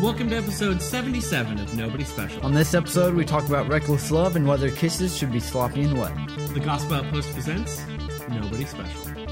Welcome 0.00 0.30
to 0.30 0.36
episode 0.36 0.80
77 0.80 1.60
of 1.60 1.76
Nobody 1.76 2.04
Special, 2.04 2.42
On 2.42 2.54
this 2.54 2.72
episode, 2.72 3.14
we 3.14 3.26
talk 3.26 3.46
about 3.46 3.68
reckless 3.68 4.10
love 4.10 4.36
and 4.36 4.48
whether 4.48 4.70
kisses 4.70 5.14
should 5.14 5.32
be 5.32 5.40
sloppy 5.40 5.82
and 5.82 5.98
wet. 5.98 6.14
the 6.54 6.60
Gospel 6.60 6.94
Outpost 6.94 7.30
presents 7.34 7.84
Nobody 8.30 8.64
Special. 8.64 9.23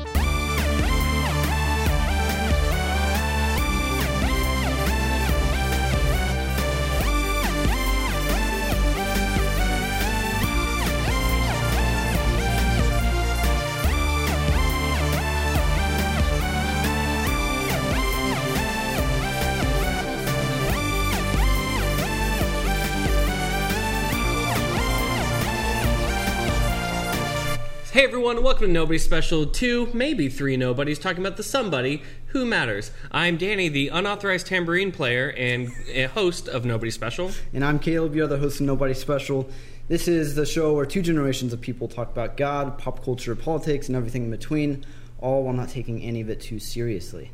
Everyone, 28.33 28.45
welcome 28.47 28.67
to 28.69 28.73
Nobody 28.73 28.99
Special 28.99 29.45
2, 29.45 29.91
maybe 29.93 30.31
3 30.31 30.57
Nobodies, 30.57 30.99
talking 30.99 31.19
about 31.23 31.37
the 31.37 31.43
somebody 31.43 32.03
who 32.29 32.47
matters. 32.47 32.91
I'm 33.11 33.37
Danny, 33.37 33.69
the 33.69 33.89
unauthorized 33.89 34.47
tambourine 34.47 34.91
player 34.91 35.35
and 35.37 35.69
host 36.13 36.49
of 36.49 36.65
Nobody 36.65 36.91
Special. 36.91 37.31
And 37.53 37.63
I'm 37.63 37.79
Caleb, 37.79 38.15
you're 38.15 38.27
the 38.27 38.39
host 38.39 38.59
of 38.59 38.65
Nobody 38.65 38.95
Special. 38.95 39.51
This 39.89 40.09
is 40.09 40.35
the 40.35 40.47
show 40.47 40.73
where 40.73 40.87
two 40.87 41.03
generations 41.03 41.53
of 41.53 41.61
people 41.61 41.89
talk 41.89 42.11
about 42.11 42.39
God, 42.39 42.79
pop 42.79 43.05
culture, 43.05 43.37
politics, 43.37 43.89
and 43.89 43.97
everything 43.97 44.25
in 44.25 44.31
between, 44.31 44.87
all 45.19 45.43
while 45.45 45.53
not 45.53 45.69
taking 45.69 46.01
any 46.01 46.23
of 46.23 46.31
it 46.31 46.41
too 46.41 46.59
seriously. 46.59 47.31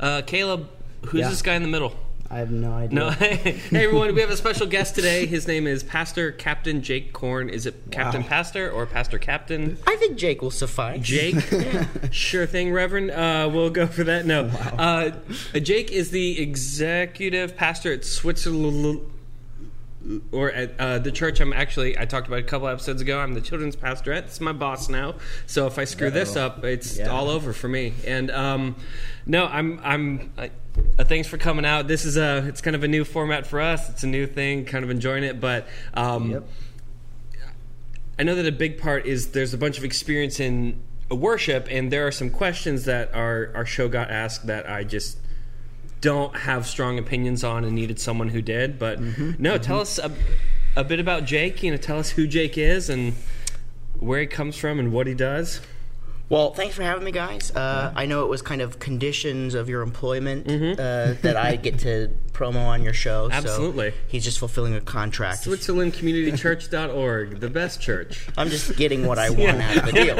Uh, 0.00 0.22
Caleb, 0.22 0.68
who's 1.06 1.20
Yeah. 1.20 1.28
this 1.30 1.42
guy 1.42 1.54
in 1.54 1.62
the 1.62 1.68
middle? 1.68 1.94
I 2.32 2.38
have 2.38 2.52
no 2.52 2.72
idea. 2.72 2.96
No, 2.96 3.10
hey 3.10 3.58
everyone, 3.72 4.14
we 4.14 4.20
have 4.20 4.30
a 4.30 4.36
special 4.36 4.66
guest 4.68 4.94
today. 4.94 5.26
His 5.26 5.48
name 5.48 5.66
is 5.66 5.82
Pastor 5.82 6.30
Captain 6.30 6.80
Jake 6.80 7.12
Korn. 7.12 7.48
Is 7.48 7.66
it 7.66 7.74
Captain 7.90 8.22
Wow. 8.22 8.28
Pastor 8.28 8.70
or 8.70 8.86
Pastor 8.86 9.18
Captain? 9.18 9.76
I 9.84 9.96
think 9.96 10.16
Jake 10.16 10.40
will 10.40 10.52
suffice. 10.52 11.00
Jake, 11.02 11.34
sure 12.12 12.46
thing, 12.46 12.70
Reverend. 12.72 13.10
Uh, 13.10 13.50
we'll 13.52 13.70
go 13.70 13.88
for 13.88 14.04
that. 14.04 14.26
No, 14.26 14.44
uh, 14.44 15.10
Jake 15.58 15.90
is 15.90 16.12
the 16.12 16.40
executive 16.40 17.56
pastor 17.56 17.92
at 17.92 18.04
Switzerland, 18.04 19.00
or 20.32 20.50
at 20.50 20.78
uh, 20.80 20.98
the 20.98 21.12
church. 21.12 21.40
I'm 21.40 21.52
actually 21.52 21.98
I 21.98 22.04
talked 22.06 22.26
about 22.26 22.38
a 22.40 22.42
couple 22.44 22.68
episodes 22.68 23.02
ago. 23.02 23.18
I'm 23.20 23.34
the 23.34 23.40
children's 23.40 23.76
pastor 23.76 24.12
at. 24.12 24.24
It's 24.24 24.40
my 24.40 24.52
boss 24.52 24.88
now. 24.88 25.16
So 25.46 25.66
if 25.66 25.78
I 25.78 25.84
screw 25.84 26.10
this 26.10 26.36
up, 26.36 26.64
it's 26.64 26.98
Yeah. 26.98 27.08
all 27.08 27.28
over 27.28 27.52
for 27.52 27.68
me. 27.68 27.92
And 28.06 28.30
um, 28.30 28.76
no, 29.26 29.46
I'm 29.46 29.80
I'm. 29.82 30.32
I, 30.38 30.50
uh, 30.98 31.04
thanks 31.04 31.28
for 31.28 31.36
coming 31.36 31.64
out. 31.66 31.86
This 31.88 32.04
is 32.04 32.16
a 32.16 32.44
it's 32.46 32.60
kind 32.60 32.74
of 32.76 32.82
a 32.84 32.88
new 32.88 33.04
format 33.04 33.46
for 33.46 33.60
us. 33.60 33.90
It's 33.90 34.02
a 34.02 34.06
new 34.06 34.26
thing, 34.26 34.64
kind 34.64 34.84
of 34.84 34.90
enjoying 34.90 35.24
it, 35.24 35.40
but. 35.40 35.66
Um, 35.94 36.30
Yep. 36.30 36.44
I 38.18 38.22
know 38.22 38.34
that 38.34 38.46
a 38.46 38.52
big 38.52 38.78
part 38.78 39.06
is 39.06 39.28
there's 39.28 39.54
a 39.54 39.58
bunch 39.58 39.78
of 39.78 39.84
experience 39.84 40.40
in 40.40 40.78
worship, 41.10 41.66
and 41.70 41.90
there 41.90 42.06
are 42.06 42.12
some 42.12 42.28
questions 42.28 42.84
that 42.84 43.14
our, 43.14 43.50
our 43.54 43.64
show 43.64 43.88
got 43.88 44.10
asked 44.10 44.46
that 44.46 44.68
I 44.68 44.84
just 44.84 45.16
don't 46.00 46.34
have 46.34 46.66
strong 46.66 46.98
opinions 46.98 47.44
on 47.44 47.64
and 47.64 47.74
needed 47.74 47.98
someone 48.00 48.28
who 48.28 48.42
did. 48.42 48.78
But 48.78 49.00
mm-hmm. 49.00 49.32
no, 49.38 49.54
mm-hmm. 49.54 49.62
tell 49.62 49.80
us 49.80 49.98
a, 49.98 50.12
a 50.76 50.84
bit 50.84 51.00
about 51.00 51.24
Jake. 51.24 51.62
You 51.62 51.70
know, 51.70 51.76
tell 51.76 51.98
us 51.98 52.10
who 52.10 52.26
Jake 52.26 52.56
is 52.56 52.88
and 52.90 53.14
where 53.98 54.20
he 54.20 54.26
comes 54.26 54.56
from 54.56 54.78
and 54.78 54.92
what 54.92 55.06
he 55.06 55.14
does. 55.14 55.60
Well, 56.30 56.54
thanks 56.54 56.76
for 56.76 56.82
having 56.84 57.02
me, 57.02 57.10
guys. 57.10 57.50
Uh, 57.50 57.92
I 57.94 58.06
know 58.06 58.22
it 58.22 58.28
was 58.28 58.40
kind 58.40 58.62
of 58.62 58.78
conditions 58.78 59.54
of 59.54 59.68
your 59.68 59.82
employment 59.82 60.46
uh, 60.48 61.14
that 61.22 61.36
I 61.36 61.56
get 61.56 61.80
to 61.80 62.14
promo 62.32 62.64
on 62.66 62.84
your 62.84 62.92
show. 62.92 63.28
so 63.28 63.34
Absolutely. 63.34 63.92
he's 64.06 64.22
just 64.22 64.38
fulfilling 64.38 64.74
a 64.76 64.80
contract. 64.80 65.44
SwitzerlandCommunityChurch.org, 65.44 67.40
the 67.40 67.50
best 67.50 67.80
church. 67.80 68.28
I'm 68.38 68.48
just 68.48 68.76
getting 68.76 69.06
what 69.06 69.18
I 69.18 69.30
want 69.40 69.60
out 69.60 69.76
of 69.78 69.86
the 69.86 69.92
deal. 69.92 70.16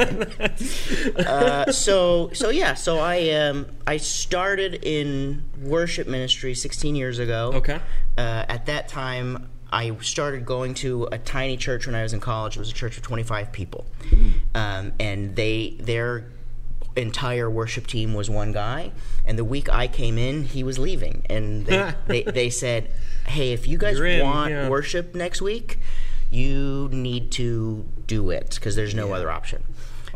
Uh, 1.31 1.71
so, 1.71 2.29
so 2.33 2.49
yeah, 2.49 2.73
so 2.73 2.99
I 2.99 3.29
um, 3.31 3.65
I 3.87 3.97
started 3.97 4.83
in 4.83 5.43
worship 5.61 6.07
ministry 6.07 6.53
16 6.53 6.95
years 6.95 7.19
ago. 7.19 7.51
Okay. 7.55 7.79
Uh, 8.17 8.45
at 8.47 8.65
that 8.65 8.87
time, 8.87 9.49
I 9.71 9.95
started 10.01 10.45
going 10.45 10.73
to 10.75 11.07
a 11.11 11.17
tiny 11.17 11.57
church 11.57 11.85
when 11.85 11.95
I 11.95 12.03
was 12.03 12.13
in 12.13 12.19
college. 12.19 12.57
It 12.57 12.59
was 12.59 12.71
a 12.71 12.73
church 12.73 12.97
of 12.97 13.03
25 13.03 13.51
people, 13.51 13.85
um, 14.53 14.93
and 14.99 15.35
they 15.35 15.77
their 15.79 16.25
entire 16.95 17.49
worship 17.49 17.87
team 17.87 18.13
was 18.13 18.29
one 18.29 18.51
guy. 18.51 18.91
And 19.25 19.37
the 19.37 19.45
week 19.45 19.69
I 19.69 19.87
came 19.87 20.17
in, 20.17 20.43
he 20.43 20.63
was 20.63 20.77
leaving, 20.77 21.25
and 21.29 21.65
they 21.65 21.93
they, 22.07 22.23
they 22.23 22.49
said, 22.49 22.91
"Hey, 23.27 23.53
if 23.53 23.67
you 23.67 23.77
guys 23.77 23.99
in, 23.99 24.23
want 24.25 24.51
yeah. 24.51 24.69
worship 24.69 25.15
next 25.15 25.41
week, 25.41 25.79
you 26.29 26.89
need 26.91 27.31
to 27.33 27.85
do 28.07 28.29
it 28.29 28.55
because 28.55 28.75
there's 28.75 28.95
no 28.95 29.13
other 29.13 29.31
option." 29.31 29.63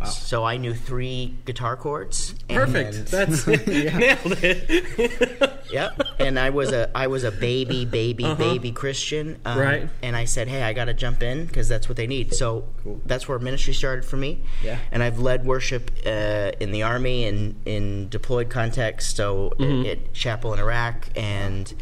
So 0.05 0.43
I 0.43 0.57
knew 0.57 0.73
three 0.73 1.35
guitar 1.45 1.75
chords. 1.77 2.33
Perfect. 2.49 3.07
That's 3.11 3.45
nailed 3.47 4.37
it. 4.43 5.61
Yep. 5.71 6.01
And 6.19 6.39
I 6.39 6.49
was 6.51 6.71
a 6.71 6.89
I 6.95 7.07
was 7.07 7.23
a 7.23 7.31
baby 7.31 7.85
baby 7.85 8.33
baby 8.35 8.71
Christian. 8.71 9.39
um, 9.45 9.51
Uh-huh. 9.57 9.61
Right. 9.61 9.89
And 10.01 10.15
I 10.15 10.25
said, 10.25 10.47
hey, 10.47 10.63
I 10.63 10.73
got 10.73 10.85
to 10.85 10.93
jump 10.93 11.21
in 11.23 11.45
because 11.45 11.67
that's 11.67 11.87
what 11.89 11.97
they 11.97 12.07
need. 12.07 12.33
So 12.33 12.67
that's 13.05 13.27
where 13.27 13.39
ministry 13.39 13.73
started 13.73 14.05
for 14.05 14.17
me. 14.17 14.41
Yeah. 14.63 14.77
And 14.91 15.01
I've 15.03 15.19
led 15.19 15.45
worship 15.45 15.91
uh, 16.05 16.51
in 16.59 16.71
the 16.71 16.83
army 16.83 17.25
and 17.25 17.55
in 17.65 18.09
deployed 18.09 18.49
context. 18.49 19.15
So 19.15 19.53
Mm-hmm. 19.59 19.85
at 19.89 20.13
chapel 20.13 20.53
in 20.53 20.59
Iraq 20.59 21.09
and. 21.15 21.73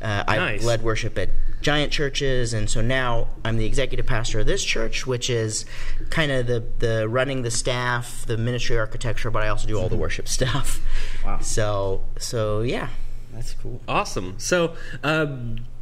Uh, 0.00 0.22
I've 0.28 0.62
led 0.62 0.82
worship 0.82 1.18
at 1.18 1.28
giant 1.60 1.92
churches, 1.92 2.52
and 2.52 2.68
so 2.68 2.80
now 2.80 3.28
I'm 3.44 3.56
the 3.56 3.66
executive 3.66 4.06
pastor 4.06 4.40
of 4.40 4.46
this 4.46 4.64
church, 4.64 5.06
which 5.06 5.28
is 5.30 5.64
kind 6.10 6.30
of 6.30 6.46
the, 6.46 6.64
the 6.78 7.08
running 7.08 7.42
the 7.42 7.50
staff, 7.50 8.24
the 8.26 8.36
ministry 8.36 8.78
architecture, 8.78 9.30
but 9.30 9.42
I 9.42 9.48
also 9.48 9.66
do 9.66 9.78
all 9.78 9.88
the 9.88 9.96
worship 9.96 10.28
stuff. 10.38 10.80
Wow. 11.24 11.40
So 11.40 12.04
so 12.18 12.62
yeah. 12.62 12.88
That's 13.32 13.54
cool. 13.54 13.80
Awesome. 13.86 14.34
So, 14.38 14.74
uh, 15.04 15.26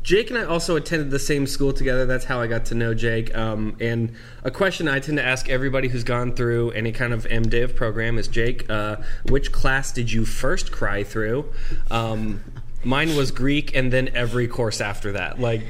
Jake 0.03 0.31
and 0.31 0.38
I 0.38 0.44
also 0.44 0.76
attended 0.76 1.10
the 1.10 1.19
same 1.19 1.47
school 1.47 1.72
together. 1.72 2.06
That's 2.06 2.26
how 2.26 2.41
I 2.41 2.47
got 2.47 2.66
to 2.66 2.75
know 2.75 2.94
Jake. 2.94 3.34
Um, 3.37 3.76
and 3.81 4.14
a 4.44 4.50
question 4.50 4.88
I 4.88 5.00
tend 5.00 5.16
to 5.19 5.25
ask 5.25 5.48
everybody 5.48 5.88
who's 5.88 6.04
gone 6.04 6.34
through 6.34 6.72
any 6.72 6.93
kind 6.93 7.12
of 7.12 7.25
MDiv 7.25 7.75
program 7.75 8.19
is 8.19 8.28
Jake, 8.28 8.69
uh, 8.70 8.98
which 9.31 9.53
class 9.53 9.91
did 9.91 10.12
you 10.12 10.25
first 10.25 10.70
cry 10.70 11.03
through? 11.03 11.50
Um, 11.91 12.44
mine 12.87 13.17
was 13.17 13.31
Greek, 13.33 13.75
and 13.77 13.93
then 13.93 14.09
every 14.15 14.49
course 14.49 14.81
after 14.81 15.13
that. 15.13 15.39
Like, 15.41 15.63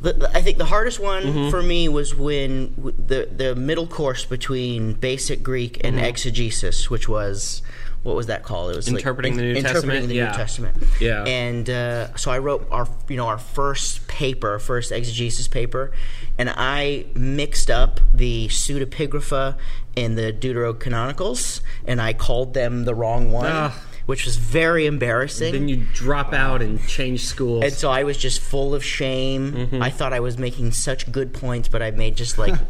The, 0.00 0.30
I 0.34 0.42
think 0.42 0.58
the 0.58 0.66
hardest 0.66 0.98
one 1.00 1.50
for 1.50 1.62
me 1.62 1.88
was 1.88 2.14
when 2.14 2.74
the 3.06 3.28
the 3.34 3.54
middle 3.54 3.86
course 3.86 4.24
between 4.26 4.92
basic 4.92 5.42
Greek 5.42 5.80
and 5.84 5.98
exegesis, 5.98 6.90
which 6.90 7.08
was 7.08 7.62
what 8.02 8.14
was 8.14 8.26
that 8.26 8.42
called? 8.44 8.70
It 8.70 8.76
was 8.76 8.88
like 8.88 8.98
Interpreting 9.00 9.36
the 9.36 9.42
New 9.42 9.54
interpreting 9.54 9.72
Testament? 9.90 10.08
the 10.08 10.14
Yeah. 10.14 10.30
New 10.30 10.36
Testament. 10.36 10.76
Yeah. 11.00 11.24
And 11.24 11.68
uh, 11.70 12.14
so 12.16 12.30
I 12.30 12.38
wrote 12.38 12.68
our 12.70 12.86
you 13.08 13.16
know 13.16 13.26
our 13.26 13.38
first 13.38 14.06
paper, 14.06 14.58
first 14.58 14.92
exegesis 14.92 15.48
paper, 15.48 15.90
and 16.38 16.52
I 16.54 17.06
mixed 17.14 17.70
up 17.70 17.98
the 18.14 18.48
pseudepigrapha 18.48 19.56
and 19.96 20.16
the 20.18 20.30
deuterocanonicals, 20.32 21.62
and 21.86 22.00
I 22.02 22.12
called 22.12 22.52
them 22.54 22.84
the 22.84 22.94
wrong 22.94 23.32
one, 23.32 23.46
Ah. 23.50 23.80
Which 24.06 24.24
was 24.24 24.36
very 24.36 24.86
embarrassing. 24.86 25.52
then 25.52 25.68
you 25.68 25.84
drop 25.92 26.32
out 26.32 26.62
and 26.62 26.84
change 26.88 27.24
schools. 27.24 27.64
And 27.64 27.72
so 27.72 27.90
I 27.90 28.04
was 28.04 28.16
just 28.16 28.40
full 28.40 28.74
of 28.74 28.82
shame. 28.84 29.52
Mm-hmm. 29.52 29.82
I 29.82 29.90
thought 29.90 30.12
I 30.12 30.20
was 30.20 30.38
making 30.38 30.72
such 30.72 31.10
good 31.12 31.34
points, 31.34 31.68
but 31.68 31.82
I 31.82 31.90
made 31.90 32.16
just 32.16 32.38
like. 32.38 32.54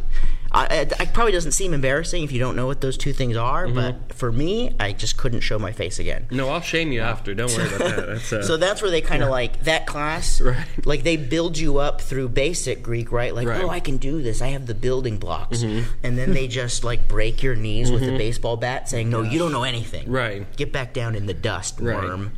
I, 0.57 0.65
I, 0.99 1.03
it 1.03 1.13
probably 1.13 1.31
doesn't 1.31 1.51
seem 1.53 1.73
embarrassing 1.73 2.23
if 2.23 2.31
you 2.31 2.39
don't 2.39 2.55
know 2.55 2.65
what 2.67 2.81
those 2.81 2.97
two 2.97 3.13
things 3.13 3.35
are, 3.37 3.65
Mm-hmm. 3.67 3.75
but 3.75 4.13
for 4.15 4.31
me, 4.31 4.75
I 4.79 4.91
just 4.93 5.17
couldn't 5.17 5.41
show 5.41 5.59
my 5.59 5.71
face 5.71 5.99
again. 5.99 6.27
no, 6.31 6.49
I'll 6.49 6.61
shame 6.61 6.91
you 6.91 7.01
after. 7.01 7.33
Don't 7.33 7.51
worry 7.55 7.67
about 7.67 7.95
that. 7.95 8.07
That's, 8.07 8.33
uh, 8.33 8.43
So 8.47 8.57
that's 8.57 8.81
where 8.81 8.91
they 8.91 9.01
kind 9.01 9.23
of 9.23 9.29
like 9.29 9.63
that 9.63 9.85
class, 9.87 10.41
Right. 10.47 10.65
like 10.85 11.03
they 11.03 11.17
build 11.17 11.57
you 11.57 11.77
up 11.77 12.01
through 12.01 12.29
basic 12.29 12.81
Greek, 12.83 13.11
right? 13.11 13.33
Like, 13.35 13.47
Right. 13.47 13.57
Mm-hmm. 13.59 13.65
oh, 13.69 13.69
I 13.69 13.79
can 13.79 13.97
do 13.97 14.21
this. 14.21 14.41
I 14.41 14.47
have 14.47 14.65
the 14.65 14.75
building 14.75 15.17
blocks, 15.17 15.61
and 15.63 15.85
then 16.17 16.33
they 16.33 16.47
just 16.47 16.83
like 16.83 17.07
break 17.07 17.43
your 17.43 17.55
knees 17.55 17.91
with 17.91 18.03
a 18.03 18.17
baseball 18.17 18.57
bat, 18.57 18.89
saying, 18.89 19.09
"No, 19.09 19.21
you 19.21 19.39
don't 19.39 19.51
know 19.51 19.63
anything. 19.63 20.11
Right. 20.11 20.45
Get 20.57 20.71
back 20.73 20.93
down 20.93 21.15
in 21.15 21.25
the 21.27 21.33
dust, 21.33 21.79
Right. 21.79 21.95
worm." 22.03 22.31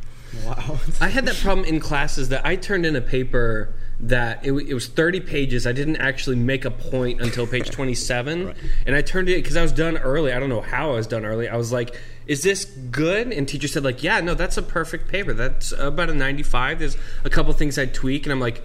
Wow. 0.44 0.78
I 1.00 1.08
had 1.08 1.26
that 1.26 1.36
problem 1.36 1.66
in 1.66 1.80
classes 1.80 2.28
that 2.28 2.46
I 2.46 2.54
turned 2.56 2.86
in 2.86 2.94
a 2.94 3.00
paper 3.00 3.74
that 4.02 4.44
it, 4.44 4.52
it 4.52 4.74
was 4.74 4.88
30 4.88 5.20
pages. 5.20 5.66
I 5.66 5.72
didn't 5.72 5.96
actually 5.96 6.36
make 6.36 6.64
a 6.64 6.70
point 6.70 7.20
until 7.20 7.46
page 7.46 7.70
27. 7.70 8.54
And 8.86 8.96
I 8.96 9.02
turned 9.02 9.28
it 9.28 9.36
because 9.36 9.56
I 9.56 9.62
was 9.62 9.72
done 9.72 9.98
early. 9.98 10.32
I 10.32 10.40
don't 10.40 10.48
know 10.48 10.62
how 10.62 10.92
I 10.92 10.94
was 10.94 11.06
done 11.06 11.26
early. 11.26 11.48
I 11.48 11.56
was 11.56 11.70
like, 11.70 11.94
is 12.26 12.42
this 12.42 12.64
good? 12.64 13.32
And 13.32 13.46
teacher 13.46 13.68
said, 13.68 13.84
like, 13.84 14.02
yeah, 14.02 14.20
no, 14.20 14.34
that's 14.34 14.56
a 14.56 14.62
perfect 14.62 15.08
paper. 15.08 15.34
That's 15.34 15.72
about 15.72 16.08
a 16.08 16.14
95. 16.14 16.78
There's 16.78 16.96
a 17.24 17.30
couple 17.30 17.52
things 17.52 17.78
I'd 17.78 17.92
tweak. 17.92 18.24
And 18.24 18.32
I'm 18.32 18.40
like, 18.40 18.62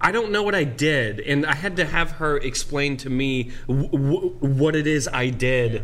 I 0.00 0.12
don't 0.12 0.30
know 0.30 0.42
what 0.44 0.54
I 0.54 0.62
did, 0.64 1.18
and 1.20 1.44
I 1.44 1.54
had 1.54 1.76
to 1.76 1.84
have 1.84 2.12
her 2.12 2.36
explain 2.36 2.96
to 2.98 3.10
me 3.10 3.50
w- 3.66 3.88
w- 3.88 4.36
what 4.40 4.76
it 4.76 4.86
is 4.86 5.08
I 5.12 5.30
did 5.30 5.82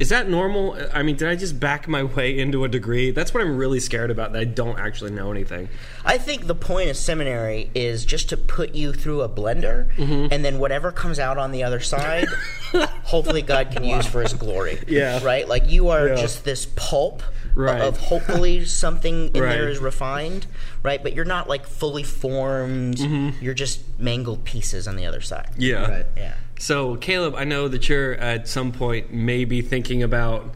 Is 0.00 0.08
that 0.08 0.28
normal? 0.28 0.76
I 0.92 1.04
mean, 1.04 1.14
did 1.14 1.28
I 1.28 1.36
just 1.36 1.60
back 1.60 1.86
my 1.86 2.02
way 2.02 2.36
into 2.36 2.64
a 2.64 2.68
degree? 2.68 3.12
That's 3.12 3.32
what 3.32 3.44
I'm 3.44 3.56
really 3.56 3.78
scared 3.78 4.10
about. 4.10 4.32
That 4.32 4.40
I 4.40 4.44
don't 4.44 4.76
actually 4.80 5.12
know 5.12 5.30
anything. 5.30 5.68
I 6.04 6.18
think 6.18 6.48
the 6.48 6.54
point 6.56 6.90
of 6.90 6.96
seminary 6.96 7.70
is 7.76 8.04
just 8.04 8.28
to 8.30 8.36
put 8.36 8.74
you 8.74 8.92
through 8.92 9.22
a 9.22 9.28
blender, 9.28 9.94
Mm-hmm. 9.94 10.32
and 10.32 10.44
then 10.44 10.58
whatever 10.58 10.90
comes 10.90 11.20
out 11.20 11.38
on 11.38 11.52
the 11.52 11.62
other 11.62 11.78
side, 11.78 12.26
hopefully 13.04 13.42
God 13.42 13.70
can 13.70 13.84
use 13.84 14.04
for 14.06 14.20
His 14.22 14.32
glory. 14.34 14.80
Yeah. 14.88 15.22
Right. 15.24 15.46
Like 15.46 15.70
you 15.70 15.90
are 15.90 16.08
Yeah. 16.08 16.16
just 16.16 16.44
this 16.44 16.66
pulp 16.74 17.22
Right. 17.56 17.80
of 17.80 17.96
hopefully 17.98 18.64
something 18.64 19.26
in 19.28 19.32
there 19.34 19.44
Right. 19.44 19.60
is 19.60 19.78
refined. 19.78 20.48
Right. 20.82 21.00
But 21.00 21.14
you're 21.14 21.24
not 21.24 21.48
like 21.48 21.66
fully 21.68 22.02
formed. 22.02 22.98
You're 23.44 23.54
just 23.54 23.82
mangled 24.00 24.44
pieces 24.44 24.88
on 24.88 24.96
the 24.96 25.04
other 25.06 25.20
side. 25.20 25.50
Yeah. 25.58 25.86
Right. 25.90 26.06
Yeah. 26.16 26.34
So, 26.58 26.96
Caleb, 26.96 27.34
I 27.36 27.44
know 27.44 27.68
that 27.68 27.88
you're 27.88 28.14
at 28.14 28.48
some 28.48 28.72
point 28.72 29.12
maybe 29.12 29.60
thinking 29.60 30.02
about 30.02 30.54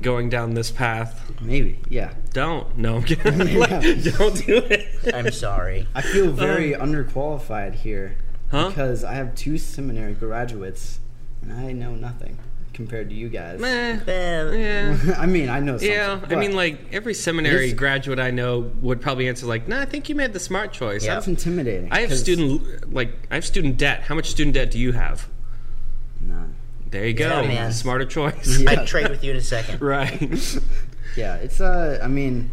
going 0.00 0.28
down 0.30 0.54
this 0.54 0.70
path. 0.70 1.30
Maybe. 1.40 1.80
Yeah. 1.88 2.14
Don't. 2.32 2.78
No, 2.78 2.96
I'm 2.96 3.02
kidding. 3.04 3.58
Like, 3.58 3.70
don't 4.18 4.46
do 4.46 4.56
it. 4.58 4.86
I'm 5.12 5.32
sorry. 5.32 5.86
I 5.94 6.02
feel 6.02 6.28
um, 6.30 6.36
very 6.36 6.72
underqualified 6.72 7.74
here 7.74 8.16
Huh? 8.50 8.68
because 8.68 9.02
I 9.04 9.14
have 9.14 9.34
two 9.34 9.58
seminary 9.58 10.14
graduates 10.14 11.00
and 11.42 11.52
I 11.52 11.72
know 11.72 11.94
nothing 11.94 12.38
compared 12.72 13.08
to 13.10 13.14
you 13.14 13.28
guys. 13.28 13.60
Meh. 13.60 14.00
Yeah. 14.06 15.14
I 15.18 15.26
mean, 15.26 15.48
I 15.48 15.60
know 15.60 15.72
something. 15.72 15.90
Yeah, 15.90 16.20
I 16.28 16.34
mean, 16.36 16.54
like 16.54 16.78
every 16.92 17.14
seminary 17.14 17.66
This- 17.70 17.78
graduate 17.78 18.18
I 18.18 18.30
know 18.30 18.70
would 18.80 19.00
probably 19.00 19.28
answer 19.28 19.46
like, 19.46 19.68
"Nah, 19.68 19.80
I 19.80 19.84
think 19.84 20.08
you 20.08 20.14
made 20.14 20.32
the 20.32 20.40
smart 20.40 20.72
choice." 20.72 21.04
Yeah. 21.04 21.14
that's 21.14 21.28
intimidating. 21.28 21.90
I 21.92 22.00
have 22.00 22.16
student 22.16 22.92
like 22.92 23.12
I 23.30 23.34
have 23.36 23.44
student 23.44 23.76
debt. 23.76 24.02
How 24.02 24.14
much 24.14 24.28
student 24.30 24.54
debt 24.54 24.70
do 24.70 24.78
you 24.78 24.92
have? 24.92 25.28
None. 26.20 26.54
There 26.90 27.06
you 27.06 27.14
go. 27.14 27.28
Yeah, 27.42 27.48
man. 27.48 27.72
Smarter 27.72 28.04
choice. 28.04 28.58
Yeah. 28.58 28.70
I'd 28.70 28.86
trade 28.86 29.08
with 29.10 29.22
you 29.22 29.30
in 29.30 29.36
a 29.36 29.40
second. 29.42 29.80
right. 29.82 30.20
Yeah, 31.16 31.36
it's 31.36 31.60
uh. 31.60 31.98
I 32.02 32.08
mean, 32.08 32.50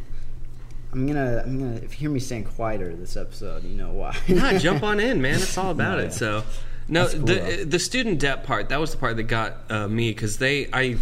I'm 0.93 1.05
gonna. 1.07 1.41
I'm 1.45 1.59
gonna. 1.59 1.75
If 1.77 1.93
you 1.93 1.97
hear 1.99 2.09
me 2.09 2.19
saying 2.19 2.45
quieter 2.45 2.95
this 2.95 3.17
episode, 3.17 3.63
you 3.63 3.75
know 3.75 3.91
why. 3.91 4.15
nah, 4.27 4.57
jump 4.57 4.83
on 4.91 4.99
in, 4.99 5.21
man. 5.21 5.35
It's 5.35 5.57
all 5.57 5.71
about 5.71 5.99
No, 5.99 6.05
it. 6.05 6.13
So, 6.13 6.43
no, 6.87 7.07
the 7.07 7.17
though. 7.35 7.63
the 7.65 7.79
student 7.79 8.19
debt 8.19 8.43
part 8.43 8.69
that 8.69 8.79
was 8.79 8.91
the 8.91 8.97
part 8.97 9.17
that 9.17 9.23
got 9.23 9.57
uh, 9.69 9.87
me 9.87 10.11
because 10.11 10.37
they 10.37 10.67
I. 10.73 10.97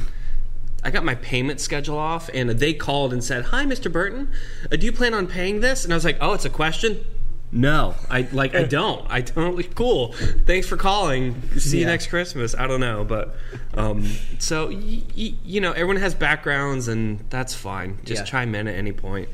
I 0.84 0.92
got 0.92 1.04
my 1.04 1.16
payment 1.16 1.60
schedule 1.60 1.98
off, 1.98 2.30
and 2.32 2.48
they 2.48 2.72
called 2.72 3.12
and 3.12 3.24
said, 3.24 3.46
"Hi, 3.46 3.66
Mr. 3.66 3.92
Burton, 3.92 4.32
uh, 4.72 4.76
do 4.76 4.86
you 4.86 4.92
plan 4.92 5.16
on 5.16 5.26
paying 5.26 5.60
this?" 5.62 5.84
And 5.84 5.92
I 5.92 5.96
was 5.98 6.06
like, 6.06 6.20
"Oh, 6.22 6.34
it's 6.34 6.46
a 6.46 6.50
question." 6.50 7.04
No, 7.52 7.96
I 8.08 8.28
like 8.32 8.54
I 8.54 8.64
don't. 8.80 9.04
I 9.10 9.22
don't. 9.22 9.56
Cool. 9.76 10.14
Thanks 10.46 10.68
for 10.68 10.78
calling. 10.78 11.42
See 11.58 11.80
you 11.80 11.88
next 11.88 12.06
Christmas. 12.08 12.54
I 12.54 12.68
don't 12.68 12.82
know, 12.82 13.04
but 13.04 13.36
um, 13.74 14.06
so 14.38 14.68
y- 14.68 15.02
y- 15.18 15.34
you 15.44 15.60
know, 15.60 15.72
everyone 15.72 15.96
has 15.98 16.14
backgrounds, 16.14 16.88
and 16.88 17.20
that's 17.32 17.56
fine. 17.56 17.98
Just 18.06 18.22
Yeah. 18.22 18.26
chime 18.26 18.54
in 18.54 18.68
at 18.68 18.76
any 18.76 18.92
point. 18.92 19.28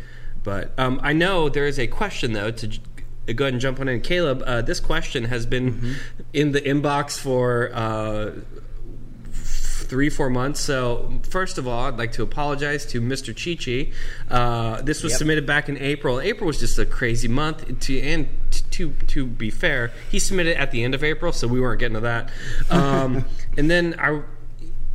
But 0.45 0.71
um, 0.79 1.01
I 1.03 1.11
know 1.11 1.49
there 1.49 1.67
is 1.67 1.77
a 1.79 1.87
question 1.87 2.31
though 2.31 2.51
to 2.51 2.67
go 3.33 3.45
ahead 3.45 3.53
and 3.53 3.61
jump 3.61 3.79
on 3.79 3.87
in. 3.87 4.01
Caleb, 4.01 4.43
uh, 4.45 4.61
this 4.61 4.79
question 4.79 5.25
has 5.25 5.45
been 5.45 5.73
Mm-hmm. 5.73 5.91
in 6.33 6.51
the 6.51 6.61
inbox 6.61 7.17
for. 7.19 7.71
Uh, 7.73 8.31
three 9.33 10.09
four 10.09 10.29
months 10.29 10.61
so 10.61 11.19
first 11.29 11.57
of 11.57 11.67
all 11.67 11.85
i'd 11.87 11.97
like 11.97 12.13
to 12.13 12.23
apologize 12.23 12.85
to 12.85 13.01
mr 13.01 13.35
chichi 13.35 13.91
uh, 14.29 14.81
this 14.83 15.03
was 15.03 15.11
Yep. 15.11 15.17
submitted 15.19 15.45
back 15.45 15.67
in 15.67 15.77
april 15.79 16.21
april 16.21 16.47
was 16.47 16.59
just 16.61 16.79
a 16.79 16.85
crazy 16.85 17.27
month 17.27 17.77
to 17.81 17.99
and 17.99 18.29
to 18.71 18.93
to 19.07 19.25
be 19.25 19.49
fair 19.49 19.91
he 20.09 20.17
submitted 20.17 20.57
at 20.57 20.71
the 20.71 20.81
end 20.85 20.95
of 20.95 21.03
april 21.03 21.33
so 21.33 21.45
we 21.45 21.59
weren't 21.59 21.79
getting 21.81 21.95
to 21.95 21.99
that 22.01 22.29
um, 22.69 23.25
and 23.57 23.69
then 23.69 23.95
i 23.99 24.21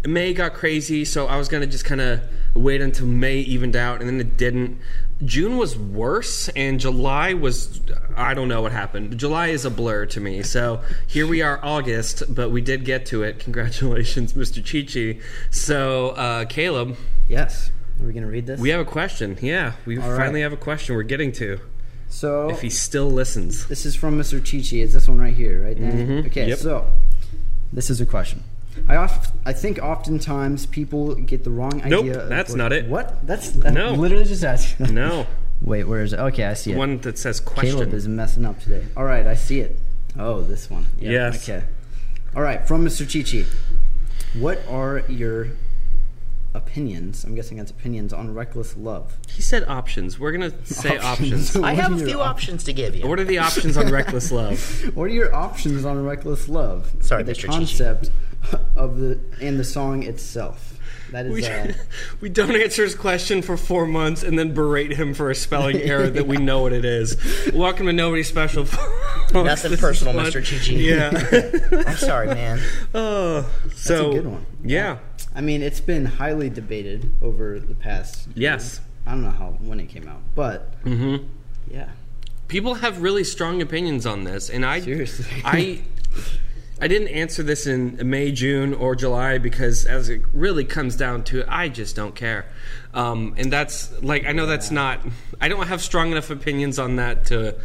May 0.06 0.34
got 0.34 0.54
crazy, 0.54 1.04
so 1.04 1.26
I 1.26 1.36
was 1.36 1.48
gonna 1.48 1.66
just 1.66 1.84
kind 1.84 2.00
of 2.00 2.20
wait 2.58 2.80
until 2.80 3.06
May 3.06 3.38
evened 3.38 3.76
out, 3.76 4.00
and 4.00 4.08
then 4.08 4.20
it 4.20 4.36
didn't. 4.36 4.78
June 5.24 5.56
was 5.56 5.78
worse, 5.78 6.48
and 6.50 6.78
July 6.78 7.32
was 7.34 7.80
I 8.16 8.34
don't 8.34 8.48
know 8.48 8.60
what 8.62 8.72
happened. 8.72 9.16
July 9.18 9.48
is 9.48 9.64
a 9.64 9.70
blur 9.70 10.04
to 10.06 10.20
me. 10.20 10.42
So 10.42 10.82
here 11.06 11.26
we 11.26 11.40
are, 11.40 11.58
August, 11.62 12.22
but 12.34 12.50
we 12.50 12.60
did 12.60 12.84
get 12.84 13.06
to 13.06 13.22
it. 13.22 13.38
Congratulations, 13.38 14.32
Mr. 14.34 14.62
Chichi. 14.62 15.20
So 15.50 16.10
uh, 16.10 16.44
Caleb, 16.44 16.96
yes. 17.28 17.70
Are 18.00 18.06
we 18.06 18.12
gonna 18.12 18.26
read 18.26 18.46
this? 18.46 18.60
we 18.60 18.68
have 18.68 18.80
a 18.80 18.84
question. 18.84 19.38
Yeah, 19.40 19.72
we 19.86 19.96
All 19.98 20.10
right. 20.10 20.18
finally 20.18 20.42
have 20.42 20.52
a 20.52 20.56
question. 20.58 20.94
We're 20.96 21.02
getting 21.02 21.32
to 21.32 21.60
so 22.08 22.50
if 22.50 22.60
he 22.60 22.68
still 22.68 23.10
listens. 23.10 23.66
This 23.68 23.86
is 23.86 23.96
from 23.96 24.18
Mr. 24.18 24.42
Chichi. 24.44 24.82
It's 24.82 24.92
this 24.92 25.08
one 25.08 25.18
right 25.18 25.34
here, 25.34 25.62
right? 25.64 25.76
Okay, 25.78 25.82
Mm-hmm. 25.82 26.48
Yep. 26.50 26.58
so 26.58 26.92
this 27.72 27.88
is 27.88 28.02
a 28.02 28.06
question. 28.06 28.44
I 28.88 28.96
oft, 28.96 29.32
I 29.44 29.52
think 29.52 29.78
oftentimes 29.78 30.66
people 30.66 31.14
get 31.14 31.44
the 31.44 31.50
wrong 31.50 31.82
Nope, 31.86 32.04
idea. 32.04 32.20
of 32.22 32.28
that's 32.28 32.50
what- 32.50 32.58
not 32.58 32.72
it. 32.72 32.86
What? 32.88 33.26
That's 33.26 33.50
that 33.50 33.72
No. 33.72 33.92
Literally 33.94 34.24
just 34.24 34.44
asked. 34.44 34.78
No, 34.90 35.26
Wait, 35.62 35.84
where 35.84 36.02
is 36.02 36.12
it? 36.12 36.18
Okay, 36.20 36.44
I 36.44 36.54
see 36.54 36.72
it. 36.72 36.76
one 36.76 36.98
that 36.98 37.16
says 37.18 37.40
question. 37.40 37.76
Caleb 37.78 37.94
is 37.94 38.06
messing 38.06 38.44
up 38.44 38.60
today. 38.60 38.84
All 38.96 39.04
right, 39.04 39.26
I 39.26 39.34
see 39.34 39.60
it. 39.60 39.78
Oh, 40.18 40.42
this 40.42 40.70
one. 40.70 40.86
Yep, 41.00 41.10
Yes. 41.12 41.48
Okay. 41.48 41.64
All 42.34 42.42
right, 42.42 42.66
from 42.68 42.84
Mr. 42.84 43.08
Chichi. 43.08 43.46
What 44.34 44.60
are 44.68 44.98
your 45.08 45.48
opinions? 46.54 47.24
I'm 47.24 47.34
guessing 47.34 47.56
that's 47.58 47.70
opinions 47.70 48.12
on 48.12 48.32
reckless 48.34 48.76
love. 48.76 49.16
He 49.28 49.42
said 49.42 49.64
options. 49.68 50.18
We're 50.18 50.32
gonna 50.32 50.52
say 50.64 50.98
Options. 50.98 51.50
options. 51.50 51.56
I 51.64 51.72
have 51.74 51.92
a 51.92 52.04
few 52.04 52.20
op- 52.20 52.28
options 52.30 52.64
to 52.64 52.72
give 52.72 52.94
you. 52.94 53.06
What 53.08 53.18
are 53.20 53.24
the 53.24 53.38
options 53.38 53.76
on 53.76 53.90
reckless 53.90 54.30
love? 54.32 54.58
What 54.94 55.04
are 55.04 55.08
your 55.08 55.34
options 55.34 55.84
on 55.84 56.04
reckless 56.04 56.48
love? 56.48 56.94
Sorry, 57.00 57.22
the 57.22 57.32
Mr. 57.32 57.50
Chichi. 57.58 58.10
Concept 58.50 58.76
of 58.76 58.98
the 58.98 59.20
and 59.40 59.58
the 59.58 59.64
song 59.64 60.02
itself. 60.02 60.78
That 61.12 61.26
is 61.26 61.32
We, 61.32 61.46
uh, 61.46 61.72
we 62.20 62.28
don't 62.28 62.56
answer 62.56 62.82
his 62.82 62.94
question 62.94 63.40
for 63.40 63.56
four 63.56 63.86
months 63.86 64.22
and 64.24 64.38
then 64.38 64.54
berate 64.54 64.92
him 64.92 65.14
for 65.14 65.30
a 65.30 65.34
spelling 65.34 65.76
error 65.82 66.10
that 66.10 66.26
we 66.26 66.36
know 66.36 66.62
what 66.62 66.72
it 66.72 66.84
is. 66.84 67.16
Welcome 67.54 67.86
to 67.86 67.92
Nobody 67.92 68.22
Special. 68.24 68.64
folks. 68.66 69.32
Nothing 69.32 69.76
personal. 69.76 70.14
Mr. 70.14 70.42
Chichi. 70.44 70.74
Yeah. 70.74 71.84
I'm 71.86 71.96
sorry, 71.96 72.26
man. 72.28 72.60
oh, 72.94 73.48
so 73.74 74.12
good 74.12 74.26
one. 74.26 74.46
Yeah. 74.64 74.98
I 75.34 75.42
mean, 75.42 75.62
it's 75.62 75.80
been 75.80 76.06
highly 76.06 76.50
debated 76.50 77.12
over 77.22 77.60
the 77.60 77.74
past. 77.74 78.28
Yes. 78.34 78.80
I 79.06 79.12
don't 79.12 79.22
know 79.22 79.30
how 79.30 79.50
when 79.60 79.78
it 79.78 79.88
came 79.88 80.08
out, 80.08 80.22
but 80.34 80.74
hmm 80.82 81.16
yeah, 81.70 81.90
People 82.48 82.74
have 82.74 83.02
really 83.02 83.24
strong 83.24 83.60
opinions 83.60 84.06
on 84.06 84.22
this, 84.24 84.50
and 84.50 84.64
I 84.64 84.80
Seriously. 84.80 85.26
I 85.44 85.82
I 86.80 86.88
didn't 86.88 87.08
answer 87.08 87.42
this 87.42 87.66
in 87.66 87.98
May, 88.10 88.32
June, 88.32 88.74
or 88.74 88.94
July 88.94 89.38
because 89.38 89.86
as 89.86 90.08
it 90.10 90.20
really 90.34 90.64
comes 90.64 90.94
down 90.96 91.24
to 91.24 91.40
it, 91.40 91.46
I 91.48 91.68
just 91.70 91.96
don't 91.96 92.14
care. 92.14 92.44
Um, 92.92 93.34
and 93.38 93.50
that's 93.52 93.90
like 94.02 94.26
I 94.26 94.32
know 94.32 94.44
that's 94.46 94.70
not. 94.70 95.00
I 95.40 95.48
don't 95.48 95.66
have 95.68 95.80
strong 95.80 96.12
enough 96.12 96.28
opinions 96.30 96.78
on 96.78 96.96
that 96.96 97.26
to 97.26 97.58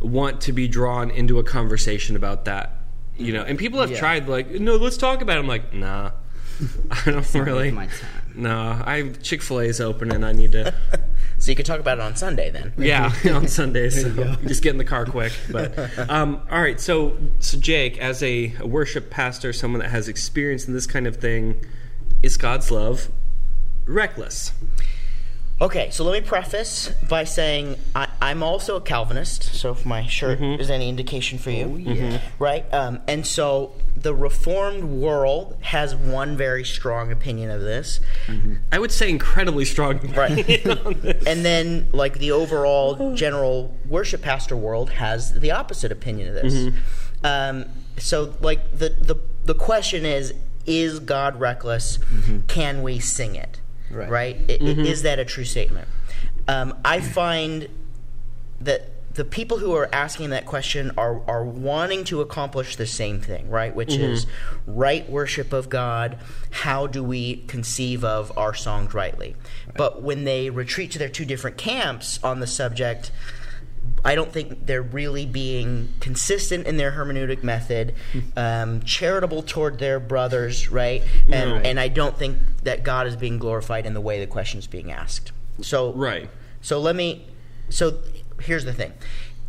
want 0.00 0.40
to 0.42 0.52
be 0.52 0.66
drawn 0.66 1.10
into 1.10 1.38
a 1.38 1.44
conversation 1.44 2.16
about 2.16 2.46
that. 2.46 2.72
You 3.16 3.32
know, 3.32 3.42
and 3.42 3.58
people 3.58 3.80
have 3.80 3.90
Yeah. 3.92 3.98
tried 4.00 4.28
like, 4.28 4.50
no, 4.50 4.74
let's 4.76 4.96
talk 4.96 5.22
about. 5.22 5.36
it. 5.36 5.40
I'm 5.40 5.46
like, 5.46 5.72
nah, 5.72 6.10
I 6.90 7.02
don't 7.10 7.34
really. 7.34 7.70
my 7.70 7.86
time. 7.86 8.32
No, 8.34 8.56
I 8.84 9.10
Chick 9.22 9.42
Fil 9.42 9.60
A 9.60 9.64
is 9.66 9.80
open, 9.80 10.10
and 10.10 10.24
I 10.24 10.32
need 10.32 10.52
to. 10.52 10.74
So 11.42 11.50
you 11.50 11.56
could 11.56 11.66
talk 11.66 11.80
about 11.80 11.98
it 11.98 12.02
on 12.02 12.14
Sunday 12.14 12.52
then. 12.52 12.72
Yeah, 12.78 13.12
on 13.32 13.48
Sundays. 13.48 14.00
So 14.00 14.36
just 14.46 14.62
get 14.62 14.70
in 14.70 14.78
the 14.78 14.84
car 14.84 15.04
quick. 15.04 15.32
But 15.50 15.76
um, 16.08 16.40
all 16.48 16.62
right, 16.62 16.80
so 16.80 17.16
so 17.40 17.58
Jake, 17.58 17.98
as 17.98 18.22
a 18.22 18.54
worship 18.62 19.10
pastor, 19.10 19.52
someone 19.52 19.80
that 19.80 19.90
has 19.90 20.06
experience 20.06 20.68
in 20.68 20.72
this 20.72 20.86
kind 20.86 21.04
of 21.04 21.16
thing, 21.16 21.64
is 22.22 22.36
God's 22.36 22.70
love 22.70 23.10
reckless? 23.86 24.52
Okay, 25.60 25.90
so 25.90 26.04
let 26.04 26.22
me 26.22 26.26
preface 26.26 26.90
by 27.08 27.24
saying 27.24 27.76
I, 27.92 28.06
I'm 28.20 28.44
also 28.44 28.76
a 28.76 28.80
Calvinist. 28.80 29.42
So 29.42 29.72
if 29.72 29.84
my 29.84 30.06
shirt 30.06 30.40
is 30.40 30.70
any 30.70 30.88
indication 30.88 31.38
for 31.38 31.50
you, 31.50 31.76
yeah. 31.76 32.20
right? 32.38 32.72
Um, 32.72 33.00
and 33.08 33.26
so 33.26 33.72
the 33.96 34.14
Reformed 34.14 34.84
world 34.84 35.56
has 35.60 35.94
one 35.94 36.36
very 36.36 36.64
strong 36.64 37.12
opinion 37.12 37.50
of 37.50 37.60
this, 37.60 38.00
I 38.72 38.78
would 38.78 38.90
say 38.92 39.08
incredibly 39.10 39.64
strong. 39.64 39.98
Right. 40.14 40.48
and 41.26 41.44
then 41.44 41.88
like 41.92 42.18
the 42.18 42.32
overall 42.32 43.14
general 43.14 43.76
worship 43.88 44.22
pastor 44.22 44.56
world 44.56 44.90
has 44.90 45.38
the 45.38 45.50
opposite 45.52 45.92
opinion 45.92 46.28
of 46.28 46.34
this. 46.42 46.74
Um, 47.24 47.66
so 47.98 48.34
like 48.40 48.76
the 48.78 48.88
the 48.90 49.16
the 49.44 49.54
question 49.54 50.04
is: 50.06 50.32
Is 50.66 50.98
God 50.98 51.38
reckless? 51.38 51.98
Can 52.48 52.82
we 52.82 52.98
sing 52.98 53.34
it? 53.36 53.60
Right. 53.90 54.36
I- 54.48 54.52
i- 54.54 54.56
Is 54.86 55.02
that 55.02 55.18
a 55.18 55.24
true 55.24 55.44
statement? 55.44 55.86
Um, 56.48 56.74
I 56.84 57.00
find 57.00 57.68
that 58.60 58.91
the 59.14 59.24
people 59.24 59.58
who 59.58 59.74
are 59.74 59.88
asking 59.92 60.30
that 60.30 60.46
question 60.46 60.92
are, 60.96 61.22
are 61.28 61.44
wanting 61.44 62.04
to 62.04 62.20
accomplish 62.20 62.76
the 62.76 62.86
same 62.86 63.20
thing, 63.20 63.48
right? 63.50 63.74
Which 63.74 63.90
mm-hmm. 63.90 64.04
is 64.04 64.26
right 64.66 65.08
worship 65.08 65.52
of 65.52 65.68
God. 65.68 66.18
How 66.50 66.86
do 66.86 67.02
we 67.02 67.36
conceive 67.46 68.04
of 68.04 68.36
our 68.38 68.54
songs 68.54 68.94
rightly? 68.94 69.36
But 69.76 70.02
when 70.02 70.24
they 70.24 70.50
retreat 70.50 70.90
to 70.92 70.98
their 70.98 71.08
two 71.08 71.24
different 71.24 71.58
camps 71.58 72.22
on 72.22 72.40
the 72.40 72.46
subject, 72.46 73.10
I 74.04 74.14
don't 74.14 74.32
think 74.32 74.66
they're 74.66 74.82
really 74.82 75.26
being 75.26 75.88
consistent 76.00 76.66
in 76.66 76.76
their 76.76 76.92
hermeneutic 76.92 77.42
method, 77.42 77.94
hmm. 78.12 78.20
um, 78.36 78.82
charitable 78.82 79.42
toward 79.42 79.78
their 79.78 80.00
brothers, 80.00 80.70
right? 80.70 81.02
Hmm. 81.02 81.32
And 81.34 81.50
No. 81.50 81.56
and 81.56 81.80
I 81.80 81.88
don't 81.88 82.18
think 82.18 82.38
that 82.64 82.82
God 82.82 83.06
is 83.06 83.16
being 83.16 83.38
glorified 83.38 83.86
in 83.86 83.94
the 83.94 84.00
way 84.00 84.20
the 84.20 84.26
question 84.26 84.58
is 84.58 84.66
being 84.66 84.90
asked. 84.90 85.32
So 85.60 85.92
Right. 85.92 86.30
So 86.60 86.80
let 86.80 86.96
me. 86.96 87.26
So 87.68 87.98
here's 88.42 88.64
the 88.64 88.72
thing: 88.72 88.92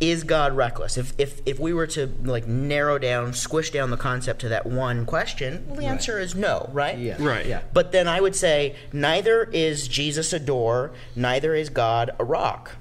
Is 0.00 0.24
God 0.24 0.54
reckless? 0.54 0.96
If 0.96 1.12
if 1.18 1.40
if 1.46 1.58
we 1.58 1.72
were 1.72 1.86
to 1.88 2.12
like 2.22 2.46
narrow 2.46 2.98
down, 2.98 3.32
squish 3.32 3.70
down 3.70 3.90
the 3.90 3.96
concept 3.96 4.40
to 4.42 4.48
that 4.50 4.66
one 4.66 5.06
question, 5.06 5.64
well, 5.66 5.76
the 5.76 5.86
answer 5.86 6.18
is 6.18 6.34
no, 6.34 6.68
right? 6.72 6.98
Yeah. 6.98 7.16
Right. 7.18 7.46
Yeah. 7.46 7.62
But 7.72 7.92
then 7.92 8.08
I 8.08 8.20
would 8.20 8.36
say 8.36 8.76
neither 8.92 9.44
is 9.44 9.88
Jesus 9.88 10.32
a 10.32 10.38
door, 10.38 10.92
neither 11.14 11.54
is 11.54 11.68
God 11.68 12.10
a 12.18 12.24
rock. 12.24 12.76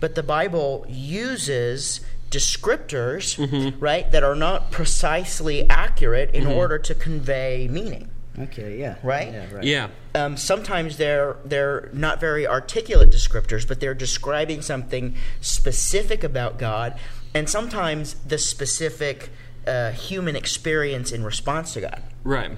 But 0.00 0.14
the 0.14 0.22
Bible 0.22 0.84
uses 0.88 2.00
descriptors, 2.30 3.38
mm-hmm. 3.38 3.78
right, 3.78 4.10
that 4.10 4.24
are 4.24 4.34
not 4.34 4.72
precisely 4.72 5.68
accurate 5.70 6.34
in 6.34 6.44
mm-hmm. 6.44 6.52
order 6.52 6.78
to 6.78 6.94
convey 6.94 7.68
meaning. 7.68 8.10
Okay. 8.38 8.78
Yeah. 8.78 8.96
Right? 9.02 9.32
Yeah. 9.32 9.54
Right. 9.54 9.64
Yeah. 9.64 9.88
Um, 10.14 10.36
sometimes 10.36 10.96
they're 10.96 11.36
they're 11.44 11.88
not 11.92 12.20
very 12.20 12.46
articulate 12.46 13.10
descriptors, 13.10 13.66
but 13.66 13.80
they're 13.80 13.94
describing 13.94 14.60
something 14.62 15.14
specific 15.40 16.24
about 16.24 16.58
God, 16.58 16.98
and 17.32 17.48
sometimes 17.48 18.14
the 18.26 18.38
specific 18.38 19.30
uh, 19.66 19.92
human 19.92 20.36
experience 20.36 21.12
in 21.12 21.24
response 21.24 21.72
to 21.74 21.80
God 21.80 22.02
Right. 22.24 22.50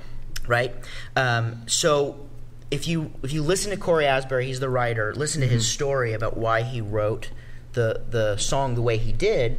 right? 0.46 0.74
Um, 1.14 1.62
so 1.66 2.26
if 2.70 2.88
you 2.88 3.12
if 3.22 3.32
you 3.32 3.42
listen 3.42 3.70
to 3.70 3.76
Cory 3.76 4.06
Asbury, 4.06 4.46
he's 4.46 4.60
the 4.60 4.68
writer. 4.70 5.14
Listen 5.14 5.40
to 5.42 5.46
his 5.46 5.68
story 5.68 6.14
about 6.14 6.36
why 6.36 6.62
he 6.62 6.80
wrote 6.80 7.30
the 7.74 8.02
the 8.10 8.36
song 8.38 8.74
the 8.76 8.82
way 8.82 8.96
he 8.96 9.12
did. 9.12 9.58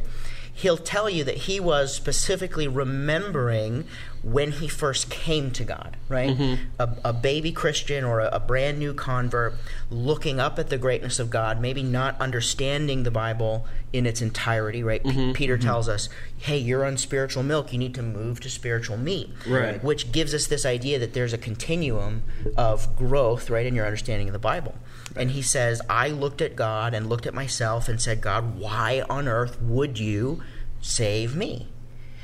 He'll 0.52 0.76
tell 0.76 1.08
you 1.08 1.22
that 1.22 1.36
he 1.36 1.60
was 1.60 1.94
specifically 1.94 2.66
remembering 2.66 3.84
when 4.32 4.52
he 4.52 4.68
first 4.68 5.10
came 5.10 5.50
to 5.52 5.64
God, 5.64 5.96
right? 6.08 6.30
Mm-hmm. 6.30 6.64
A, 6.78 6.96
a 7.06 7.12
baby 7.12 7.52
Christian 7.52 8.04
or 8.04 8.20
a, 8.20 8.28
a 8.28 8.40
brand 8.40 8.78
new 8.78 8.92
convert 8.92 9.54
looking 9.90 10.38
up 10.38 10.58
at 10.58 10.68
the 10.68 10.78
greatness 10.78 11.18
of 11.18 11.30
God, 11.30 11.60
maybe 11.60 11.82
not 11.82 12.20
understanding 12.20 13.04
the 13.04 13.10
Bible 13.10 13.66
in 13.92 14.04
its 14.06 14.20
entirety, 14.20 14.82
right? 14.82 15.02
P- 15.02 15.10
mm-hmm. 15.10 15.32
Peter 15.32 15.56
mm-hmm. 15.56 15.66
tells 15.66 15.88
us, 15.88 16.08
hey, 16.36 16.58
you're 16.58 16.84
on 16.84 16.96
spiritual 16.98 17.42
milk, 17.42 17.72
you 17.72 17.78
need 17.78 17.94
to 17.94 18.02
move 18.02 18.40
to 18.40 18.50
spiritual 18.50 18.96
meat 18.96 19.30
Right. 19.46 19.82
which 19.82 20.12
gives 20.12 20.34
us 20.34 20.46
this 20.46 20.66
idea 20.66 20.98
that 20.98 21.14
there's 21.14 21.32
a 21.32 21.38
continuum 21.38 22.22
of 22.56 22.96
growth, 22.96 23.48
right, 23.48 23.64
in 23.64 23.74
your 23.74 23.86
understanding 23.86 24.28
of 24.28 24.32
the 24.32 24.38
Bible. 24.38 24.74
And 25.16 25.30
he 25.30 25.42
says, 25.42 25.80
I 25.88 26.08
looked 26.08 26.42
at 26.42 26.54
God 26.54 26.92
and 26.92 27.08
looked 27.08 27.26
at 27.26 27.34
myself 27.34 27.88
and 27.88 28.00
said, 28.00 28.20
God, 28.20 28.58
why 28.58 29.04
on 29.08 29.26
earth 29.26 29.60
would 29.62 29.98
you 29.98 30.42
save 30.80 31.34
me? 31.34 31.68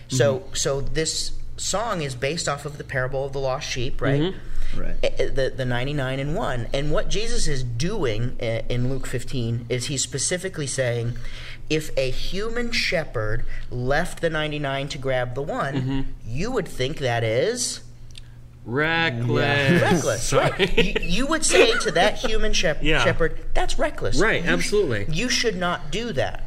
So, 0.09 0.45
so 0.53 0.81
this 0.81 1.33
song 1.57 2.03
is 2.03 2.15
based 2.15 2.49
off 2.49 2.65
of 2.65 2.79
the 2.79 2.85
parable 2.85 3.25
of 3.25 3.33
the 3.33 3.39
lost 3.41 3.69
sheep, 3.69 4.01
right? 4.01 4.35
Right. 4.77 4.97
Eh, 5.03 5.11
eh, 5.19 5.29
The, 5.29 5.53
the 5.57 5.65
99 5.65 6.19
and 6.19 6.35
1. 6.35 6.69
And 6.73 6.91
what 6.91 7.09
Jesus 7.09 7.47
is 7.47 7.63
doing 7.63 8.37
eh, 8.41 8.63
in 8.69 8.89
Luke 8.91 9.07
15 9.07 9.67
is 9.69 9.87
he's 9.87 10.03
specifically 10.03 10.67
saying, 10.67 11.17
if 11.71 11.97
a 11.97 12.11
human 12.11 12.73
shepherd 12.73 13.45
left 13.71 14.21
the 14.21 14.31
99 14.31 14.89
to 14.89 14.99
grab 14.99 15.35
the 15.35 15.43
one, 15.43 16.15
you 16.27 16.51
would 16.51 16.67
think 16.69 16.99
that 16.99 17.23
is 17.25 17.81
Reckless. 18.67 19.83
reckless, 19.83 20.33
right? 20.33 20.79
You, 20.85 20.95
you 21.03 21.27
would 21.27 21.45
say 21.45 21.77
to 21.81 21.91
that 21.93 22.17
human 22.17 22.53
shep- 22.55 22.79
Yeah. 22.83 23.05
shepherd, 23.05 23.39
"That's 23.53 23.79
reckless." 23.79 24.19
Right, 24.19 24.41
You 24.43 24.47
sh- 24.49 24.53
absolutely. 24.53 25.07
you 25.15 25.29
should 25.29 25.57
not 25.57 25.91
do 25.91 26.13
that. 26.15 26.44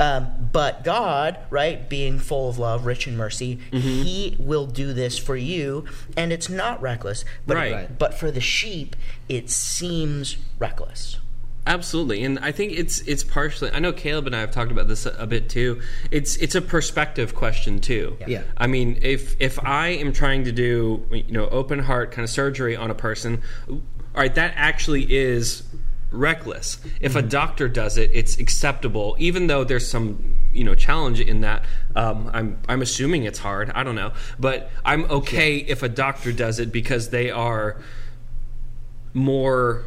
Um, 0.00 0.48
but 0.52 0.82
God, 0.82 1.38
right, 1.50 1.88
being 1.88 2.18
full 2.18 2.48
of 2.48 2.58
love, 2.58 2.86
rich 2.86 3.06
in 3.06 3.16
mercy, 3.16 3.58
Mm-hmm. 3.70 3.78
He 4.02 4.36
will 4.40 4.66
do 4.66 4.92
this 4.94 5.18
for 5.18 5.36
you, 5.36 5.84
and 6.16 6.32
it's 6.32 6.48
not 6.48 6.80
reckless. 6.80 7.24
But, 7.46 7.56
Right. 7.56 7.72
Right. 7.72 7.98
but 7.98 8.14
for 8.14 8.30
the 8.30 8.40
sheep, 8.40 8.96
it 9.28 9.50
seems 9.50 10.36
reckless. 10.58 11.18
Absolutely, 11.66 12.24
and 12.24 12.38
I 12.38 12.50
think 12.52 12.72
it's 12.72 13.00
it's 13.02 13.22
partially. 13.22 13.70
I 13.70 13.78
know 13.78 13.92
Caleb 13.92 14.26
and 14.26 14.34
I 14.34 14.40
have 14.40 14.50
talked 14.50 14.72
about 14.72 14.88
this 14.88 15.04
a, 15.04 15.10
a 15.18 15.26
bit 15.26 15.50
too. 15.50 15.82
It's 16.10 16.36
it's 16.36 16.54
a 16.54 16.62
perspective 16.62 17.34
question 17.34 17.80
too. 17.80 18.16
Yeah. 18.26 18.42
I 18.56 18.66
mean, 18.66 18.98
if 19.02 19.36
if 19.38 19.62
I 19.62 19.88
am 19.88 20.14
trying 20.14 20.44
to 20.44 20.52
do 20.52 21.06
you 21.12 21.24
know 21.30 21.46
open 21.48 21.78
heart 21.78 22.12
kind 22.12 22.24
of 22.24 22.30
surgery 22.30 22.74
on 22.74 22.90
a 22.90 22.94
person, 22.94 23.42
all 23.68 23.82
right, 24.16 24.34
that 24.34 24.54
actually 24.56 25.12
is 25.14 25.62
reckless. 26.10 26.78
If 27.00 27.14
a 27.16 27.22
doctor 27.22 27.68
does 27.68 27.96
it, 27.98 28.10
it's 28.12 28.38
acceptable, 28.38 29.16
even 29.18 29.46
though 29.46 29.64
there's 29.64 29.86
some 29.86 30.34
you 30.52 30.64
know 30.64 30.74
challenge 30.74 31.20
in 31.20 31.42
that. 31.42 31.64
Um, 31.94 32.30
I'm 32.32 32.58
I'm 32.68 32.82
assuming 32.82 33.24
it's 33.24 33.38
hard. 33.38 33.70
I 33.74 33.82
don't 33.84 33.94
know, 33.94 34.12
but 34.38 34.70
I'm 34.84 35.04
okay 35.10 35.56
if 35.58 35.82
a 35.82 35.88
doctor 35.88 36.32
does 36.32 36.58
it 36.58 36.72
because 36.72 37.10
they 37.10 37.30
are 37.30 37.76
more 39.14 39.82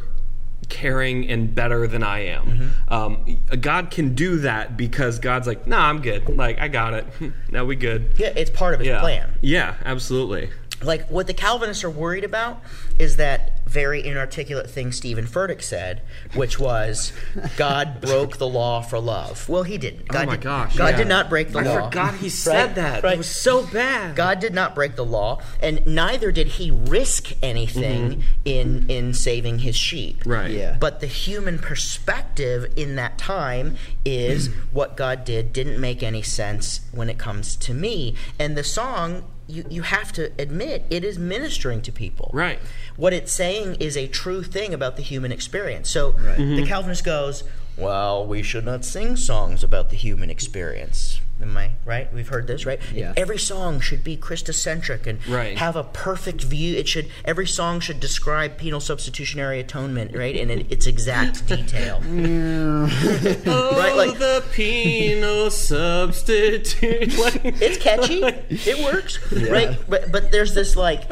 caring 0.70 1.30
and 1.30 1.54
better 1.54 1.88
than 1.88 2.04
I 2.04 2.20
am. 2.28 2.72
Um, 2.88 3.40
God 3.60 3.92
can 3.92 4.16
do 4.16 4.38
that 4.40 4.76
because 4.78 5.20
God's 5.20 5.46
like, 5.46 5.68
nah, 5.68 5.88
I'm 5.90 6.02
good. 6.02 6.28
Like, 6.30 6.60
I 6.60 6.68
got 6.68 6.94
it. 6.94 7.06
now 7.52 7.66
we 7.66 7.76
good. 7.76 8.14
Yeah, 8.18 8.34
it's 8.36 8.50
part 8.50 8.74
of 8.74 8.80
His 8.80 8.88
Yeah. 8.88 9.02
plan. 9.02 9.34
Yeah, 9.42 9.76
absolutely. 9.86 10.50
like 10.82 11.10
what 11.10 11.28
the 11.28 11.34
Calvinists 11.34 11.84
are 11.84 11.90
worried 11.90 12.24
about 12.24 12.62
is 13.00 13.16
that 13.18 13.53
very 13.66 14.06
inarticulate 14.06 14.70
thing 14.70 14.92
Steven 14.92 15.26
Furtick 15.26 15.62
said, 15.62 16.02
which 16.34 16.60
was 16.60 17.14
God 17.58 18.02
broke 18.02 18.38
the 18.38 18.48
law 18.48 18.82
for 18.82 19.00
love. 19.00 19.48
Well, 19.50 19.64
he 19.64 19.78
didn't. 19.78 20.08
God 20.08 20.24
oh 20.24 20.26
my 20.28 20.36
did, 20.36 20.44
gosh. 20.44 20.76
God 20.76 20.92
yeah. 20.92 20.98
did 20.98 21.08
not 21.08 21.30
break 21.30 21.52
the 21.52 21.60
I 21.60 21.64
law. 21.64 21.78
I 21.78 21.90
forgot 21.90 22.16
he 22.16 22.30
said 22.30 22.68
Right? 22.68 22.76
that. 22.76 23.04
Right. 23.04 23.14
It 23.16 23.18
was 23.18 23.30
so 23.30 23.66
bad. 23.66 24.16
God 24.16 24.40
did 24.40 24.54
not 24.54 24.76
break 24.76 24.96
the 24.96 25.06
law, 25.06 25.42
and 25.62 25.86
neither 25.86 26.32
did 26.32 26.48
he 26.48 26.72
risk 26.72 27.34
anything 27.42 28.24
in 28.46 28.90
in 28.90 29.14
saving 29.14 29.60
his 29.60 29.76
sheep. 29.76 30.20
Mm-hmm. 30.20 30.30
Right. 30.32 30.52
Yeah. 30.52 30.78
But 30.80 31.00
the 31.00 31.08
human 31.08 31.60
perspective 31.60 32.72
in 32.76 32.96
that 32.96 33.18
time 33.18 33.76
is 34.06 34.48
what 34.72 34.96
God 34.98 35.24
did 35.26 35.54
didn't 35.54 35.80
make 35.80 36.04
any 36.04 36.22
sense 36.22 36.82
when 36.92 37.10
it 37.10 37.18
comes 37.18 37.56
to 37.58 37.74
me. 37.74 38.16
And 38.40 38.58
the 38.58 38.64
song, 38.64 39.24
you, 39.54 39.66
you 39.70 39.82
have 39.84 40.12
to 40.14 40.32
admit, 40.40 40.86
it 40.90 41.04
is 41.04 41.18
ministering 41.20 41.82
to 41.84 41.92
people. 41.92 42.32
Right. 42.34 42.60
What 42.96 43.14
it's 43.14 43.32
saying 43.32 43.76
is 43.76 43.96
a 43.96 44.08
true 44.08 44.44
thing 44.44 44.74
about 44.74 44.96
the 44.96 45.04
human 45.04 45.32
experience. 45.32 45.90
So 45.90 46.12
Right. 46.12 46.38
the 46.38 46.44
mm-hmm. 46.44 46.66
Calvinist 46.66 47.04
goes, 47.04 47.44
well, 47.78 48.26
we 48.26 48.44
should 48.44 48.66
not 48.66 48.84
sing 48.86 49.16
songs 49.16 49.64
about 49.64 49.90
the 49.90 49.96
human 49.96 50.30
experience. 50.30 51.20
Am 51.44 51.58
I 51.58 51.72
right? 51.86 52.12
We've 52.14 52.28
heard 52.28 52.48
this, 52.48 52.66
right? 52.66 52.80
Yeah. 52.94 53.14
Every 53.18 53.38
song 53.38 53.80
should 53.82 54.04
be 54.04 54.16
Christocentric 54.18 55.06
and 55.08 55.20
Right. 55.28 55.58
have 55.58 55.76
a 55.76 55.84
perfect 55.84 56.42
view. 56.44 56.76
It 56.78 56.88
should 56.88 57.08
every 57.26 57.46
song 57.48 57.80
should 57.82 58.00
describe 58.00 58.58
penal 58.58 58.80
substitutionary 58.80 59.60
atonement, 59.60 60.16
right, 60.16 60.36
in 60.36 60.50
its 60.50 60.88
exact 60.88 61.46
detail. 61.56 62.02
oh, 62.06 62.86
Right, 63.78 63.96
like- 63.96 64.18
the 64.20 64.44
penal 64.54 65.52
substitute. 65.52 67.18
Like- 67.18 67.42
It's 67.62 67.78
catchy. 67.78 68.24
It 68.24 68.84
works, 68.84 69.20
right? 69.50 69.78
But 69.90 70.12
but 70.12 70.32
there's 70.32 70.54
this 70.54 70.76
like 70.76 71.04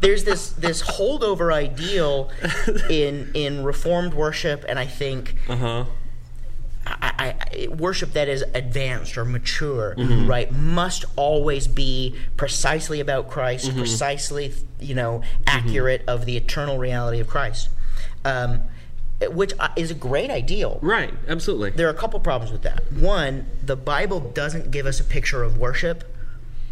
there's 0.00 0.24
this 0.24 0.50
this 0.52 0.82
holdover 0.82 1.52
ideal 1.52 2.30
in 2.90 3.30
in 3.34 3.64
reformed 3.64 4.14
worship, 4.14 4.64
and 4.68 4.78
I 4.78 4.86
think 4.86 5.34
uh-huh. 5.48 5.84
I, 6.86 7.34
I, 7.52 7.68
worship 7.68 8.12
that 8.12 8.28
is 8.28 8.44
advanced 8.54 9.16
or 9.16 9.24
mature, 9.24 9.94
right, 10.26 10.50
must 10.52 11.04
always 11.16 11.68
be 11.68 12.16
precisely 12.36 13.00
about 13.00 13.30
Christ, 13.30 13.74
precisely, 13.76 14.52
you 14.80 14.94
know, 14.94 15.22
accurate 15.46 16.02
of 16.08 16.26
the 16.26 16.36
eternal 16.36 16.78
reality 16.78 17.20
of 17.20 17.28
Christ, 17.28 17.68
um, 18.24 18.62
which 19.30 19.52
uh, 19.60 19.68
is 19.76 19.90
a 19.90 19.94
great 19.94 20.30
ideal. 20.30 20.78
Right, 20.82 21.14
absolutely. 21.28 21.70
There 21.70 21.86
are 21.86 21.92
a 21.92 21.94
couple 21.94 22.18
problems 22.20 22.50
with 22.50 22.62
that. 22.62 22.92
One, 22.92 23.46
the 23.62 23.76
Bible 23.76 24.20
doesn't 24.20 24.70
give 24.70 24.86
us 24.86 24.98
a 24.98 25.04
picture 25.04 25.42
of 25.42 25.58
worship 25.58 26.04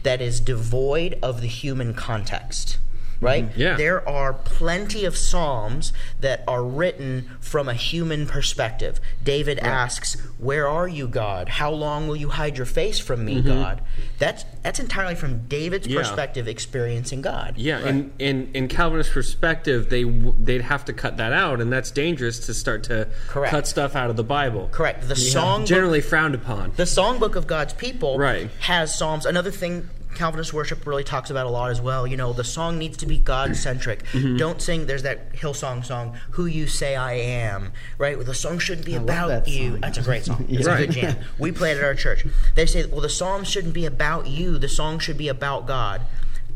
that 0.02 0.20
is 0.20 0.40
devoid 0.40 1.18
of 1.22 1.40
the 1.40 1.46
human 1.46 1.94
context. 1.94 2.78
Right? 3.20 3.50
Mm-hmm. 3.50 3.60
Yeah. 3.60 3.76
There 3.76 4.08
are 4.08 4.32
plenty 4.32 5.04
of 5.04 5.16
psalms 5.16 5.92
that 6.20 6.42
are 6.48 6.64
written 6.64 7.30
from 7.40 7.68
a 7.68 7.74
human 7.74 8.26
perspective. 8.26 8.98
David 9.22 9.58
asks, 9.58 10.14
"Where 10.38 10.66
are 10.66 10.88
you, 10.88 11.06
God? 11.06 11.48
How 11.50 11.70
long 11.70 12.08
will 12.08 12.16
you 12.16 12.30
hide 12.30 12.56
your 12.56 12.64
face 12.66 12.98
from 12.98 13.24
me, 13.24 13.36
mm-hmm. 13.36 13.48
God?" 13.48 13.82
That's 14.18 14.44
that's 14.62 14.80
entirely 14.80 15.14
from 15.14 15.46
David's 15.48 15.86
Yeah. 15.86 15.98
perspective 16.00 16.48
experiencing 16.48 17.20
God. 17.20 17.54
Yeah, 17.58 17.80
in, 17.86 18.10
in 18.18 18.50
in 18.54 18.68
Calvinist 18.68 19.10
perspective, 19.12 19.90
they 19.90 20.04
w- 20.04 20.34
they'd 20.40 20.62
have 20.62 20.84
to 20.86 20.92
cut 20.94 21.18
that 21.18 21.32
out, 21.32 21.60
and 21.60 21.70
that's 21.72 21.90
dangerous 21.90 22.38
to 22.46 22.54
start 22.54 22.84
to 22.84 23.08
Correct. 23.28 23.50
cut 23.50 23.66
stuff 23.66 23.94
out 23.96 24.08
of 24.10 24.16
the 24.16 24.24
Bible. 24.24 24.68
Correct. 24.72 25.06
The 25.08 25.16
song 25.16 25.66
Generally 25.66 26.00
frowned 26.02 26.34
upon. 26.34 26.72
The 26.76 26.84
songbook 26.84 27.36
of 27.36 27.46
God's 27.46 27.74
people 27.74 28.16
Right. 28.18 28.48
has 28.60 28.94
psalms. 28.96 29.26
Another 29.26 29.50
thing 29.50 29.88
Calvinist 30.14 30.52
worship 30.52 30.86
really 30.86 31.04
talks 31.04 31.30
about 31.30 31.46
a 31.46 31.50
lot 31.50 31.70
as 31.70 31.80
well. 31.80 32.06
You 32.06 32.16
know, 32.16 32.32
the 32.32 32.44
song 32.44 32.78
needs 32.78 32.96
to 32.98 33.06
be 33.06 33.18
God 33.18 33.56
centric. 33.56 34.04
Mm-hmm. 34.12 34.36
Don't 34.36 34.60
sing. 34.60 34.86
There's 34.86 35.02
that 35.04 35.32
Hillsong 35.32 35.84
song, 35.84 36.16
"Who 36.32 36.46
You 36.46 36.66
Say 36.66 36.96
I 36.96 37.12
Am." 37.14 37.72
Right? 37.98 38.16
Well, 38.16 38.26
the 38.26 38.34
song 38.34 38.58
shouldn't 38.58 38.86
be 38.86 38.94
love 38.94 39.04
about 39.04 39.28
that 39.28 39.48
you. 39.48 39.78
That's 39.78 39.98
a 39.98 40.02
great 40.02 40.24
song. 40.24 40.46
It's 40.50 40.66
Yeah. 40.66 40.74
a 40.74 40.86
good 40.86 40.90
jam. 40.92 41.16
We 41.38 41.52
play 41.52 41.72
it 41.72 41.78
at 41.78 41.84
our 41.84 41.94
church. 41.94 42.26
They 42.54 42.66
say, 42.66 42.84
well, 42.86 43.00
the 43.00 43.08
psalm 43.08 43.44
shouldn't 43.44 43.74
be 43.74 43.86
about 43.86 44.26
you. 44.26 44.58
The 44.58 44.68
song 44.68 44.98
should 44.98 45.16
be 45.18 45.28
about 45.28 45.66
God. 45.66 46.02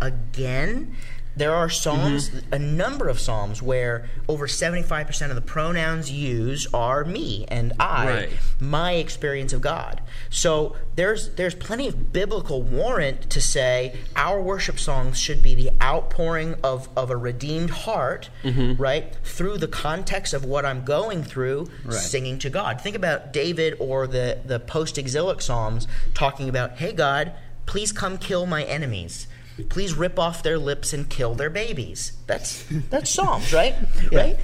Again, 0.01 0.95
there 1.37 1.53
are 1.55 1.69
psalms, 1.69 2.31
Mm-hmm. 2.31 2.55
a 2.55 2.59
number 2.59 3.09
of 3.09 3.19
psalms 3.19 3.61
where 3.63 4.09
over 4.29 4.47
75% 4.47 5.29
of 5.31 5.35
the 5.35 5.41
pronouns 5.41 6.11
used 6.11 6.73
are 6.75 7.05
me 7.05 7.45
and 7.49 7.73
I, 7.81 8.07
Right. 8.07 8.31
my 8.61 8.93
experience 8.93 9.53
of 9.53 9.61
God. 9.61 10.01
So 10.31 10.77
there's 10.97 11.31
there's 11.35 11.55
plenty 11.55 11.89
of 11.89 12.13
biblical 12.13 12.63
warrant 12.63 13.29
to 13.31 13.41
say 13.41 13.97
our 14.17 14.41
worship 14.41 14.79
songs 14.79 15.19
should 15.21 15.43
be 15.43 15.55
the 15.55 15.71
outpouring 15.83 16.55
of, 16.63 16.89
of 16.97 17.11
a 17.11 17.17
redeemed 17.17 17.71
heart, 17.71 18.31
Mm-hmm. 18.45 18.81
right? 18.81 19.15
Through 19.25 19.59
the 19.59 19.69
context 19.69 20.35
of 20.35 20.45
what 20.45 20.65
I'm 20.65 20.85
going 20.85 21.23
through, 21.25 21.69
Right. 21.85 21.95
singing 21.95 22.39
to 22.41 22.51
God. 22.51 22.81
Think 22.81 22.97
about 22.97 23.33
David 23.33 23.75
or 23.81 24.07
the, 24.07 24.39
the 24.45 24.61
post 24.61 24.99
exilic 24.99 25.41
Psalms 25.43 25.89
talking 26.15 26.49
about, 26.49 26.79
hey, 26.79 26.93
God, 26.93 27.33
please 27.67 27.93
come 27.93 28.19
kill 28.19 28.47
my 28.47 28.63
enemies. 28.65 29.27
Please 29.69 29.95
rip 29.95 30.19
off 30.19 30.43
their 30.43 30.59
lips 30.59 30.93
and 30.93 31.09
kill 31.09 31.35
their 31.35 31.51
babies. 31.51 32.13
That's 32.27 32.65
that's 32.91 33.11
Psalms, 33.11 33.53
right? 33.61 33.75
Right? 34.13 34.39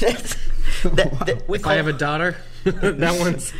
That's- 0.00 0.36
that- 0.84 1.26
that- 1.26 1.48
we 1.48 1.58
If 1.58 1.66
I 1.66 1.74
have 1.74 1.88
a 1.88 1.92
daughter, 1.92 2.36
that 2.64 3.18
one's 3.20 3.52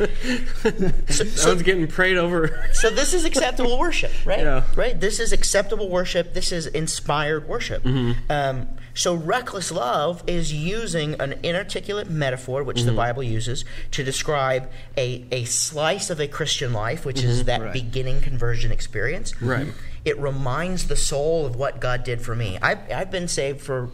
that 0.63 1.35
so- 1.37 1.49
one's 1.49 1.61
getting 1.61 1.87
prayed 1.87 2.17
over. 2.17 2.67
so 2.73 2.89
this 2.89 3.13
is 3.13 3.25
acceptable 3.25 3.77
worship, 3.77 4.11
right? 4.25 4.39
Yeah. 4.39 4.63
Right. 4.75 4.99
This 4.99 5.19
is 5.19 5.31
acceptable 5.31 5.89
worship. 5.89 6.33
This 6.33 6.51
is 6.51 6.65
inspired 6.67 7.47
worship. 7.47 7.83
Mm-hmm. 7.83 8.31
Um, 8.31 8.67
so 8.95 9.13
reckless 9.13 9.71
love 9.71 10.23
is 10.25 10.53
using 10.53 11.15
an 11.21 11.33
inarticulate 11.43 12.09
metaphor, 12.09 12.63
which 12.63 12.77
Mm-hmm. 12.77 12.85
the 12.87 12.93
Bible 12.93 13.21
uses, 13.23 13.65
to 13.91 14.03
describe 14.03 14.71
a, 14.97 15.25
a 15.31 15.43
slice 15.45 16.09
of 16.09 16.19
a 16.19 16.27
Christian 16.27 16.73
life, 16.73 17.05
which 17.05 17.21
is 17.21 17.43
that 17.45 17.61
Right. 17.61 17.73
beginning 17.73 18.21
conversion 18.21 18.71
experience. 18.71 19.33
Mm-hmm. 19.33 19.47
Right. 19.47 19.67
It 20.05 20.19
reminds 20.19 20.87
the 20.87 20.95
soul 20.95 21.45
of 21.45 21.55
what 21.55 21.81
God 21.81 22.03
did 22.03 22.21
for 22.21 22.35
me. 22.35 22.57
I've, 22.61 22.79
I've 22.91 23.11
been 23.11 23.27
saved 23.27 23.61
for, 23.61 23.89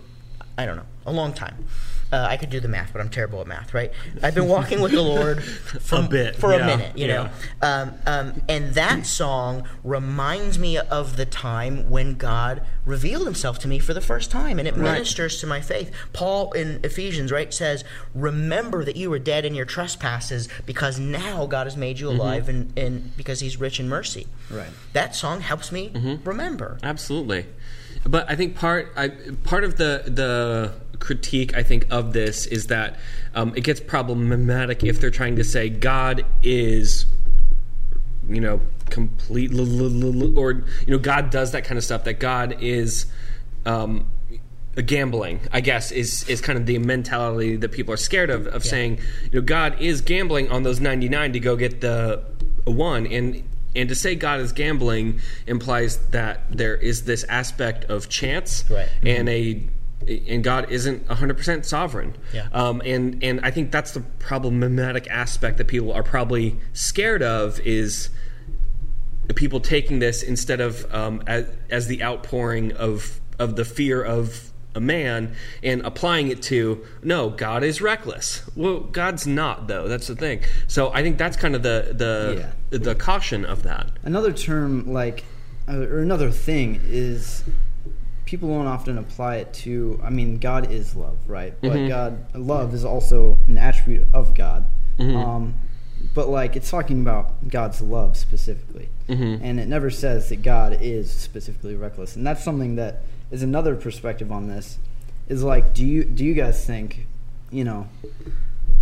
I 0.57 0.65
don't 0.65 0.75
know, 0.75 0.85
a 1.05 1.11
long 1.11 1.33
time. 1.33 1.65
Uh, 2.11 2.25
I 2.29 2.37
could 2.37 2.49
do 2.49 2.59
the 2.59 2.67
math, 2.67 2.91
but 2.91 3.01
I'm 3.01 3.09
terrible 3.09 3.41
at 3.41 3.47
math, 3.47 3.73
right? 3.73 3.91
I've 4.21 4.35
been 4.35 4.47
walking 4.47 4.81
with 4.81 4.91
the 4.91 5.01
Lord 5.01 5.43
for 5.43 5.99
A 5.99 6.03
bit, 6.03 6.35
for 6.35 6.51
yeah, 6.51 6.57
a 6.57 6.65
minute, 6.65 6.97
you 6.97 7.07
know. 7.07 7.29
Um, 7.61 7.93
um, 8.05 8.41
and 8.49 8.73
that 8.73 9.05
song 9.05 9.67
reminds 9.83 10.59
me 10.59 10.77
of 10.77 11.15
the 11.15 11.25
time 11.25 11.89
when 11.89 12.15
God 12.15 12.65
revealed 12.85 13.25
himself 13.25 13.59
to 13.59 13.67
me 13.67 13.79
for 13.79 13.93
the 13.93 14.01
first 14.01 14.31
time, 14.31 14.59
and 14.59 14.67
it 14.67 14.75
ministers 14.75 15.39
to 15.41 15.47
my 15.47 15.61
faith. 15.61 15.91
Paul 16.13 16.51
in 16.51 16.79
Ephesians, 16.83 17.31
right, 17.31 17.53
says, 17.53 17.83
Remember 18.13 18.83
that 18.83 18.95
you 18.95 19.09
were 19.09 19.19
dead 19.19 19.45
in 19.45 19.55
your 19.55 19.65
trespasses 19.65 20.49
because 20.65 20.99
now 20.99 21.45
God 21.45 21.67
has 21.67 21.77
made 21.77 21.99
you 21.99 22.09
alive 22.09 22.49
and, 22.49 22.77
and 22.77 23.15
because 23.15 23.39
he's 23.39 23.57
rich 23.57 23.79
in 23.79 23.87
mercy. 23.87 24.27
Right. 24.49 24.69
That 24.93 25.15
song 25.15 25.41
helps 25.41 25.71
me 25.71 25.91
remember. 26.23 26.77
Absolutely, 26.83 27.45
but 28.05 28.29
I 28.29 28.35
think 28.35 28.55
part 28.55 28.91
I, 28.95 29.09
part 29.43 29.63
of 29.63 29.77
the 29.77 30.03
the 30.07 30.73
critique 31.01 31.53
I 31.55 31.63
think 31.63 31.85
of 31.91 32.13
this 32.13 32.45
is 32.45 32.67
that 32.67 32.97
um, 33.35 33.53
it 33.57 33.65
gets 33.65 33.81
problematic 33.81 34.83
if 34.85 35.01
they're 35.01 35.09
trying 35.11 35.35
to 35.35 35.43
say 35.43 35.67
God 35.69 36.23
is 36.43 37.05
you 38.29 38.39
know 38.39 38.61
complete 38.89 39.51
l- 39.51 39.59
l- 39.61 40.23
l- 40.23 40.37
or 40.39 40.51
you 40.51 40.63
know 40.87 40.99
God 40.99 41.29
does 41.29 41.51
that 41.51 41.65
kind 41.65 41.77
of 41.77 41.83
stuff 41.83 42.03
that 42.05 42.19
God 42.19 42.61
is 42.61 43.07
um, 43.65 44.09
gambling 44.85 45.39
I 45.51 45.59
guess 45.61 45.91
is 45.91 46.27
is 46.29 46.39
kind 46.39 46.57
of 46.57 46.65
the 46.65 46.77
mentality 46.77 47.57
that 47.57 47.71
people 47.71 47.93
are 47.93 47.97
scared 47.97 48.29
of 48.29 48.47
of 48.47 48.63
saying 48.63 48.99
you 49.31 49.39
know 49.39 49.41
God 49.41 49.81
is 49.81 50.01
gambling 50.01 50.49
on 50.49 50.63
those 50.63 50.79
99 50.79 51.33
to 51.33 51.39
go 51.39 51.55
get 51.57 51.81
the 51.81 52.23
one 52.65 53.05
and 53.07 53.43
and 53.75 53.89
to 53.89 53.95
say 53.95 54.15
God 54.15 54.39
is 54.39 54.51
gambling 54.51 55.19
implies 55.47 55.97
that 56.09 56.41
there 56.49 56.75
is 56.75 57.05
this 57.05 57.23
aspect 57.25 57.85
of 57.85 58.07
chance 58.07 58.63
Right. 58.69 58.87
and 59.03 59.27
a 59.27 59.63
and 60.07 60.43
God 60.43 60.71
isn't 60.71 61.07
100% 61.07 61.65
sovereign. 61.65 62.15
Yeah. 62.33 62.47
Um, 62.51 62.81
and 62.85 63.23
and 63.23 63.39
I 63.41 63.51
think 63.51 63.71
that's 63.71 63.91
the 63.91 64.01
problematic 64.19 65.09
aspect 65.09 65.57
that 65.57 65.67
people 65.67 65.91
are 65.91 66.03
probably 66.03 66.57
scared 66.73 67.23
of 67.23 67.59
is 67.61 68.09
people 69.35 69.59
taking 69.59 69.99
this 69.99 70.23
instead 70.23 70.59
of 70.59 70.93
um, 70.93 71.23
as, 71.27 71.45
as 71.69 71.87
the 71.87 72.03
outpouring 72.03 72.73
of 72.73 73.19
of 73.39 73.55
the 73.55 73.65
fear 73.65 74.03
of 74.03 74.51
a 74.73 74.79
man 74.79 75.35
and 75.63 75.81
applying 75.81 76.29
it 76.29 76.41
to 76.41 76.85
no 77.03 77.29
god 77.29 77.63
is 77.63 77.81
reckless. 77.81 78.43
Well 78.55 78.79
god's 78.79 79.27
not 79.27 79.67
though. 79.67 79.87
That's 79.87 80.07
the 80.07 80.15
thing. 80.15 80.41
So 80.67 80.91
i 80.93 81.01
think 81.01 81.17
that's 81.17 81.37
kind 81.37 81.55
of 81.55 81.63
the 81.63 81.93
the 82.69 82.77
the 82.77 82.95
caution 82.95 83.45
of 83.45 83.63
that. 83.63 83.91
Another 84.03 84.31
term, 84.31 84.91
like, 84.91 85.25
uh, 85.67 85.77
or 85.77 85.99
another 85.99 86.31
thing, 86.31 86.79
is 86.83 87.43
people 88.31 88.47
don't 88.47 88.65
often 88.65 88.97
apply 88.97 89.35
it 89.35 89.53
to. 89.53 89.99
I 90.01 90.09
mean, 90.09 90.37
God 90.39 90.71
is 90.71 90.95
love, 90.95 91.17
right? 91.27 91.53
But 91.59 91.71
Mm-hmm. 91.73 91.87
God, 91.89 92.33
love 92.35 92.73
is 92.73 92.85
also 92.85 93.37
an 93.47 93.57
attribute 93.57 94.07
of 94.13 94.33
God. 94.33 94.63
Um, 94.99 95.55
but 96.15 96.29
like, 96.29 96.55
it's 96.55 96.69
talking 96.69 97.01
about 97.01 97.47
God's 97.49 97.81
love 97.81 98.15
specifically, 98.15 98.87
Mm-hmm. 99.09 99.43
and 99.43 99.59
it 99.59 99.67
never 99.67 99.89
says 99.89 100.29
that 100.29 100.41
God 100.43 100.77
is 100.81 101.11
specifically 101.11 101.75
reckless. 101.75 102.15
And 102.15 102.25
that's 102.25 102.41
something 102.43 102.75
that 102.77 103.01
is 103.31 103.43
another 103.43 103.75
perspective 103.75 104.31
on 104.31 104.47
this. 104.47 104.77
Is 105.27 105.43
like, 105.43 105.73
do 105.73 105.85
you 105.85 106.03
do 106.05 106.23
you 106.23 106.33
guys 106.33 106.65
think, 106.65 107.05
you 107.51 107.63
know, 107.65 107.89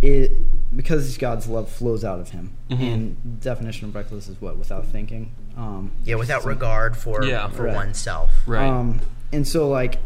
it 0.02 0.30
because 0.76 1.16
God's 1.18 1.48
love 1.48 1.68
flows 1.68 2.04
out 2.04 2.20
of 2.20 2.30
Him, 2.30 2.52
Mm-hmm. 2.70 2.82
and 2.84 3.40
definition 3.40 3.88
of 3.88 3.94
reckless 3.96 4.28
is 4.28 4.40
what 4.40 4.56
without 4.56 4.86
thinking. 4.86 5.32
Um, 5.56 5.90
Yeah, 6.04 6.14
without 6.14 6.44
regard 6.44 6.96
for 6.96 7.24
Yeah. 7.24 7.48
for 7.48 7.64
Right. 7.64 7.74
oneself. 7.74 8.30
right 8.46 8.68
um, 8.68 9.00
and 9.32 9.46
so, 9.46 9.68
like, 9.68 9.98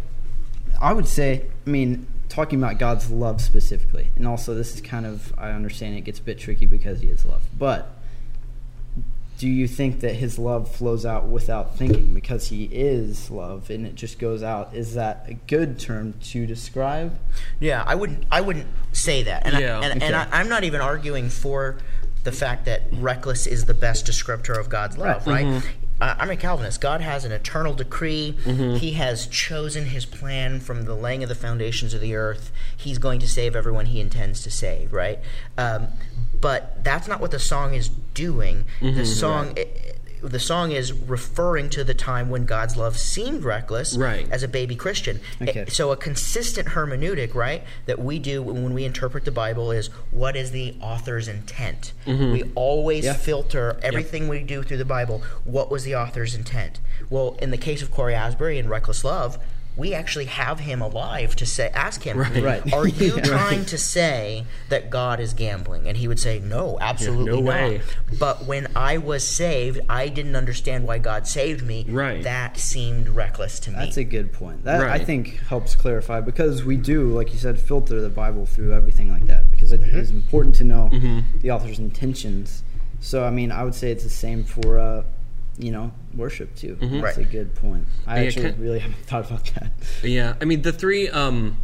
I 0.80 0.92
would 0.92 1.06
say, 1.08 1.46
I 1.66 1.70
mean, 1.70 2.06
talking 2.28 2.58
about 2.58 2.78
God's 2.78 3.10
love 3.10 3.40
specifically, 3.40 4.10
and 4.16 4.26
also 4.26 4.54
this 4.54 4.74
is 4.74 4.80
kind 4.80 5.06
of, 5.06 5.32
I 5.38 5.50
understand 5.50 5.96
it 5.96 6.02
gets 6.02 6.18
a 6.18 6.22
bit 6.22 6.38
tricky 6.38 6.66
because 6.66 7.00
He 7.00 7.08
is 7.08 7.24
love, 7.24 7.42
but 7.58 7.90
do 9.36 9.48
you 9.48 9.66
think 9.66 10.00
that 10.00 10.14
His 10.14 10.38
love 10.38 10.70
flows 10.74 11.04
out 11.04 11.26
without 11.26 11.76
thinking 11.76 12.14
because 12.14 12.48
He 12.48 12.64
is 12.64 13.30
love 13.30 13.68
and 13.70 13.86
it 13.86 13.94
just 13.94 14.18
goes 14.18 14.42
out? 14.42 14.74
Is 14.74 14.94
that 14.94 15.24
a 15.28 15.34
good 15.34 15.78
term 15.78 16.14
to 16.24 16.46
describe? 16.46 17.18
Yeah, 17.60 17.82
I 17.86 17.94
wouldn't. 17.94 18.24
I 18.30 18.40
wouldn't 18.40 18.68
say 18.92 19.22
that, 19.24 19.46
and 19.46 19.58
Yeah. 19.58 19.80
I, 19.80 19.84
and, 19.84 20.02
and 20.02 20.14
Okay. 20.14 20.14
I, 20.14 20.40
I'm 20.40 20.48
not 20.48 20.64
even 20.64 20.80
arguing 20.80 21.28
for 21.28 21.78
the 22.22 22.32
fact 22.32 22.64
that 22.64 22.82
reckless 22.92 23.46
is 23.46 23.66
the 23.66 23.74
best 23.74 24.06
descriptor 24.06 24.58
of 24.58 24.68
God's 24.68 24.96
love. 24.96 25.26
Right. 25.26 25.44
Right? 25.44 25.46
Mm-hmm. 25.46 25.83
I, 26.04 26.16
I'm 26.18 26.30
a 26.30 26.36
Calvinist. 26.36 26.80
God 26.80 27.00
has 27.00 27.24
an 27.24 27.32
eternal 27.32 27.74
decree. 27.74 28.36
Mm-hmm. 28.44 28.76
He 28.76 28.92
has 28.92 29.26
chosen 29.26 29.86
His 29.86 30.04
plan 30.04 30.60
from 30.60 30.84
the 30.84 30.94
laying 30.94 31.22
of 31.22 31.28
the 31.28 31.34
foundations 31.34 31.94
of 31.94 32.00
the 32.00 32.14
earth. 32.14 32.52
He's 32.76 32.98
going 32.98 33.20
to 33.20 33.28
save 33.28 33.56
everyone 33.56 33.86
He 33.86 34.00
intends 34.00 34.42
to 34.42 34.50
save. 34.50 34.92
Right? 34.92 35.18
Um, 35.56 35.88
but 36.40 36.84
that's 36.84 37.08
not 37.08 37.20
what 37.20 37.30
the 37.30 37.38
song 37.38 37.74
is 37.74 37.88
doing. 37.88 38.66
Mm-hmm. 38.80 38.96
the 38.96 39.06
song. 39.06 39.56
The 40.24 40.40
song 40.40 40.72
is 40.72 40.92
referring 40.92 41.68
to 41.70 41.84
the 41.84 41.92
time 41.92 42.30
when 42.30 42.46
God's 42.46 42.76
love 42.78 42.96
seemed 42.96 43.44
reckless 43.44 43.94
Right. 43.94 44.26
as 44.30 44.42
a 44.42 44.48
baby 44.48 44.74
Christian. 44.74 45.20
Okay. 45.42 45.66
So 45.68 45.92
a 45.92 45.96
consistent 45.96 46.68
hermeneutic, 46.68 47.34
right, 47.34 47.62
that 47.84 47.98
we 47.98 48.18
do 48.18 48.42
when 48.42 48.72
we 48.72 48.84
interpret 48.84 49.26
the 49.26 49.30
Bible 49.30 49.70
is 49.70 49.88
what 50.10 50.34
is 50.34 50.50
the 50.50 50.76
author's 50.80 51.28
intent. 51.28 51.92
We 52.06 52.44
always 52.54 53.04
Yeah. 53.04 53.12
filter 53.12 53.76
everything 53.82 54.26
we 54.28 54.40
do 54.40 54.62
through 54.62 54.78
the 54.78 54.84
Bible. 54.86 55.22
What 55.44 55.70
was 55.70 55.84
the 55.84 55.94
author's 55.94 56.34
intent? 56.34 56.80
Well, 57.10 57.36
in 57.42 57.50
the 57.50 57.58
case 57.58 57.82
of 57.82 57.90
Cory 57.90 58.14
Asbury 58.14 58.58
and 58.58 58.70
Reckless 58.70 59.04
Love, 59.04 59.38
we 59.76 59.92
actually 59.92 60.26
have 60.26 60.60
him 60.60 60.80
alive 60.80 61.34
to 61.36 61.44
say, 61.44 61.68
ask 61.74 62.02
him, 62.04 62.16
Right. 62.18 62.72
are 62.72 62.86
you 62.86 63.16
Yeah. 63.16 63.22
trying 63.22 63.64
to 63.66 63.76
say 63.76 64.44
that 64.68 64.88
God 64.88 65.18
is 65.18 65.32
gambling? 65.34 65.88
And 65.88 65.96
he 65.96 66.06
would 66.06 66.20
say, 66.20 66.38
no, 66.38 66.78
absolutely 66.80 67.24
no 67.32 67.40
not. 67.40 67.44
way. 67.46 67.80
But 68.20 68.44
when 68.46 68.68
I 68.76 68.98
was 68.98 69.26
saved, 69.26 69.80
I 69.88 70.08
didn't 70.08 70.36
understand 70.36 70.86
why 70.86 70.98
God 70.98 71.26
saved 71.26 71.64
me. 71.64 71.84
Right. 71.88 72.22
That 72.22 72.56
seemed 72.56 73.08
reckless 73.08 73.58
to 73.60 73.70
me. 73.70 73.76
That's 73.78 73.96
a 73.96 74.04
good 74.04 74.32
point. 74.32 74.62
That 74.62 74.82
I 74.88 74.98
think 75.00 75.40
helps 75.48 75.74
clarify 75.74 76.20
because 76.20 76.62
we 76.64 76.76
do, 76.76 77.08
like 77.08 77.32
you 77.32 77.38
said, 77.38 77.58
filter 77.58 78.00
the 78.00 78.08
Bible 78.10 78.46
through 78.46 78.74
everything 78.74 79.10
like 79.10 79.26
that 79.26 79.50
because 79.50 79.72
it 79.72 79.80
Mm-hmm. 79.80 79.98
is 79.98 80.10
important 80.10 80.54
to 80.56 80.64
know 80.64 80.88
the 81.42 81.50
author's 81.50 81.78
intentions. 81.80 82.62
So 83.00 83.24
I 83.24 83.30
mean, 83.30 83.50
I 83.50 83.64
would 83.64 83.74
say 83.74 83.90
it's 83.90 84.04
the 84.04 84.08
same 84.10 84.44
for 84.44 84.78
uh, 84.78 85.02
you 85.58 85.70
know 85.70 85.92
worship 86.14 86.54
too. 86.56 86.76
That's 86.80 87.02
Right. 87.02 87.16
a 87.18 87.24
good 87.24 87.54
point. 87.54 87.84
I 88.06 88.20
Yeah, 88.20 88.26
actually 88.28 88.50
can- 88.52 88.60
really 88.60 88.78
haven't 88.86 88.98
thought 89.06 89.26
about 89.26 89.44
that. 89.54 89.72
Yeah, 90.02 90.34
I 90.40 90.44
mean 90.44 90.62
the 90.62 90.72
three 90.72 91.08
um, 91.08 91.56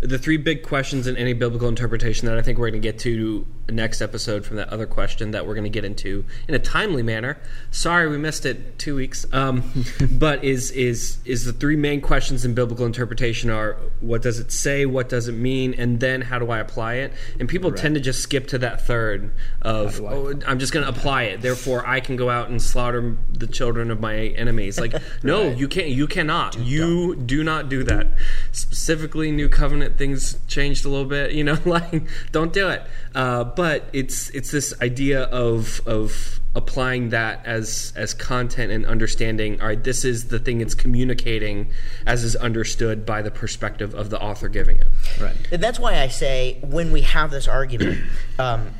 the 0.00 0.18
three 0.18 0.36
big 0.36 0.62
questions 0.62 1.06
in 1.06 1.16
any 1.16 1.32
biblical 1.32 1.68
interpretation 1.68 2.26
that 2.26 2.38
I 2.38 2.42
think 2.42 2.58
we're 2.58 2.70
going 2.70 2.80
to 2.80 2.86
get 2.88 2.98
to 3.00 3.46
next 3.68 4.00
episode 4.00 4.44
from 4.44 4.56
that 4.56 4.68
other 4.70 4.86
question 4.86 5.30
that 5.32 5.46
we're 5.46 5.54
going 5.54 5.64
to 5.64 5.70
get 5.70 5.84
into 5.84 6.24
in 6.46 6.54
a 6.54 6.58
timely 6.58 7.02
manner. 7.02 7.38
Sorry, 7.70 8.08
we 8.08 8.18
missed 8.18 8.46
it 8.46 8.78
two 8.78 8.96
weeks. 8.96 9.26
Um, 9.32 9.84
but 10.10 10.42
is 10.44 10.70
is 10.72 11.18
is 11.24 11.44
the 11.44 11.52
three 11.52 11.76
main 11.76 12.00
questions 12.00 12.44
in 12.44 12.54
biblical 12.54 12.86
interpretation 12.86 13.50
are 13.50 13.76
what 14.00 14.22
does 14.22 14.38
it 14.38 14.52
say, 14.52 14.86
what 14.86 15.08
does 15.08 15.28
it 15.28 15.32
mean, 15.32 15.74
and 15.74 16.00
then 16.00 16.22
how 16.22 16.38
do 16.38 16.50
I 16.50 16.58
apply 16.58 16.94
it? 16.94 17.12
And 17.38 17.48
people 17.48 17.72
tend 17.72 17.94
to 17.94 18.00
just 18.00 18.20
skip 18.20 18.46
to 18.48 18.58
that 18.58 18.86
third 18.86 19.34
of 19.62 20.00
oh, 20.00 20.34
I'm 20.46 20.58
just 20.58 20.72
going 20.72 20.84
to 20.84 20.90
apply 20.90 21.24
it. 21.24 21.40
Therefore, 21.40 21.86
I 21.86 22.00
can 22.00 22.16
go 22.16 22.30
out 22.30 22.48
and 22.48 22.60
slaughter 22.60 23.16
the 23.32 23.46
children 23.46 23.90
of 23.90 24.00
my 24.00 24.14
enemies. 24.14 24.78
Like, 24.78 24.94
no, 25.22 25.50
you 25.50 25.68
can't. 25.68 25.88
You 25.88 26.06
cannot. 26.06 26.58
you 26.58 27.16
do 27.16 27.44
not 27.44 27.68
do 27.68 27.84
that. 27.84 28.08
Specifically, 28.52 29.30
New 29.30 29.48
Covenant 29.48 29.98
things 29.98 30.38
changed 30.46 30.84
a 30.84 30.88
little 30.88 31.06
bit. 31.06 31.32
You 31.32 31.44
know, 31.44 31.58
like 31.64 32.02
don't 32.32 32.52
do 32.52 32.68
it. 32.68 32.82
Uh, 33.14 33.44
but 33.58 33.88
it's 33.92 34.30
it's 34.30 34.52
this 34.52 34.72
idea 34.80 35.24
of 35.24 35.80
of 35.84 36.38
applying 36.54 37.08
that 37.08 37.44
as 37.44 37.92
as 37.96 38.14
content 38.14 38.70
and 38.70 38.86
understanding. 38.86 39.60
All 39.60 39.66
right, 39.66 39.82
this 39.82 40.04
is 40.04 40.28
the 40.28 40.38
thing 40.38 40.60
it's 40.60 40.74
communicating 40.74 41.72
as 42.06 42.22
is 42.22 42.36
understood 42.36 43.04
by 43.04 43.20
the 43.20 43.32
perspective 43.32 43.94
of 43.96 44.10
the 44.10 44.20
author 44.22 44.48
giving 44.48 44.76
it. 44.76 44.86
Right. 45.20 45.34
And 45.50 45.60
that's 45.60 45.80
why 45.80 45.98
I 45.98 46.06
say 46.06 46.60
when 46.62 46.92
we 46.92 47.00
have 47.00 47.32
this 47.32 47.48
argument, 47.48 47.98
um, 48.38 48.70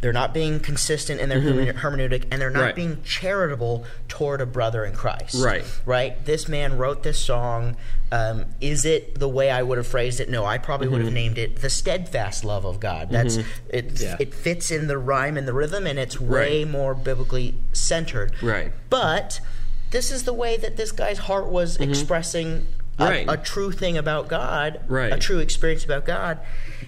they're 0.00 0.12
not 0.12 0.32
being 0.34 0.60
consistent 0.60 1.20
in 1.20 1.28
their 1.28 1.40
hermen- 1.40 1.74
hermeneutic, 1.76 2.24
and 2.30 2.40
they're 2.40 2.50
not 2.50 2.56
Mm-hmm. 2.58 2.66
Right. 2.66 2.74
being 2.76 3.02
charitable 3.02 3.84
toward 4.08 4.40
a 4.40 4.46
brother 4.46 4.84
in 4.84 4.92
Christ. 4.94 5.42
Right. 5.42 5.64
Right. 5.84 6.24
This 6.24 6.48
man 6.48 6.78
wrote 6.78 7.02
this 7.02 7.18
song. 7.18 7.76
Um, 8.12 8.46
is 8.60 8.84
it 8.84 9.18
the 9.18 9.28
way 9.28 9.50
I 9.50 9.62
would 9.62 9.78
have 9.78 9.86
phrased 9.86 10.20
it? 10.20 10.28
No, 10.30 10.44
I 10.44 10.58
probably 10.58 10.88
would 10.88 11.00
have 11.00 11.08
Mm-hmm. 11.08 11.14
named 11.14 11.38
it 11.38 11.56
"the 11.60 11.70
steadfast 11.70 12.44
love 12.44 12.64
of 12.64 12.78
God." 12.80 13.10
That's 13.10 13.38
it. 13.68 14.00
Yeah. 14.00 14.16
It 14.20 14.32
fits 14.32 14.70
in 14.70 14.86
the 14.86 14.96
rhyme 14.98 15.36
and 15.36 15.46
the 15.48 15.52
rhythm, 15.52 15.86
and 15.86 15.98
it's 15.98 16.20
way 16.20 16.62
Right. 16.64 16.70
more 16.70 16.94
biblically 16.94 17.54
centered. 17.72 18.32
Right. 18.42 18.72
But 18.90 19.40
this 19.90 20.10
is 20.10 20.22
the 20.24 20.32
way 20.32 20.56
that 20.56 20.76
this 20.76 20.92
guy's 20.92 21.18
heart 21.18 21.48
was 21.48 21.76
expressing 21.78 22.66
a, 22.98 23.02
Mm-hmm. 23.02 23.02
Right. 23.02 23.26
a 23.28 23.36
true 23.36 23.72
thing 23.72 23.98
about 23.98 24.28
God, 24.28 24.80
Right. 24.88 25.12
a 25.12 25.18
true 25.18 25.38
experience 25.38 25.84
about 25.84 26.06
God, 26.06 26.38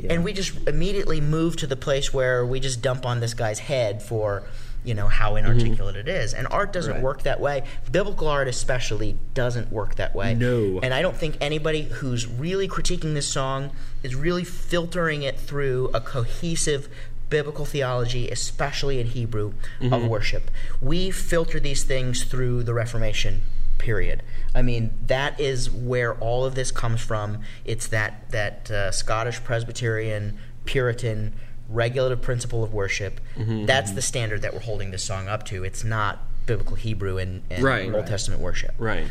and 0.09 0.25
we 0.25 0.33
just 0.33 0.53
immediately 0.69 1.21
move 1.21 1.57
to 1.57 1.67
the 1.67 1.77
place 1.77 2.13
where 2.13 2.45
we 2.47 2.61
just 2.61 2.83
dump 2.83 3.05
on 3.07 3.21
this 3.21 3.35
guy's 3.35 3.59
head 3.61 4.03
for 4.03 4.43
you 4.85 4.95
know 4.95 5.09
how 5.09 5.35
Mm-hmm. 5.35 5.47
inarticulate 5.51 5.97
it 5.97 6.09
is. 6.09 6.33
And 6.33 6.47
art 6.51 6.73
doesn't 6.73 6.95
Right. 6.95 7.03
work 7.03 7.23
that 7.25 7.41
way. 7.41 7.65
Biblical 7.91 8.29
art 8.29 8.49
especially 8.49 9.17
doesn't 9.35 9.71
work 9.73 9.97
that 9.97 10.15
way. 10.15 10.35
No. 10.35 10.79
And 10.83 10.95
I 10.95 11.03
don't 11.03 11.17
think 11.17 11.37
anybody 11.41 11.83
who's 11.83 12.27
really 12.27 12.69
critiquing 12.69 13.13
this 13.15 13.27
song 13.27 13.71
is 14.03 14.15
really 14.15 14.45
filtering 14.45 15.23
it 15.25 15.39
through 15.39 15.91
a 15.93 16.01
cohesive 16.01 16.89
biblical 17.29 17.65
theology, 17.67 18.31
especially 18.31 19.01
in 19.01 19.09
Hebrew, 19.09 19.53
Mm-hmm. 19.81 19.93
of 19.93 20.07
worship. 20.07 20.51
We 20.81 21.11
filter 21.11 21.59
these 21.61 21.83
things 21.85 22.23
through 22.25 22.63
the 22.63 22.73
Reformation 22.73 23.43
period. 23.79 24.23
I 24.55 24.63
mean, 24.63 24.91
that 25.07 25.39
is 25.41 25.71
where 25.71 26.15
all 26.17 26.45
of 26.45 26.55
this 26.55 26.71
comes 26.71 27.01
from. 27.01 27.43
It's 27.65 27.87
that 27.89 28.31
that 28.31 28.71
uh, 28.71 28.91
Scottish 28.93 29.43
Presbyterian 29.45 30.39
Puritan 30.65 31.35
regulative 31.69 32.23
principle 32.23 32.65
of 32.65 32.73
worship. 32.73 33.21
Mm-hmm, 33.37 33.67
That's 33.67 33.93
the 33.93 34.03
standard 34.03 34.43
that 34.43 34.55
we're 34.55 34.61
holding 34.61 34.91
this 34.91 35.05
song 35.05 35.29
up 35.29 35.45
to. 35.47 35.65
It's 35.65 35.85
not 35.85 36.19
biblical 36.47 36.77
Hebrew 36.77 37.19
and, 37.19 37.43
and 37.51 37.63
Right. 37.63 37.85
Old 37.87 37.95
Right. 37.95 38.07
Testament 38.07 38.41
worship. 38.41 38.75
Right. 38.79 39.07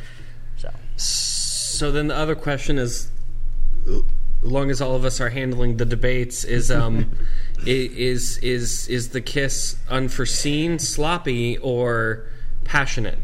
So 0.58 0.72
So 0.98 1.92
then 1.92 2.08
the 2.08 2.16
other 2.16 2.36
question 2.36 2.78
is, 2.80 3.12
as 3.88 4.02
long 4.44 4.72
as 4.72 4.82
all 4.82 4.96
of 4.96 5.06
us 5.06 5.22
are 5.22 5.30
handling 5.30 5.78
the 5.78 5.86
debates, 5.86 6.44
is 6.44 6.72
um, 6.72 7.12
is 7.66 8.38
is 8.40 8.88
is 8.88 9.10
the 9.10 9.22
kiss 9.22 9.78
unforeseen, 9.90 10.80
sloppy, 10.80 11.58
or 11.60 12.28
passionate? 12.64 13.20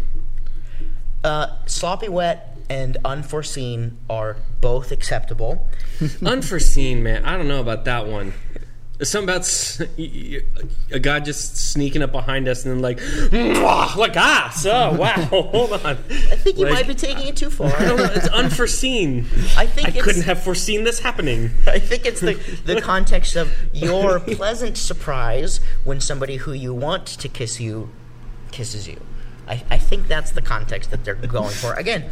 Uh, 1.23 1.47
sloppy 1.65 2.09
wet 2.09 2.57
and 2.69 2.97
unforeseen 3.05 3.97
are 4.09 4.38
both 4.62 4.91
acceptable. 4.91 5.67
Unforeseen, 6.25 7.03
man. 7.03 7.25
I 7.25 7.38
don't 7.38 7.47
know 7.47 7.62
about 7.62 7.86
that 7.86 8.07
one. 8.07 8.33
Something 9.01 9.36
about 9.36 9.79
a 9.97 10.99
guy 10.99 11.19
just 11.19 11.57
sneaking 11.57 12.01
up 12.03 12.12
behind 12.12 12.47
us 12.47 12.63
and 12.63 12.75
then 12.75 12.81
like, 12.81 12.99
like 13.97 14.15
ah, 14.15 14.53
so 14.55 14.93
wow, 14.93 15.13
hold 15.29 15.73
on. 15.73 15.86
I 15.86 15.95
think 15.95 16.57
you 16.57 16.65
Like, 16.65 16.73
might 16.73 16.88
be 16.88 16.95
taking 16.95 17.27
it 17.27 17.36
too 17.36 17.49
far. 17.49 17.75
I 17.75 17.86
don't 17.86 17.97
know. 17.97 18.12
It's 18.13 18.29
unforeseen. 18.29 19.19
I 19.57 19.65
think 19.65 19.89
I 19.89 19.91
it's, 19.91 20.03
couldn't 20.03 20.21
have 20.21 20.41
foreseen 20.41 20.83
this 20.83 20.99
happening. 20.99 21.49
I 21.67 21.79
think 21.79 22.05
it's 22.05 22.21
the, 22.21 22.36
the 22.65 22.79
context 22.81 23.36
of 23.36 23.51
your 23.73 24.19
pleasant 24.19 24.77
surprise 24.77 25.59
when 25.83 25.99
somebody 25.99 26.38
who 26.38 26.53
you 26.53 26.73
want 26.73 27.07
to 27.07 27.27
kiss 27.27 27.59
you 27.59 27.89
kisses 28.51 28.88
you. 28.88 29.01
I, 29.47 29.63
I 29.69 29.77
think 29.77 30.08
that's 30.08 30.32
the 30.32 30.41
context 30.41 30.91
that 30.91 31.03
they're 31.03 31.15
going 31.15 31.49
for. 31.53 31.73
Again, 31.73 32.06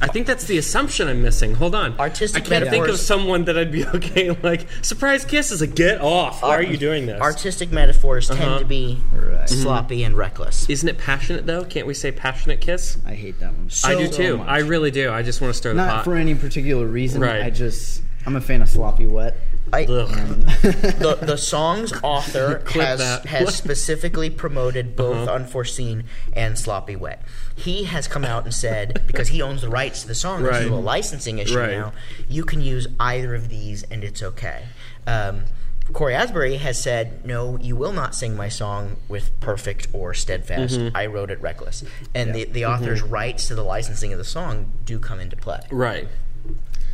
I 0.00 0.06
think 0.08 0.26
that's 0.26 0.44
the 0.46 0.56
assumption 0.58 1.06
I'm 1.08 1.22
missing. 1.22 1.54
Hold 1.54 1.74
on. 1.74 1.98
Artistic 1.98 2.44
I 2.44 2.46
can't 2.46 2.70
think 2.70 2.88
of 2.88 2.98
someone 2.98 3.44
that 3.44 3.58
I'd 3.58 3.70
be 3.70 3.86
okay 3.96 4.30
like 4.42 4.66
surprise 4.82 5.24
kiss 5.24 5.50
is 5.50 5.60
a 5.62 5.66
get 5.66 6.00
off. 6.00 6.42
Why 6.42 6.56
are 6.56 6.62
you 6.62 6.76
doing 6.76 7.06
this? 7.06 7.20
artistic 7.20 7.70
metaphors 7.70 8.30
Uh-huh. 8.30 8.42
tend 8.42 8.58
to 8.60 8.64
be 8.64 9.00
Right. 9.12 9.48
sloppy 9.48 10.02
and 10.04 10.16
reckless. 10.16 10.68
Isn't 10.70 10.88
it 10.88 10.98
passionate 10.98 11.46
though? 11.46 11.64
Can't 11.64 11.86
we 11.86 11.94
say 11.94 12.10
passionate 12.10 12.60
kiss? 12.60 12.96
I 13.04 13.14
hate 13.14 13.38
that 13.40 13.52
one. 13.52 13.68
I 13.84 13.94
do 13.94 14.06
So 14.06 14.16
too. 14.16 14.36
much. 14.38 14.48
I 14.48 14.58
really 14.58 14.90
do. 14.90 15.12
I 15.12 15.22
just 15.22 15.40
want 15.40 15.52
to 15.52 15.58
stir 15.58 15.70
the 15.70 15.76
Not 15.76 15.90
pot. 15.90 16.04
for 16.04 16.16
any 16.16 16.34
particular 16.34 16.86
reason. 16.86 17.20
Right. 17.20 17.42
I 17.42 17.50
just 17.50 18.02
I'm 18.24 18.34
a 18.36 18.40
fan 18.40 18.62
of 18.62 18.68
sloppy 18.68 19.06
wet. 19.06 19.36
I, 19.72 19.84
the, 19.86 21.18
the 21.20 21.36
song's 21.36 21.92
author 22.02 22.62
has, 22.74 22.98
that. 23.00 23.26
has 23.26 23.54
specifically 23.54 24.30
promoted 24.30 24.94
both 24.96 25.16
Uh-huh. 25.28 25.32
unforeseen 25.36 26.04
and 26.32 26.58
sloppy 26.58 26.96
wet. 26.96 27.22
He 27.54 27.84
has 27.84 28.06
come 28.08 28.24
out 28.24 28.44
and 28.44 28.54
said 28.54 29.02
because 29.06 29.28
he 29.28 29.42
owns 29.42 29.62
the 29.62 29.68
rights 29.68 30.02
to 30.02 30.08
the 30.08 30.14
song, 30.14 30.42
this 30.42 30.56
is 30.56 30.64
Right. 30.70 30.72
a 30.72 30.80
licensing 30.80 31.38
issue 31.38 31.58
Right. 31.58 31.70
now. 31.72 31.92
You 32.28 32.44
can 32.44 32.60
use 32.60 32.86
either 33.00 33.34
of 33.34 33.48
these 33.48 33.82
and 33.84 34.04
it's 34.04 34.22
okay. 34.22 34.64
Um, 35.06 35.44
Cory 35.92 36.16
Asbury 36.16 36.56
has 36.56 36.80
said, 36.82 37.24
"No, 37.24 37.56
you 37.60 37.76
will 37.76 37.92
not 37.92 38.12
sing 38.12 38.36
my 38.36 38.48
song 38.48 38.96
with 39.06 39.30
perfect 39.38 39.86
or 39.92 40.14
steadfast. 40.14 40.80
Mm-hmm. 40.80 40.96
I 40.96 41.06
wrote 41.06 41.30
it 41.30 41.40
reckless." 41.40 41.84
And 42.12 42.34
the, 42.34 42.44
the 42.44 42.66
author's 42.66 43.02
rights 43.02 43.46
to 43.48 43.54
the 43.54 43.62
licensing 43.62 44.12
of 44.12 44.18
the 44.18 44.24
song 44.24 44.72
do 44.84 44.98
come 44.98 45.20
into 45.20 45.36
play. 45.36 45.60
Right. 45.70 46.08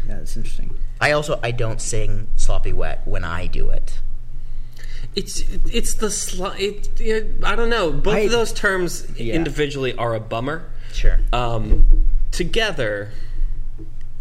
Yeah, 0.07 0.19
it's 0.19 0.37
interesting. 0.37 0.77
I 1.03 1.13
also 1.13 1.39
I 1.43 1.51
don't 1.51 1.81
sing 1.81 2.29
sloppy 2.37 2.73
wet 2.73 3.03
when 3.05 3.25
I 3.25 3.47
do 3.47 3.69
it. 3.71 4.01
It's 5.15 5.41
it's 5.67 5.95
the 5.95 6.07
sli- 6.07 6.59
it, 6.59 7.01
it, 7.01 7.45
I 7.45 7.55
don't 7.57 7.69
know. 7.69 7.93
Both 7.93 8.15
I- 8.15 8.21
of 8.21 8.31
those 8.31 8.53
terms 8.53 9.07
Yeah. 9.19 9.35
individually 9.35 9.95
are 9.97 10.15
a 10.15 10.21
bummer. 10.21 10.65
Sure. 10.93 11.19
Um, 11.33 11.85
together, 12.31 13.11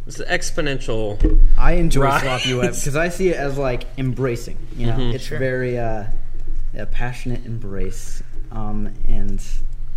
it's 0.07 0.19
an 0.19 0.27
exponential. 0.27 1.39
I 1.57 1.73
enjoy 1.73 2.03
Right. 2.03 2.21
sloppy 2.21 2.53
wet 2.55 2.73
because 2.75 2.95
I 2.95 3.09
see 3.09 3.29
it 3.29 3.37
as 3.37 3.57
like 3.57 3.85
embracing. 3.97 4.57
You 4.75 4.87
know, 4.87 4.93
Mm-hmm. 4.93 5.15
it's 5.15 5.23
Sure. 5.25 5.39
very 5.39 5.77
uh, 5.77 6.05
a 6.75 6.85
passionate 6.87 7.45
embrace. 7.45 8.23
Um, 8.51 8.93
and 9.07 9.41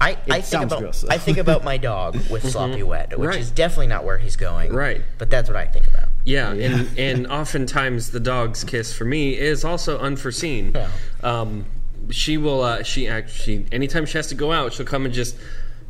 I, 0.01 0.11
I 0.11 0.15
think 0.17 0.45
sounds 0.45 0.65
about 0.73 0.81
gross. 0.81 1.05
I 1.09 1.19
think 1.19 1.39
about 1.39 1.65
my 1.65 1.77
dog 1.91 2.15
with 2.31 2.49
sloppy 2.49 2.83
wet, 2.85 3.11
which 3.11 3.19
Mm-hmm. 3.19 3.27
Right. 3.29 3.41
is 3.41 3.51
definitely 3.51 3.87
not 3.89 4.05
where 4.05 4.19
he's 4.19 4.37
going. 4.37 4.73
Right. 4.73 5.03
But 5.19 5.31
that's 5.31 5.49
what 5.49 5.57
I 5.57 5.67
think 5.67 5.89
about. 5.89 6.09
Yeah, 6.25 6.53
and 6.53 6.99
and 6.99 7.27
oftentimes 7.31 8.11
the 8.11 8.21
dog's 8.21 8.65
kiss 8.65 8.93
for 8.97 9.05
me 9.05 9.37
is 9.39 9.65
also 9.65 9.99
unforeseen. 9.99 10.73
Yeah. 10.75 10.91
Um, 11.23 11.67
she 12.11 12.37
will. 12.39 12.63
Uh, 12.63 12.83
she 12.83 13.09
actually 13.09 13.67
anytime 13.73 14.07
she 14.07 14.19
has 14.19 14.29
to 14.29 14.35
go 14.35 14.51
out, 14.53 14.73
she'll 14.73 14.87
come 14.87 15.05
and 15.05 15.13
just 15.15 15.37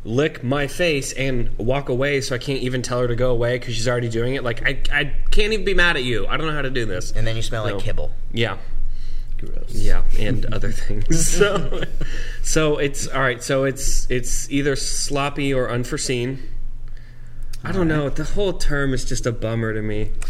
lick 0.03 0.43
my 0.43 0.67
face 0.67 1.13
and 1.13 1.57
walk 1.57 1.89
away. 1.89 2.21
So 2.21 2.35
I 2.35 2.37
can't 2.37 2.61
even 2.61 2.81
tell 2.81 2.99
her 2.99 3.07
to 3.07 3.15
go 3.15 3.31
away 3.31 3.57
because 3.57 3.75
she's 3.75 3.87
already 3.87 4.09
doing 4.09 4.35
it. 4.35 4.43
Like 4.43 4.61
I, 4.67 4.81
I 4.91 5.13
can't 5.31 5.51
even 5.53 5.65
be 5.65 5.73
mad 5.73 5.95
at 5.95 6.03
you. 6.03 6.27
I 6.27 6.37
don't 6.37 6.47
know 6.47 6.53
how 6.53 6.61
to 6.61 6.69
do 6.69 6.85
this. 6.85 7.11
And 7.11 7.25
then 7.25 7.35
you 7.35 7.41
smell 7.41 7.65
No. 7.65 7.75
like 7.75 7.83
kibble. 7.83 8.11
Yeah. 8.31 8.57
gross. 9.39 9.71
Yeah, 9.73 10.03
and 10.19 10.45
other 10.53 10.71
things. 10.71 11.27
So, 11.27 11.83
so 12.43 12.77
it's 12.77 13.07
all 13.07 13.21
right. 13.21 13.41
So 13.41 13.63
it's 13.63 14.09
it's 14.11 14.49
either 14.51 14.75
sloppy 14.75 15.53
or 15.53 15.69
unforeseen. 15.71 16.39
I 17.65 17.71
don't 17.71 17.87
know. 17.87 18.09
The 18.09 18.23
whole 18.23 18.53
term 18.53 18.93
is 18.93 19.05
just 19.05 19.25
a 19.25 19.31
bummer 19.31 19.73
to 19.73 19.81
me. 19.81 20.11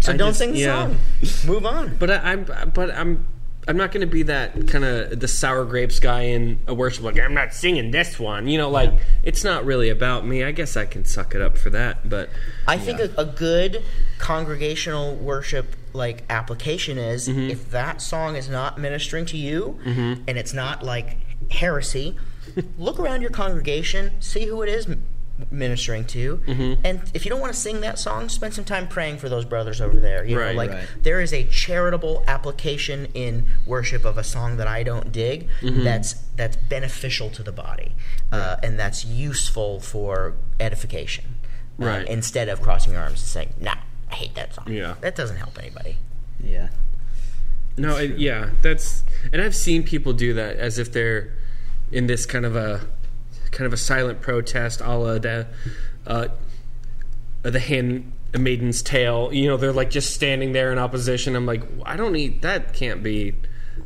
So 0.00 0.12
I 0.12 0.16
don't 0.16 0.28
just- 0.30 0.38
sing 0.38 0.52
the 0.52 0.60
yeah. 0.60 0.86
song. 0.86 0.98
Move 1.46 1.66
on. 1.66 1.96
But 1.98 2.10
I, 2.10 2.32
I'm 2.32 2.44
but 2.72 2.90
I'm 2.90 3.26
I'm 3.68 3.76
not 3.76 3.92
going 3.92 4.00
to 4.00 4.06
be 4.06 4.22
that 4.22 4.68
kind 4.68 4.84
of 4.86 5.20
the 5.20 5.28
sour 5.28 5.66
grapes 5.66 5.98
guy 6.00 6.22
in 6.22 6.60
a 6.66 6.72
worship. 6.72 7.04
Like 7.04 7.18
I'm 7.20 7.34
not 7.34 7.52
singing 7.52 7.90
this 7.90 8.18
one. 8.18 8.46
You 8.48 8.56
know, 8.56 8.70
like 8.70 8.92
it's 9.22 9.44
not 9.44 9.66
really 9.66 9.90
about 9.90 10.24
me. 10.26 10.44
I 10.44 10.52
guess 10.52 10.78
I 10.78 10.86
can 10.86 11.04
suck 11.04 11.34
it 11.34 11.42
up 11.42 11.58
for 11.58 11.68
that. 11.70 12.08
But 12.08 12.30
I 12.66 12.78
think 12.78 13.00
a, 13.00 13.10
a 13.18 13.26
good 13.26 13.82
congregational 14.18 15.14
worship 15.16 15.76
like 15.92 16.24
application 16.30 16.96
is 16.98 17.28
Mm-hmm. 17.28 17.50
if 17.50 17.70
that 17.70 18.00
song 18.00 18.36
is 18.36 18.48
not 18.48 18.78
ministering 18.78 19.26
to 19.26 19.36
you 19.36 19.78
and 19.84 20.38
it's 20.38 20.52
not 20.54 20.82
like 20.82 21.16
heresy, 21.50 22.16
look 22.78 22.98
around 23.00 23.20
your 23.22 23.30
congregation, 23.30 24.10
see 24.20 24.46
who 24.46 24.62
it 24.62 24.68
is 24.68 24.86
ministering 25.50 26.04
to. 26.06 26.38
Mm-hmm. 26.46 26.80
And 26.84 27.02
if 27.14 27.24
you 27.24 27.30
don't 27.30 27.40
want 27.40 27.52
to 27.52 27.58
sing 27.58 27.80
that 27.82 27.98
song, 27.98 28.28
spend 28.28 28.54
some 28.54 28.64
time 28.64 28.88
praying 28.88 29.18
for 29.18 29.28
those 29.28 29.44
brothers 29.44 29.80
over 29.80 30.00
there. 30.00 30.24
You 30.24 30.38
Right. 30.40 30.52
know, 30.52 30.56
like 30.56 30.70
Right. 30.70 30.86
there 31.02 31.20
is 31.20 31.32
a 31.32 31.44
charitable 31.44 32.24
application 32.26 33.06
in 33.14 33.46
worship 33.66 34.04
of 34.04 34.16
a 34.18 34.24
song 34.24 34.56
that 34.56 34.66
I 34.66 34.82
don't 34.82 35.12
dig 35.12 35.48
Mm-hmm. 35.60 35.84
that's 35.84 36.14
that's 36.36 36.56
beneficial 36.56 37.30
to 37.30 37.42
the 37.42 37.52
body 37.52 37.94
uh, 38.32 38.56
and 38.62 38.78
that's 38.78 39.04
useful 39.04 39.80
for 39.80 40.34
edification. 40.60 41.24
um, 41.78 41.84
Right. 41.86 42.08
instead 42.08 42.48
of 42.48 42.62
crossing 42.62 42.92
your 42.94 43.02
arms 43.02 43.20
and 43.20 43.28
saying, 43.28 43.54
"Nah, 43.60 43.74
I 44.10 44.14
hate 44.14 44.34
that 44.34 44.54
song." 44.54 44.64
Yeah. 44.72 44.94
That 45.02 45.14
doesn't 45.14 45.36
help 45.36 45.58
anybody. 45.58 45.98
Yeah. 46.42 46.68
No, 47.76 47.96
it, 47.96 48.16
yeah, 48.18 48.50
that's 48.62 49.04
and 49.32 49.42
I've 49.42 49.54
seen 49.54 49.82
people 49.82 50.14
do 50.14 50.32
that 50.34 50.56
as 50.56 50.78
if 50.78 50.90
they're 50.92 51.32
in 51.92 52.06
this 52.06 52.24
kind 52.24 52.46
of 52.46 52.56
a 52.56 52.80
kind 53.52 53.66
of 53.66 53.72
a 53.72 53.76
silent 53.76 54.20
protest, 54.20 54.80
a 54.80 54.96
la 54.96 55.18
the 55.18 55.46
uh, 56.06 56.28
the 57.42 57.60
hand 57.60 58.12
a 58.34 58.38
maiden's 58.38 58.82
tale. 58.82 59.32
You 59.32 59.48
know, 59.48 59.56
they're 59.56 59.72
like 59.72 59.90
just 59.90 60.14
standing 60.14 60.52
there 60.52 60.72
in 60.72 60.78
opposition. 60.78 61.34
I'm 61.36 61.46
like, 61.46 61.62
I 61.84 61.96
don't 61.96 62.12
need 62.12 62.42
that. 62.42 62.72
Can't 62.72 63.02
be 63.02 63.34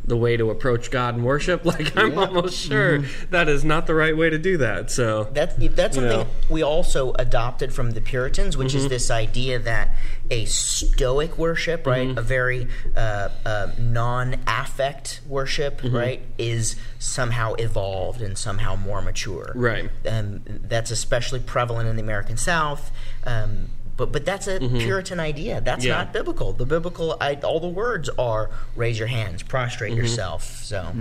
the 0.05 0.16
way 0.16 0.37
to 0.37 0.50
approach 0.50 0.90
God 0.90 1.14
and 1.14 1.24
worship. 1.24 1.64
Like 1.70 1.96
I'm 1.96 2.18
almost 2.18 2.59
sure 2.59 2.98
that 3.31 3.48
is 3.48 3.64
not 3.64 3.87
the 3.87 3.94
right 3.94 4.16
way 4.16 4.29
to 4.31 4.38
do 4.38 4.57
that. 4.59 4.90
So 4.90 5.29
That's 5.33 5.55
that's 5.57 5.94
something 5.94 6.20
know. 6.20 6.26
we 6.48 6.62
also 6.62 7.12
adopted 7.14 7.72
from 7.72 7.92
the 7.92 8.00
Puritans, 8.00 8.57
which 8.57 8.68
Mm-hmm. 8.68 8.79
is 8.79 8.88
this 8.88 9.11
idea 9.11 9.59
that 9.61 9.94
a 10.31 10.44
Stoic 10.46 11.38
worship, 11.38 11.87
right, 11.87 12.09
Mm-hmm. 12.09 12.18
a 12.18 12.22
very 12.22 12.68
uh, 12.96 13.29
uh, 13.46 13.68
non-affect 13.79 15.20
worship, 15.26 15.81
Mm-hmm. 15.81 15.96
right, 15.96 16.22
is 16.38 16.76
somehow 16.98 17.55
evolved 17.55 18.20
and 18.22 18.37
somehow 18.37 18.76
more 18.76 19.00
mature. 19.03 19.53
Right. 19.55 19.90
Um, 20.09 20.42
that's 20.46 20.90
especially 20.90 21.40
prevalent 21.40 21.88
in 21.88 21.96
the 21.96 22.03
American 22.03 22.37
South. 22.37 22.90
Um, 23.24 23.68
but, 24.00 24.12
but 24.12 24.24
that's 24.24 24.46
a 24.48 24.58
Puritan 24.58 25.20
idea. 25.20 25.60
That's 25.60 25.80
Mm-hmm. 25.84 25.88
Yeah. 25.88 25.98
not 25.98 26.12
biblical. 26.12 26.52
The 26.52 26.66
biblical, 26.66 27.16
I, 27.20 27.34
all 27.36 27.60
the 27.60 27.68
words 27.68 28.08
are 28.18 28.50
raise 28.74 28.98
your 28.98 29.08
hands, 29.08 29.42
prostrate 29.42 29.92
Mm-hmm. 29.92 30.00
yourself. 30.02 30.44
So 30.64 30.92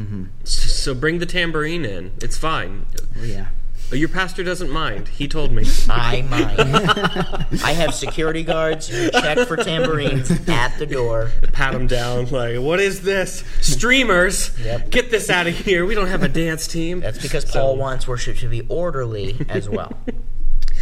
so 0.44 0.94
bring 0.94 1.20
the 1.20 1.26
tambourine 1.26 1.86
in. 1.86 2.12
It's 2.22 2.38
fine. 2.38 2.86
Yeah. 3.20 3.48
Your 3.92 4.10
pastor 4.10 4.44
doesn't 4.44 4.70
mind. 4.70 5.08
He 5.08 5.28
told 5.28 5.52
me. 5.52 5.66
I 5.90 6.22
mind. 6.22 7.64
I 7.64 7.72
have 7.74 7.96
security 7.96 8.44
guards 8.44 8.88
who 8.88 9.10
check 9.10 9.48
for 9.48 9.58
tambourines 9.58 10.30
at 10.48 10.78
the 10.78 10.86
door. 10.86 11.32
pat 11.54 11.74
them 11.74 11.88
down 11.88 12.30
like 12.30 12.60
what 12.60 12.80
is 12.80 13.02
this 13.02 13.44
streamers 13.62 14.52
Yep. 14.60 14.92
get 14.92 15.10
this 15.10 15.30
out 15.32 15.48
of 15.48 15.56
here 15.58 15.86
we 15.88 15.96
don't 15.96 16.08
have 16.08 16.22
a 16.22 16.30
dance 16.30 16.68
team 16.68 17.00
That's 17.00 17.20
because 17.20 17.46
Paul 17.46 17.78
wants 17.78 18.08
worship 18.08 18.38
to 18.38 18.48
be 18.48 18.62
orderly 18.70 19.38
as 19.50 19.68
well. 19.68 19.92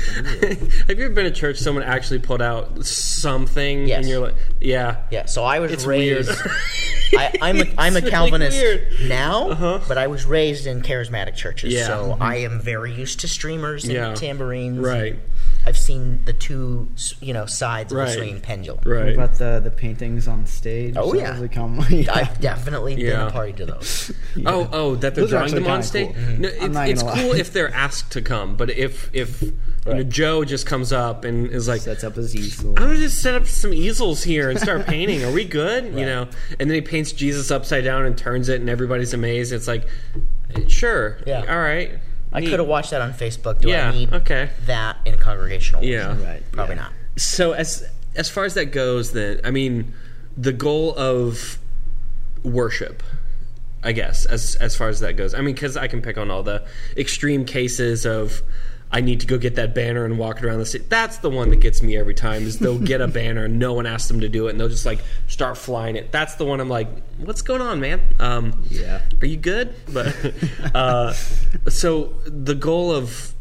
have 0.88 0.97
you 0.99 1.05
ever 1.05 1.10
been 1.13 1.25
to 1.25 1.31
church 1.31 1.57
someone 1.57 1.83
actually 1.83 2.19
pulled 2.19 2.41
out 2.41 2.86
something 2.86 3.88
Yes. 3.88 3.99
and 3.99 4.07
you're 4.07 4.19
like 4.19 4.36
yeah 4.62 4.97
Yeah, 5.12 5.25
so 5.25 5.43
I 5.43 5.60
was 5.60 5.71
It's 5.71 5.86
raised. 5.86 6.29
weird. 6.29 6.51
I, 7.17 7.33
I'm 7.41 7.57
a, 7.62 7.65
I'm 7.77 7.93
a 7.95 7.97
It's 7.99 8.03
really 8.05 8.12
Calvinist 8.12 8.57
weird. 8.62 8.88
now, 9.07 9.49
uh-huh. 9.51 9.79
but 9.88 9.97
I 9.97 10.07
was 10.07 10.25
raised 10.25 10.67
in 10.67 10.81
charismatic 10.81 11.36
churches, 11.36 11.73
Yeah. 11.73 11.88
so 11.88 12.12
mm-hmm. 12.12 12.21
I 12.23 12.36
am 12.38 12.60
very 12.60 12.91
used 12.93 13.21
to 13.21 13.27
streamers 13.27 13.86
and 13.86 13.93
Yeah. 13.93 14.13
tambourines. 14.13 14.79
right 14.79 15.17
I've 15.65 15.77
seen 15.77 16.21
the 16.23 16.31
two, 16.31 16.88
you 17.19 17.33
know, 17.33 17.45
sides 17.45 17.91
of 17.91 17.97
Right. 17.97 18.05
the 18.07 18.13
swinging 18.13 18.39
pendulum. 18.39 18.79
What 18.83 18.88
right 18.93 19.13
about 19.15 19.36
the 19.36 19.60
the 19.63 19.71
paintings 19.71 20.27
on 20.27 20.45
stage? 20.45 20.95
Oh, 20.97 21.12
That 21.13 21.19
yeah. 21.19 21.31
was 21.39 21.41
a 21.89 21.95
yeah. 21.95 22.13
I've 22.13 22.39
definitely 22.39 22.95
been 22.95 23.05
Yeah. 23.05 23.27
a 23.27 23.31
party 23.31 23.53
to 23.53 23.65
those. 23.65 24.12
oh 24.45 24.69
oh 24.71 24.95
that 24.95 25.15
they're 25.15 25.25
Those 25.25 25.33
are 25.33 25.38
drawing 25.47 25.55
them 25.55 25.63
on 25.65 25.69
kinda 25.81 25.83
stage 25.88 26.15
cool. 26.15 26.38
no, 26.39 26.49
I'm 26.49 26.53
it's, 26.65 26.73
not 26.73 26.89
it's 26.89 27.03
gonna 27.03 27.21
cool 27.21 27.31
if 27.33 27.51
they're 27.53 27.73
asked 27.73 28.12
to 28.13 28.21
come 28.21 28.55
but 28.55 28.69
if 28.69 29.10
if 29.13 29.43
you 29.88 29.93
know, 29.95 30.04
joe 30.04 30.43
just 30.45 30.65
comes 30.65 30.91
up 30.91 31.23
and 31.26 31.47
is 31.52 31.67
like 31.67 31.82
Sets 31.82 32.04
up 32.04 32.15
his 32.15 32.36
easel. 32.36 32.69
I'm 32.71 32.76
gonna 32.76 32.97
just 32.97 33.21
set 33.21 33.36
up 33.36 33.45
some 33.47 33.73
easels 33.73 34.23
here 34.23 34.50
and 34.50 34.60
start 34.60 34.86
painting. 34.86 35.23
Are 35.23 35.32
we 35.32 35.45
good? 35.45 35.86
You 35.86 36.06
know, 36.06 36.28
and 36.60 36.69
then 36.69 36.76
he 36.76 36.82
paints 36.82 37.12
Jesus 37.12 37.52
upside 37.52 37.84
down 37.84 38.06
and 38.06 38.17
turns 38.17 38.50
it, 38.50 38.60
and 38.60 38.69
everybody's 38.69 39.13
amazed. 39.13 39.54
It's 39.54 39.67
like, 39.67 39.88
sure, 40.67 41.19
Yeah. 41.26 41.45
all 41.50 41.60
right. 41.60 41.91
I 42.34 42.41
could 42.41 42.60
have 42.60 42.67
watched 42.67 42.91
that 42.91 43.02
on 43.02 43.13
Facebook. 43.13 43.62
Do 43.62 43.69
Yeah, 43.69 43.89
I 43.89 43.91
need 43.93 44.13
okay. 44.13 44.50
that 44.65 44.97
in 45.06 45.17
congregational 45.17 45.82
worship? 45.82 46.19
Yeah. 46.19 46.30
Right. 46.30 46.43
Probably 46.52 46.76
yeah. 46.76 46.82
not. 46.82 46.91
So 47.15 47.54
as 47.54 47.86
as 48.15 48.30
far 48.30 48.45
as 48.45 48.54
that 48.56 48.67
goes, 48.67 49.13
then 49.13 49.39
I 49.43 49.52
mean, 49.52 49.93
the 50.38 50.52
goal 50.52 50.93
of 50.97 51.58
worship, 52.43 53.02
I 53.84 53.91
guess, 53.93 54.26
as 54.26 54.56
as 54.56 54.76
far 54.76 54.89
as 54.89 55.00
that 55.00 55.13
goes. 55.13 55.34
I 55.34 55.38
mean, 55.38 55.56
because 55.56 55.78
I 55.78 55.88
can 55.88 56.02
pick 56.02 56.17
on 56.17 56.30
all 56.30 56.43
the 56.43 56.65
extreme 56.97 57.45
cases 57.45 58.06
of. 58.06 58.41
I 58.89 59.02
need 59.02 59.19
to 59.19 59.28
go 59.28 59.38
get 59.38 59.56
that 59.56 59.76
banner 59.76 60.06
and 60.06 60.17
walk 60.17 60.38
it 60.38 60.45
around 60.45 60.60
the 60.60 60.65
city. 60.65 60.86
That's 60.88 61.17
the 61.17 61.30
one 61.30 61.50
that 61.50 61.58
gets 61.58 61.82
me 61.84 61.97
every 61.97 62.13
time. 62.13 62.43
Is 62.43 62.60
they'll 62.60 62.80
get 62.80 63.02
a 63.02 63.08
banner 63.19 63.45
and 63.45 63.60
no 63.60 63.73
one 63.73 63.86
asks 63.86 64.08
them 64.08 64.21
to 64.21 64.30
do 64.30 64.47
it, 64.47 64.52
and 64.52 64.60
they'll 64.60 64.69
just 64.69 64.86
like 64.86 65.00
start 65.28 65.58
flying 65.58 65.95
it. 65.97 66.12
That's 66.12 66.36
the 66.36 66.45
one 66.45 66.60
I'm 66.62 66.69
like, 66.69 66.88
what's 67.17 67.41
going 67.41 67.62
on, 67.62 67.80
man? 67.82 68.00
Um, 68.19 68.63
Yeah. 68.69 69.02
are 69.21 69.26
you 69.26 69.38
good? 69.38 69.76
But 69.91 70.15
uh, 70.73 71.13
so 71.69 72.13
the 72.26 72.56
goal 72.56 72.91
of 72.93 73.34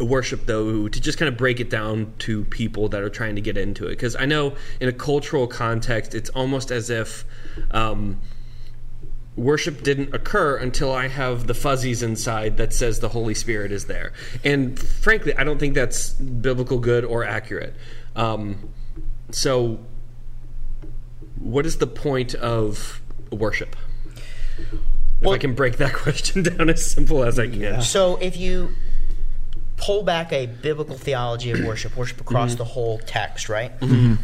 worship 0.00 0.46
though 0.46 0.88
to 0.88 1.00
just 1.00 1.16
kind 1.16 1.28
of 1.28 1.36
break 1.36 1.60
it 1.60 1.70
down 1.70 2.12
to 2.18 2.44
people 2.46 2.88
that 2.88 3.02
are 3.02 3.10
trying 3.10 3.36
to 3.36 3.40
get 3.40 3.56
into 3.56 3.86
it 3.86 3.90
because 3.90 4.16
i 4.16 4.24
know 4.24 4.52
in 4.80 4.88
a 4.88 4.92
cultural 4.92 5.46
context 5.46 6.12
it's 6.12 6.28
almost 6.30 6.72
as 6.72 6.90
if 6.90 7.24
um, 7.70 8.18
worship 9.36 9.82
didn't 9.82 10.14
occur 10.14 10.56
until 10.56 10.92
i 10.92 11.08
have 11.08 11.46
the 11.46 11.54
fuzzies 11.54 12.02
inside 12.02 12.58
that 12.58 12.72
says 12.72 13.00
the 13.00 13.08
holy 13.08 13.34
spirit 13.34 13.72
is 13.72 13.86
there. 13.86 14.12
And 14.44 14.78
frankly 14.78 15.34
i 15.36 15.44
don't 15.44 15.58
think 15.58 15.74
that's 15.74 16.10
biblical 16.10 16.78
good 16.78 17.04
or 17.04 17.24
accurate. 17.24 17.74
Um, 18.14 18.68
so 19.30 19.78
what 21.38 21.64
is 21.66 21.78
the 21.78 21.86
point 21.86 22.34
of 22.34 23.00
worship? 23.30 23.74
If 24.58 24.68
Well- 25.22 25.32
i 25.32 25.38
can 25.38 25.54
break 25.54 25.78
that 25.78 25.94
question 26.04 26.42
down 26.42 26.68
as 26.68 26.84
simple 26.90 27.24
as 27.24 27.38
i 27.38 27.48
can. 27.48 27.80
So 27.82 28.16
if 28.16 28.36
you 28.36 28.74
pull 29.82 30.02
back 30.04 30.32
a 30.32 30.46
biblical 30.46 30.96
theology 30.96 31.50
of 31.50 31.60
worship, 31.64 31.96
worship 31.96 32.20
across 32.20 32.54
the 32.54 32.64
whole 32.64 32.98
text, 33.00 33.48
right? 33.48 33.72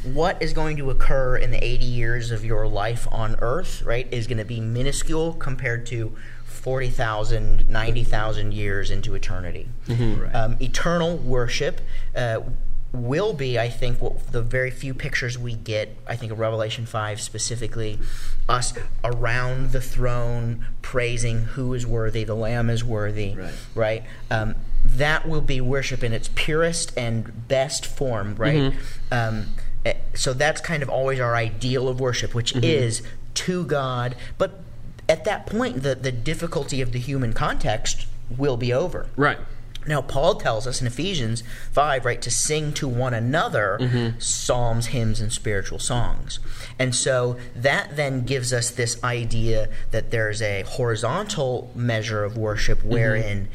What 0.05 0.41
is 0.41 0.53
going 0.53 0.77
to 0.77 0.91
occur 0.91 1.37
in 1.37 1.51
the 1.51 1.63
80 1.63 1.85
years 1.85 2.31
of 2.31 2.45
your 2.45 2.67
life 2.69 3.09
on 3.11 3.37
earth, 3.41 3.83
right, 3.83 4.07
is 4.13 4.27
going 4.27 4.39
to 4.39 4.45
be 4.45 4.61
minuscule 4.61 5.33
compared 5.35 5.85
to 5.87 6.17
40,000, 6.45 7.69
90,000 7.69 8.53
years 8.53 8.91
into 8.91 9.15
eternity. 9.15 9.69
Right. 9.89 10.35
Um, 10.35 10.57
eternal 10.61 11.17
worship 11.17 11.81
uh, 12.15 12.41
will 12.93 13.33
be, 13.33 13.59
I 13.59 13.69
think, 13.69 14.01
what 14.01 14.33
the 14.33 14.43
very 14.43 14.71
few 14.71 14.95
pictures 14.95 15.39
we 15.39 15.55
get, 15.55 15.97
I 16.07 16.15
think 16.17 16.31
of 16.31 16.39
Revelation 16.39 16.87
5 16.87 17.21
specifically, 17.21 17.99
us 18.49 18.75
around 19.03 19.73
the 19.73 19.81
throne 19.81 20.67
praising 20.83 21.39
who 21.41 21.75
is 21.75 21.87
worthy, 21.87 22.25
the 22.25 22.35
Lamb 22.35 22.71
is 22.71 22.85
worthy, 22.85 23.35
Right. 23.35 23.55
right? 23.75 24.05
Um, 24.31 24.55
that 24.85 25.29
will 25.29 25.41
be 25.41 25.61
worship 25.61 26.03
in 26.03 26.13
its 26.13 26.29
purest 26.35 26.93
and 26.97 27.49
best 27.49 27.85
form, 27.87 28.35
right? 28.37 28.73
Um, 29.13 29.47
eh, 29.85 29.95
so 30.15 30.33
that's 30.33 30.61
kind 30.61 30.83
of 30.83 30.89
always 30.89 31.21
our 31.21 31.35
ideal 31.37 31.89
of 31.89 32.01
worship, 32.01 32.35
which 32.35 32.55
is 32.57 33.03
to 33.35 33.65
God. 33.65 34.17
But 34.39 34.61
at 35.09 35.25
that 35.25 35.47
point, 35.47 35.83
the, 35.83 35.95
the 35.95 36.13
difficulty 36.13 36.81
of 36.81 36.93
the 36.93 36.99
human 36.99 37.33
context 37.33 38.07
will 38.37 38.57
be 38.57 38.73
over. 38.73 39.07
right 39.17 39.39
Now, 39.87 40.03
Paul 40.03 40.35
tells 40.35 40.67
us 40.67 40.83
in 40.83 40.87
Ephesians 40.87 41.43
5, 41.73 42.05
right, 42.05 42.21
to 42.21 42.31
sing 42.31 42.75
to 42.75 42.87
one 42.87 43.15
another 43.15 44.15
psalms, 44.19 44.87
hymns, 44.89 45.19
and 45.21 45.33
spiritual 45.33 45.79
songs. 45.79 46.41
And 46.79 46.95
so 46.95 47.39
that 47.57 47.97
then 47.97 48.25
gives 48.27 48.53
us 48.53 48.71
this 48.71 49.03
idea 49.03 49.71
that 49.91 50.11
there's 50.11 50.43
a 50.43 50.63
horizontal 50.63 51.71
measure 51.75 52.23
of 52.23 52.37
worship 52.37 52.85
wherein 52.85 53.49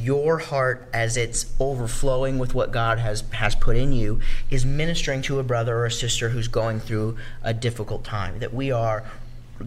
your 0.00 0.38
heart, 0.38 0.88
as 0.92 1.16
it's 1.16 1.52
overflowing 1.60 2.38
with 2.38 2.54
what 2.54 2.72
God 2.72 2.98
has, 2.98 3.22
has 3.32 3.54
put 3.54 3.76
in 3.76 3.92
you, 3.92 4.20
is 4.50 4.64
ministering 4.64 5.22
to 5.22 5.38
a 5.38 5.42
brother 5.42 5.76
or 5.76 5.86
a 5.86 5.90
sister 5.90 6.30
who's 6.30 6.48
going 6.48 6.80
through 6.80 7.16
a 7.42 7.54
difficult 7.54 8.04
time. 8.04 8.38
That 8.38 8.52
we 8.52 8.70
are 8.70 9.04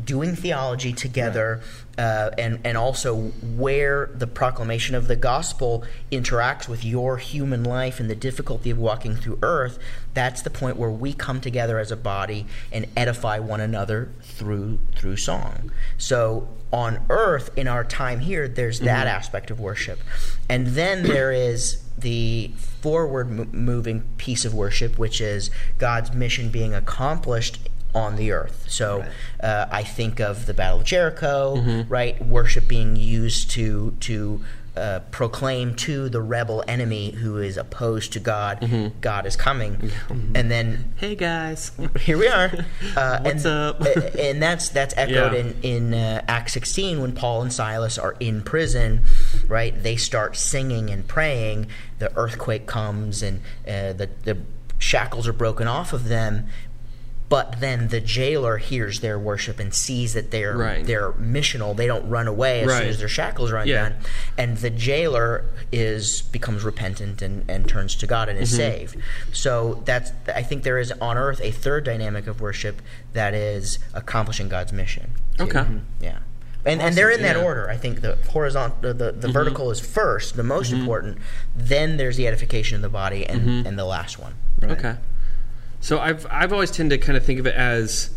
doing 0.03 0.35
theology 0.35 0.93
together 0.93 1.61
uh, 1.97 2.29
and 2.37 2.59
and 2.63 2.77
also 2.77 3.15
where 3.15 4.09
the 4.13 4.27
proclamation 4.27 4.95
of 4.95 5.07
the 5.07 5.15
gospel 5.15 5.83
interacts 6.11 6.67
with 6.67 6.83
your 6.83 7.17
human 7.17 7.63
life 7.63 7.99
and 7.99 8.09
the 8.09 8.15
difficulty 8.15 8.69
of 8.69 8.77
walking 8.77 9.15
through 9.15 9.39
earth 9.41 9.79
that's 10.17 10.41
the 10.41 10.49
point 10.49 10.77
where 10.77 10.89
we 10.89 11.13
come 11.13 11.39
together 11.39 11.77
as 11.77 11.91
a 11.91 11.95
body 11.95 12.47
and 12.71 12.87
edify 12.97 13.37
one 13.37 13.61
another 13.61 14.09
through 14.23 14.79
through 14.95 15.15
song. 15.15 15.71
So 15.99 16.49
on 16.73 17.05
earth 17.11 17.51
in 17.55 17.67
our 17.67 17.83
time 17.83 18.21
here 18.21 18.47
there's 18.47 18.79
that 18.79 19.05
aspect 19.05 19.51
of 19.51 19.59
worship. 19.59 19.99
And 20.49 20.67
then 20.67 21.03
there 21.03 21.31
is 21.31 21.83
the 21.99 22.51
forward 22.57 23.29
mo- 23.29 23.47
moving 23.51 24.01
piece 24.17 24.43
of 24.43 24.55
worship 24.55 24.97
which 24.97 25.21
is 25.21 25.51
God's 25.77 26.11
mission 26.13 26.49
being 26.49 26.73
accomplished 26.73 27.69
on 27.97 28.15
the 28.15 28.31
earth. 28.31 28.65
So 28.69 29.05
uh, 29.41 29.65
I 29.71 29.83
think 29.83 30.19
of 30.19 30.45
the 30.45 30.53
Battle 30.53 30.79
of 30.79 30.85
Jericho, 30.85 31.85
right? 31.89 32.15
Worship 32.23 32.67
being 32.67 32.95
used 32.95 33.49
to 33.51 33.95
to 34.01 34.41
uh, 34.75 34.99
proclaim 35.09 35.73
to 35.73 36.07
the 36.07 36.21
rebel 36.21 36.63
enemy 36.67 37.09
who 37.09 37.37
is 37.39 37.57
opposed 37.57 38.13
to 38.13 38.19
God, 38.19 38.61
Mm-hmm. 38.61 38.99
God 39.01 39.25
is 39.25 39.35
coming, 39.35 39.91
and 40.35 40.51
then 40.51 40.93
Hey 40.97 41.15
guys. 41.15 41.71
here 42.01 42.17
we 42.17 42.27
are. 42.27 42.51
Uh, 42.95 43.19
What's 43.21 43.45
and, 43.45 43.47
up? 43.47 43.81
and 44.19 44.41
that's 44.41 44.69
that's 44.69 44.93
echoed 44.95 45.33
Yeah. 45.33 45.39
in 45.39 45.55
in 45.63 45.93
uh, 45.95 46.21
Acts 46.27 46.53
16 46.53 47.01
when 47.01 47.13
Paul 47.13 47.41
and 47.41 47.51
Silas 47.51 47.97
are 47.97 48.15
in 48.19 48.41
prison, 48.43 49.01
right? 49.47 49.73
They 49.87 49.95
start 49.97 50.35
singing 50.35 50.91
and 50.91 51.07
praying. 51.07 51.67
The 51.97 52.15
earthquake 52.15 52.65
comes 52.67 53.23
and 53.23 53.37
uh, 53.67 53.93
the 53.93 54.09
the 54.25 54.37
shackles 54.79 55.27
are 55.27 55.33
broken 55.33 55.67
off 55.67 55.91
of 55.91 56.03
them. 56.07 56.45
But 57.29 57.59
then 57.59 57.89
the 57.89 57.99
jailer 57.99 58.55
hears 58.57 59.01
their 59.01 59.19
worship 59.19 59.59
and 59.59 59.73
sees 59.73 60.13
that 60.13 60.31
they're 60.31 60.55
Right. 60.57 60.85
they're 60.85 61.11
missional. 61.11 61.75
They 61.75 61.85
don't 61.87 62.07
run 62.07 62.25
away 62.27 62.61
as 62.61 62.71
soon 62.71 62.87
as 62.87 62.99
their 62.99 63.09
shackles 63.09 63.51
are 63.51 63.65
Yeah. 63.65 63.87
undone. 63.87 64.01
And 64.37 64.57
the 64.57 64.69
jailer 64.69 65.43
is 65.71 66.21
becomes 66.21 66.63
repentant 66.63 67.21
and, 67.21 67.43
and 67.49 67.67
turns 67.67 67.95
to 67.95 68.07
God 68.07 68.29
and 68.29 68.39
is 68.39 68.49
Mm-hmm. 68.51 68.57
saved. 68.57 68.95
So 69.33 69.81
that's 69.85 70.11
I 70.33 70.41
think 70.43 70.63
there 70.63 70.79
is 70.79 70.93
on 71.01 71.17
earth 71.17 71.41
a 71.43 71.51
third 71.51 71.83
dynamic 71.83 72.27
of 72.27 72.39
worship 72.39 72.81
that 73.11 73.33
is 73.33 73.77
accomplishing 73.93 74.47
God's 74.47 74.71
mission. 74.71 75.11
Okay. 75.39 75.65
Yeah. 75.99 76.19
And, 76.65 76.81
and 76.81 76.95
they're 76.95 77.11
in 77.11 77.21
that 77.21 77.27
yeah. 77.29 77.33
Mm-hmm. 77.35 77.45
order. 77.45 77.69
I 77.69 77.77
think 77.77 78.01
the 78.01 78.17
horizontal, 78.29 78.93
the, 78.93 79.11
the, 79.13 79.27
vertical 79.29 79.71
is 79.71 79.79
first, 79.79 80.35
the 80.35 80.43
most 80.43 80.71
important. 80.73 81.17
Then 81.55 81.95
there's 81.97 82.17
the 82.17 82.27
edification 82.27 82.75
of 82.75 82.81
the 82.81 82.89
body, 82.89 83.25
and, 83.25 83.41
Mm-hmm. 83.41 83.67
and 83.67 83.79
the 83.79 83.85
last 83.85 84.19
one. 84.19 84.33
Okay. 84.63 84.95
So 85.79 85.99
I've 85.99 86.25
I've 86.29 86.51
always 86.53 86.71
tended 86.71 86.99
to 86.99 87.05
kind 87.05 87.17
of 87.17 87.23
think 87.25 87.39
of 87.39 87.47
it 87.47 87.55
as 87.55 88.09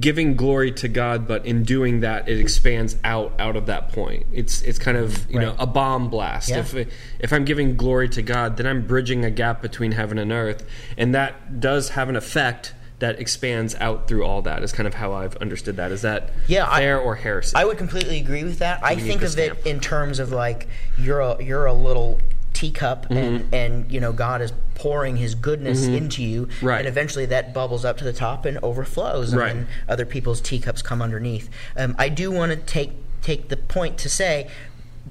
giving 0.00 0.36
glory 0.36 0.72
to 0.72 0.88
God, 0.88 1.26
but 1.26 1.46
in 1.46 1.62
doing 1.62 2.00
that, 2.00 2.28
it 2.28 2.38
expands 2.38 2.96
out 3.04 3.32
out 3.38 3.56
of 3.56 3.66
that 3.66 3.92
point. 3.92 4.26
It's 4.32 4.62
it's 4.62 4.78
kind 4.78 4.96
of 4.96 5.30
you 5.30 5.38
know 5.40 5.54
a 5.58 5.66
bomb 5.66 6.08
blast. 6.10 6.50
Yeah. 6.50 6.58
If 6.58 6.74
if 7.18 7.32
I'm 7.32 7.44
giving 7.44 7.76
glory 7.76 8.08
to 8.10 8.22
God, 8.22 8.56
then 8.56 8.66
I'm 8.66 8.86
bridging 8.86 9.24
a 9.24 9.30
gap 9.30 9.62
between 9.62 9.92
heaven 9.92 10.18
and 10.18 10.32
earth, 10.32 10.68
and 10.96 11.14
that 11.14 11.60
does 11.60 11.90
have 11.90 12.08
an 12.08 12.16
effect 12.16 12.74
that 12.98 13.18
expands 13.20 13.74
out 13.74 14.08
through 14.08 14.24
all 14.24 14.40
that. 14.42 14.62
Is 14.62 14.72
kind 14.72 14.86
of 14.86 14.94
how 14.94 15.12
I've 15.12 15.36
understood 15.36 15.76
that. 15.76 15.92
Is 15.92 16.02
that 16.02 16.30
Yeah, 16.46 16.64
I- 16.66 16.94
or 16.94 17.14
heresy? 17.14 17.54
I 17.54 17.64
would 17.64 17.78
completely 17.78 18.18
agree 18.18 18.42
with 18.44 18.58
that. 18.58 18.80
I 18.82 18.96
think 18.96 19.22
of 19.22 19.38
it 19.38 19.66
in 19.66 19.80
terms 19.80 20.18
of 20.18 20.32
like 20.32 20.66
you're 20.98 21.20
a 21.20 21.42
you're 21.42 21.66
a 21.66 21.74
little 21.74 22.18
teacup 22.60 23.04
Mm-hmm. 23.10 23.16
and 23.16 23.54
and 23.54 23.92
you 23.92 24.00
know 24.00 24.12
God 24.12 24.40
is 24.40 24.52
pouring 24.74 25.16
his 25.16 25.34
goodness 25.34 25.86
into 25.86 26.22
you 26.22 26.48
Right. 26.62 26.78
and 26.78 26.88
eventually 26.88 27.26
that 27.26 27.52
bubbles 27.52 27.84
up 27.84 27.98
to 27.98 28.04
the 28.04 28.12
top 28.12 28.44
and 28.46 28.58
overflows 28.62 29.32
and 29.32 29.40
Right. 29.40 29.54
then 29.54 29.68
other 29.88 30.06
people's 30.06 30.40
teacups 30.40 30.80
come 30.82 31.00
underneath. 31.02 31.48
Um, 31.76 31.94
I 31.98 32.08
do 32.08 32.30
want 32.30 32.50
to 32.52 32.56
take 32.56 32.92
take 33.22 33.48
the 33.48 33.56
point 33.56 33.98
to 33.98 34.08
say 34.08 34.48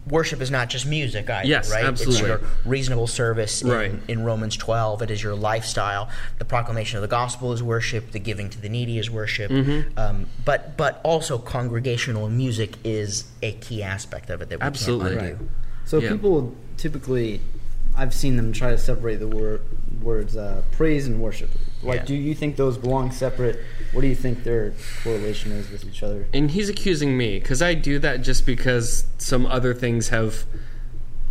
worship 0.09 0.41
is 0.41 0.51
not 0.51 0.69
just 0.69 0.85
music 0.85 1.29
either, 1.29 1.47
Yes, 1.47 1.71
right? 1.71 1.85
absolutely. 1.85 2.29
It's 2.31 2.41
your 2.41 2.49
reasonable 2.65 3.07
service 3.07 3.61
in, 3.61 3.69
Right. 3.69 3.93
in 4.07 4.23
Romans 4.23 4.55
12. 4.57 5.01
It 5.01 5.09
is 5.09 5.23
your 5.23 5.35
lifestyle. 5.35 6.09
The 6.37 6.45
proclamation 6.45 6.97
of 6.97 7.01
the 7.01 7.07
gospel 7.07 7.53
is 7.53 7.63
worship. 7.63 8.11
The 8.11 8.19
giving 8.19 8.49
to 8.49 8.59
the 8.61 8.69
needy 8.69 8.99
is 8.99 9.09
worship. 9.09 9.49
Mm-hmm. 9.51 9.97
Um, 9.97 10.25
but 10.43 10.75
but 10.77 10.99
also 11.03 11.37
congregational 11.37 12.29
music 12.29 12.75
is 12.83 13.25
a 13.41 13.53
key 13.53 13.81
aspect 13.83 14.29
of 14.29 14.41
it 14.41 14.49
that 14.49 14.59
we 14.59 14.65
Absolutely. 14.65 15.15
can't 15.15 15.21
undo. 15.39 15.49
So 15.85 15.99
Yeah. 15.99 16.11
people 16.11 16.53
typically, 16.77 17.41
I've 17.95 18.13
seen 18.13 18.35
them 18.37 18.51
try 18.53 18.71
to 18.71 18.77
separate 18.77 19.17
the 19.17 19.27
word, 19.27 19.61
words 20.01 20.35
uh, 20.35 20.61
praise 20.71 21.07
and 21.07 21.21
worship. 21.21 21.49
Like, 21.81 22.01
Yeah. 22.01 22.05
do 22.05 22.15
you 22.15 22.35
think 22.35 22.55
those 22.57 22.77
belong 22.77 23.11
separate? 23.11 23.59
What 23.93 24.01
do 24.01 24.07
you 24.07 24.15
think 24.15 24.43
their 24.43 24.73
correlation 25.03 25.51
is 25.51 25.69
with 25.71 25.85
each 25.85 26.03
other? 26.03 26.25
and 26.33 26.51
he's 26.51 26.67
accusing 26.69 27.15
me 27.17 27.39
because 27.39 27.61
I 27.61 27.73
do 27.73 27.99
that 27.99 28.21
just 28.21 28.45
because 28.45 29.05
some 29.17 29.45
other 29.45 29.73
things 29.73 30.09
have 30.09 30.45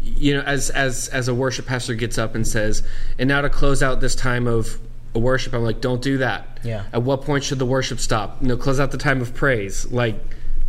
you 0.02 0.34
know 0.34 0.42
as 0.42 0.68
as 0.70 1.08
as 1.08 1.28
a 1.28 1.34
worship 1.34 1.64
pastor 1.66 1.94
gets 1.94 2.18
up 2.18 2.34
and 2.34 2.46
says 2.46 2.82
and 3.18 3.26
now 3.26 3.40
to 3.40 3.48
close 3.48 3.82
out 3.82 4.00
this 4.02 4.14
time 4.14 4.46
of 4.46 4.78
worship 5.14 5.54
I'm 5.54 5.62
like 5.64 5.80
don't 5.80 6.02
do 6.02 6.18
that 6.18 6.60
Yeah. 6.62 6.84
at 6.92 7.02
what 7.02 7.22
point 7.22 7.42
should 7.44 7.58
the 7.58 7.64
worship 7.66 7.98
stop 7.98 8.40
you 8.42 8.48
know 8.48 8.56
close 8.58 8.78
out 8.78 8.90
the 8.90 8.98
time 8.98 9.22
of 9.22 9.32
praise 9.34 9.90
like 9.90 10.16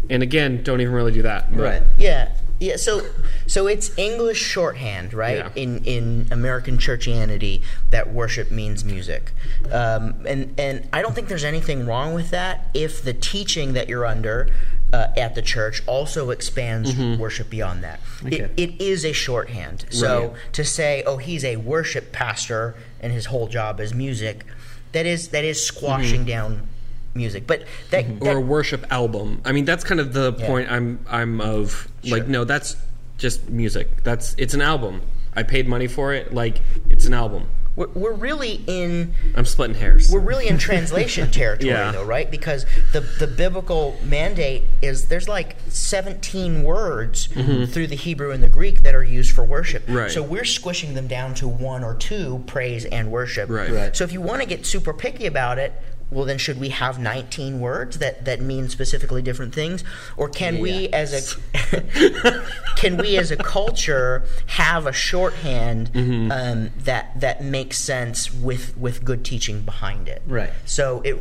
and 0.09 0.21
again 0.23 0.63
don't 0.63 0.81
even 0.81 0.93
really 0.93 1.11
do 1.11 1.21
that 1.23 1.49
But- 1.51 1.59
Right. 1.61 1.83
Yeah. 1.97 2.29
Yeah, 2.57 2.77
so 2.77 3.01
so 3.47 3.67
it's 3.67 3.91
English 3.97 4.37
shorthand, 4.41 5.13
right? 5.13 5.39
Yeah. 5.39 5.49
In 5.55 5.83
in 5.83 6.27
American 6.31 6.77
churchianity, 6.77 7.61
that 7.89 8.13
worship 8.13 8.49
means 8.49 8.85
music, 8.85 9.33
um, 9.73 10.15
and 10.25 10.53
and 10.57 10.87
I 10.93 11.01
don't 11.01 11.13
think 11.13 11.27
there's 11.27 11.43
anything 11.43 11.85
wrong 11.85 12.13
with 12.13 12.29
that 12.29 12.67
if 12.73 13.03
the 13.03 13.13
teaching 13.13 13.73
that 13.73 13.89
you're 13.89 14.05
under 14.05 14.47
uh, 14.93 15.07
at 15.17 15.35
the 15.35 15.41
church 15.41 15.83
also 15.85 16.29
expands 16.29 16.95
worship 17.19 17.49
beyond 17.49 17.83
that. 17.83 17.99
It, 18.23 18.51
it 18.55 18.81
is 18.81 19.03
a 19.03 19.11
shorthand. 19.11 19.85
So 19.89 20.27
Right. 20.29 20.31
to 20.53 20.63
say, 20.63 21.03
oh, 21.05 21.17
he's 21.17 21.43
a 21.43 21.57
worship 21.57 22.13
pastor 22.13 22.75
and 23.01 23.11
his 23.11 23.25
whole 23.25 23.47
job 23.49 23.81
is 23.81 23.93
music, 23.93 24.45
that 24.93 25.05
is 25.05 25.27
that 25.29 25.43
is 25.43 25.61
squashing 25.65 26.23
down 26.23 26.69
music. 27.15 27.47
But 27.47 27.63
that, 27.91 28.05
or 28.21 28.37
a 28.37 28.41
worship 28.41 28.85
album 28.91 29.41
I 29.45 29.53
mean 29.53 29.65
that's 29.65 29.83
kind 29.83 29.99
of 30.01 30.13
the 30.13 30.35
Yeah. 30.37 30.47
point 30.47 30.69
I'm 30.71 30.99
I'm 31.09 31.39
of 31.41 31.87
like 32.03 32.23
Sure. 32.23 32.29
no 32.31 32.43
that's 32.43 32.75
just 33.17 33.49
music 33.49 34.03
that's 34.03 34.35
it's 34.37 34.53
an 34.53 34.61
album 34.61 35.01
I 35.33 35.43
paid 35.43 35.67
money 35.67 35.87
for 35.87 36.13
it 36.13 36.33
like 36.33 36.61
it's 36.89 37.05
an 37.05 37.13
album 37.13 37.47
we're, 37.77 37.87
we're 37.89 38.13
really 38.13 38.61
in 38.67 39.13
I'm 39.35 39.45
splitting 39.45 39.75
hairs 39.77 40.11
we're 40.11 40.19
really 40.19 40.47
in 40.49 40.57
translation 40.57 41.31
territory 41.31 41.69
Yeah. 41.71 41.91
though 41.93 42.03
right 42.03 42.29
because 42.29 42.65
the 42.91 42.99
the 42.99 43.27
biblical 43.27 43.97
mandate 44.03 44.63
is 44.81 45.07
there's 45.07 45.29
like 45.29 45.55
17 45.69 46.63
words 46.63 47.27
through 47.27 47.87
the 47.87 47.95
hebrew 47.95 48.31
and 48.31 48.43
the 48.43 48.49
greek 48.49 48.83
that 48.83 48.93
are 48.95 49.03
used 49.03 49.31
for 49.33 49.43
worship 49.45 49.83
Mm-hmm. 49.85 49.95
Right. 49.97 50.11
so 50.11 50.21
we're 50.21 50.45
squishing 50.45 50.93
them 50.95 51.07
down 51.07 51.33
to 51.35 51.47
one 51.47 51.83
or 51.83 51.95
two 51.95 52.43
praise 52.47 52.83
and 52.85 53.09
worship 53.11 53.49
Right. 53.49 53.71
Right. 53.71 53.95
so 53.95 54.03
if 54.03 54.11
you 54.11 54.19
want 54.19 54.41
to 54.41 54.47
get 54.47 54.65
super 54.65 54.93
picky 54.93 55.25
about 55.27 55.57
it 55.59 55.71
well 56.11 56.23
then 56.25 56.37
should 56.37 56.59
we 56.59 56.69
have 56.69 56.99
19 56.99 57.59
words 57.59 57.97
that 57.97 58.25
that 58.25 58.39
mean 58.41 58.69
specifically 58.69 59.21
different 59.21 59.53
things 59.53 59.83
or 60.17 60.29
can 60.29 60.59
we 60.59 60.87
as 60.89 61.37
a 61.73 61.81
can 62.75 62.97
we 62.97 63.17
as 63.17 63.31
a 63.31 63.35
culture 63.37 64.23
have 64.47 64.85
a 64.85 64.93
shorthand 64.93 65.91
Mm-hmm. 65.93 66.31
um, 66.31 66.69
that 66.79 67.19
that 67.19 67.43
makes 67.43 67.77
sense 67.79 68.33
with 68.33 68.77
with 68.77 69.03
good 69.03 69.23
teaching 69.25 69.61
behind 69.61 70.07
it 70.07 70.21
Right. 70.27 70.51
so 70.65 71.01
it, 71.01 71.17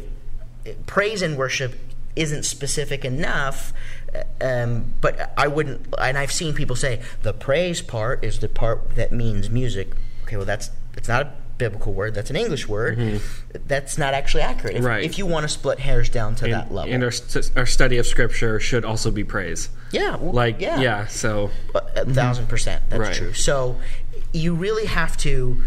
it- 0.65 0.87
praise 0.87 1.23
and 1.23 1.37
worship 1.37 1.75
isn't 2.17 2.45
specific 2.45 3.05
enough 3.05 3.73
uh, 4.15 4.23
um, 4.45 4.93
but 5.01 5.33
I 5.37 5.49
wouldn't 5.49 5.87
and 5.99 6.17
I've 6.19 6.33
seen 6.33 6.55
people 6.55 6.77
say 6.77 7.01
the 7.23 7.33
praise 7.33 7.83
part 7.83 8.23
is 8.25 8.39
the 8.41 8.49
part 8.49 8.95
that 8.97 9.13
means 9.13 9.51
music 9.51 9.93
okay 10.25 10.37
well 10.37 10.47
that's 10.47 10.71
it's 10.97 11.09
not 11.09 11.27
a 11.27 11.33
biblical 11.59 11.93
word 11.93 12.15
that's 12.15 12.31
an 12.31 12.37
English 12.37 12.69
word 12.69 13.21
that's 13.67 13.97
not 13.97 14.13
actually 14.15 14.43
accurate 14.43 14.75
if, 14.77 14.81
Mm-hmm. 14.81 14.87
Right. 14.89 15.05
if 15.05 15.19
you 15.19 15.27
want 15.27 15.45
to 15.45 15.49
split 15.49 15.79
hairs 15.79 16.09
down 16.09 16.35
to 16.37 16.45
and, 16.47 16.53
that 16.55 16.73
level 16.73 16.93
and 16.93 17.05
our, 17.05 17.11
st- 17.13 17.51
our 17.57 17.67
study 17.67 17.97
of 17.99 18.07
scripture 18.07 18.59
should 18.59 18.85
also 18.85 19.11
be 19.11 19.23
praise 19.25 19.69
yeah 19.93 20.17
well, 20.17 20.33
like 20.33 20.61
yeah, 20.61 21.07
so 21.07 21.51
A 21.75 21.79
a 22.03 22.05
thousand 22.05 22.49
percent. 22.49 22.83
That's 22.91 23.01
Right. 23.01 23.15
true. 23.15 23.33
So 23.35 23.77
you 24.33 24.55
really 24.55 24.87
have 24.87 25.17
to 25.19 25.63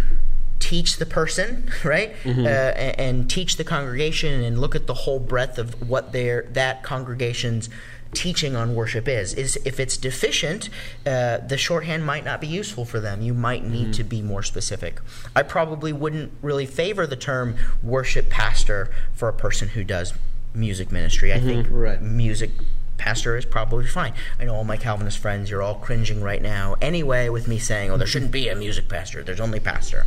teach 0.60 0.98
the 0.98 1.06
person, 1.06 1.72
right, 1.86 2.14
Mm-hmm. 2.24 2.46
uh, 2.46 2.50
a- 2.50 3.00
and 3.00 3.30
teach 3.30 3.56
the 3.56 3.64
congregation, 3.64 4.44
and 4.44 4.60
look 4.60 4.76
at 4.76 4.86
the 4.88 4.94
whole 4.94 5.20
breadth 5.20 5.58
of 5.58 5.88
what 5.90 6.12
their 6.12 6.42
that 6.52 6.84
congregation's 6.84 7.70
teaching 8.14 8.56
on 8.56 8.76
worship 8.76 9.08
is. 9.08 9.34
Is 9.34 9.58
if 9.66 9.80
it's 9.80 9.98
deficient, 9.98 10.70
uh, 11.06 11.38
the 11.40 11.58
shorthand 11.58 12.06
might 12.06 12.26
not 12.26 12.42
be 12.42 12.48
useful 12.48 12.86
for 12.86 13.00
them. 13.00 13.22
You 13.22 13.34
might 13.34 13.64
need 13.64 13.78
Mm-hmm. 13.78 13.92
to 13.92 14.04
be 14.04 14.22
more 14.22 14.44
specific. 14.44 15.00
I 15.36 15.44
probably 15.44 15.94
wouldn't 15.94 16.32
really 16.42 16.66
favor 16.66 17.06
the 17.08 17.16
term 17.16 17.56
worship 17.84 18.30
pastor 18.30 18.90
for 19.14 19.30
a 19.30 19.34
person 19.34 19.70
who 19.70 19.84
does 19.84 20.14
music 20.54 20.92
ministry. 20.92 21.32
I 21.34 21.40
think 21.40 21.68
Right. 21.70 22.02
music 22.02 22.52
pastor 22.98 23.38
is 23.38 23.46
probably 23.46 23.86
fine. 23.86 24.14
I 24.40 24.46
know 24.46 24.56
all 24.56 24.64
my 24.64 24.78
Calvinist 24.78 25.20
friends, 25.20 25.52
you're 25.52 25.62
all 25.62 25.76
cringing 25.76 26.22
right 26.24 26.42
now 26.42 26.76
anyway 26.82 27.30
with 27.30 27.48
me 27.48 27.60
saying, 27.60 27.92
oh, 27.92 27.98
there 27.98 28.08
shouldn't 28.08 28.32
be 28.32 28.50
a 28.50 28.56
music 28.56 28.90
pastor. 28.90 29.22
There's 29.22 29.40
only 29.40 29.60
pastor. 29.60 30.06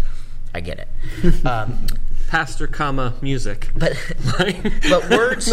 I 0.52 0.60
get 0.60 0.80
it. 0.80 0.88
Um, 1.46 1.86
pastor 2.30 2.66
comma 2.66 3.12
music 3.20 3.70
but 3.74 3.92
but 4.88 5.10
words 5.10 5.52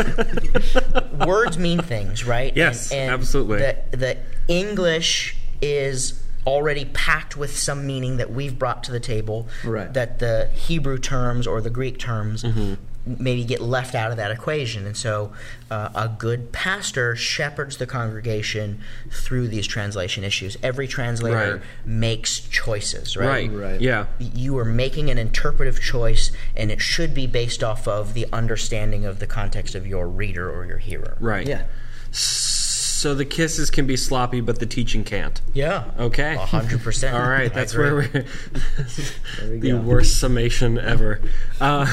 words 1.26 1.58
mean 1.58 1.82
things, 1.82 2.26
right? 2.26 2.56
Yes, 2.56 2.92
absolutely. 2.92 3.60
The, 3.60 3.78
the 3.92 4.18
English 4.48 5.36
is 5.62 6.24
already 6.46 6.86
packed 6.86 7.36
with 7.36 7.58
some 7.58 7.86
meaning 7.86 8.18
that 8.18 8.32
we've 8.32 8.58
brought 8.58 8.84
to 8.86 8.92
the 8.92 9.00
table. 9.00 9.48
Right. 9.66 9.92
That 9.94 10.20
the 10.20 10.50
Hebrew 10.54 10.98
terms 10.98 11.46
or 11.46 11.62
the 11.62 11.70
Greek 11.70 12.00
terms 12.00 12.44
Mm-hmm. 12.44 12.76
Maybe 13.20 13.44
get 13.46 13.62
left 13.62 13.96
out 13.96 14.12
of 14.12 14.18
that 14.18 14.32
equation, 14.32 14.86
and 14.86 14.96
so 14.98 15.32
uh, 15.72 15.90
a 15.96 16.08
good 16.10 16.52
pastor 16.52 17.16
shepherds 17.16 17.78
the 17.78 17.86
congregation 17.86 18.80
through 19.12 19.48
these 19.48 19.66
translation 19.68 20.24
issues. 20.24 20.58
Every 20.64 20.88
translator 20.88 21.38
Right. 21.58 21.62
makes 21.86 22.40
choices, 22.40 23.16
right 23.18 23.50
Right. 23.52 23.80
yeah 23.82 24.06
you 24.20 24.58
are 24.58 24.66
making 24.66 25.10
an 25.10 25.18
interpretive 25.18 25.80
choice 25.82 26.32
and 26.56 26.72
it 26.72 26.82
should 26.82 27.14
be 27.14 27.28
based 27.28 27.64
off 27.64 27.88
of 27.88 28.14
the 28.14 28.26
understanding 28.34 29.06
of 29.06 29.20
the 29.20 29.28
context 29.28 29.76
of 29.76 29.86
your 29.88 30.08
reader 30.08 30.50
or 30.50 30.66
your 30.66 30.78
hearer 30.80 31.18
right 31.20 31.48
Yeah. 31.48 31.64
So 32.12 32.67
the 33.02 33.26
kisses 33.26 33.70
can 33.70 33.86
be 33.86 33.96
sloppy, 33.98 34.42
but 34.42 34.60
the 34.60 34.66
teaching 34.66 35.04
can't. 35.04 35.40
Yeah. 35.54 35.86
Okay. 36.00 36.34
A 36.36 36.40
hundred 36.40 36.82
percent. 36.82 37.16
All 37.16 37.30
right, 37.30 37.54
that's 37.54 37.76
where 37.76 37.96
we're 37.96 38.10
we 39.50 39.60
the 39.60 39.72
go. 39.72 39.82
worst 39.82 40.20
summation 40.20 40.78
ever. 40.80 41.22
Uh, 41.62 41.86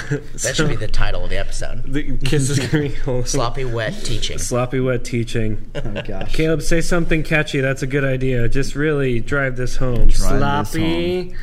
That 0.43 0.55
should 0.57 0.69
be 0.69 0.77
the 0.77 0.89
title 0.89 1.25
of 1.25 1.31
the 1.31 1.37
episode. 1.39 1.83
the 1.93 2.17
kisses 2.19 2.59
can 2.69 2.81
be 2.89 3.23
Sloppy 3.27 3.65
wet 3.65 3.95
teaching. 4.05 4.39
sloppy 4.39 4.81
wet 4.81 5.05
teaching. 5.05 5.71
Oh 5.75 6.03
gosh. 6.03 6.35
Caleb, 6.35 6.63
say 6.63 6.81
something 6.81 7.23
catchy. 7.23 7.61
That's 7.61 7.83
a 7.83 7.87
good 7.87 8.05
idea. 8.05 8.49
Just 8.49 8.75
really 8.75 9.21
drive 9.21 9.57
this 9.57 9.77
home. 9.77 10.07
this 10.07 10.17
Sloppy, 10.19 11.35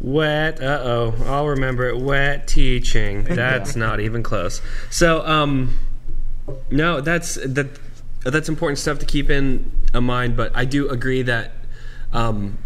wet. 0.00 0.60
Uh 0.62 0.80
oh, 0.82 1.14
I'll 1.26 1.48
remember 1.48 1.88
it. 1.88 1.98
Wet 1.98 2.46
teaching. 2.48 3.24
That's 3.42 3.76
not 3.76 4.00
even 4.00 4.22
close. 4.22 4.60
So, 4.90 5.24
um, 5.26 5.78
no, 6.70 7.00
that's 7.00 7.34
that. 7.36 7.68
That's 8.24 8.48
important 8.48 8.78
stuff 8.78 8.98
to 9.00 9.06
keep 9.06 9.30
in 9.30 9.70
mind. 9.94 10.36
But 10.36 10.52
I 10.54 10.64
do 10.64 10.88
agree 10.88 11.22
that. 11.22 11.52
Um, 12.12 12.58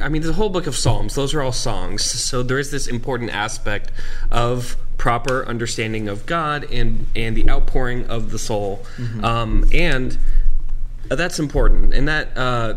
I 0.00 0.08
mean, 0.08 0.22
there's 0.22 0.30
a 0.34 0.38
whole 0.38 0.50
book 0.50 0.68
of 0.68 0.76
Psalms. 0.76 1.16
Those 1.16 1.34
are 1.34 1.42
all 1.42 1.50
songs. 1.50 2.04
So 2.04 2.44
there 2.44 2.60
is 2.60 2.70
this 2.70 2.86
important 2.86 3.30
aspect 3.30 3.90
of 4.30 4.76
proper 4.98 5.44
understanding 5.46 6.08
of 6.08 6.26
God 6.26 6.64
and 6.70 7.06
and 7.16 7.36
the 7.36 7.50
outpouring 7.50 8.06
of 8.06 8.30
the 8.30 8.38
soul, 8.38 8.86
um, 9.22 9.64
and 9.72 10.16
that's 11.08 11.38
important. 11.38 11.92
And 11.92 12.08
that 12.08 12.36
uh, 12.36 12.76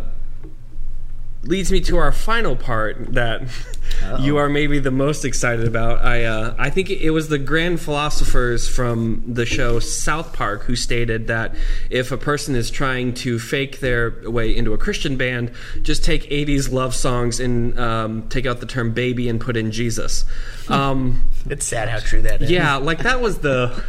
leads 1.48 1.72
me 1.72 1.80
to 1.82 1.98
our 1.98 2.12
final 2.12 2.56
part 2.56 3.14
that 3.14 3.42
you 4.20 4.38
are 4.38 4.50
maybe 4.50 4.80
the 4.80 4.92
most 4.92 5.24
excited 5.26 5.66
about. 5.68 6.04
I 6.04 6.26
uh, 6.26 6.56
I 6.60 6.70
think 6.70 6.90
it 6.90 7.12
was 7.12 7.30
the 7.30 7.38
grand 7.40 7.80
philosophers 7.82 8.68
from 8.68 9.24
the 9.26 9.46
show 9.46 9.80
South 9.80 10.34
Park 10.34 10.64
who 10.64 10.76
stated 10.76 11.28
that 11.28 11.56
if 11.90 12.12
a 12.12 12.18
person 12.18 12.54
is 12.56 12.70
trying 12.70 13.14
to 13.16 13.40
fake 13.40 13.80
their 13.80 14.14
way 14.30 14.56
into 14.56 14.74
a 14.74 14.78
Christian 14.78 15.16
band, 15.18 15.52
just 15.82 16.04
take 16.04 16.24
'80s 16.30 16.72
love 16.72 16.94
songs 16.94 17.40
and 17.40 17.80
um, 17.80 18.28
take 18.30 18.46
out 18.46 18.60
the 18.60 18.66
term 18.66 18.92
"baby" 18.92 19.30
and 19.30 19.40
put 19.40 19.56
in 19.58 19.72
Jesus. 19.72 20.26
Um, 20.70 21.24
It's 21.50 21.66
sad 21.66 21.88
how 21.88 22.00
true 22.00 22.22
that 22.24 22.42
is. 22.42 22.52
yeah, 22.52 22.76
like 22.76 23.00
that 23.04 23.22
was 23.22 23.40
the. 23.40 23.84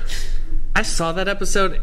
I 0.76 0.82
saw 0.82 1.10
that 1.12 1.26
episode, 1.26 1.80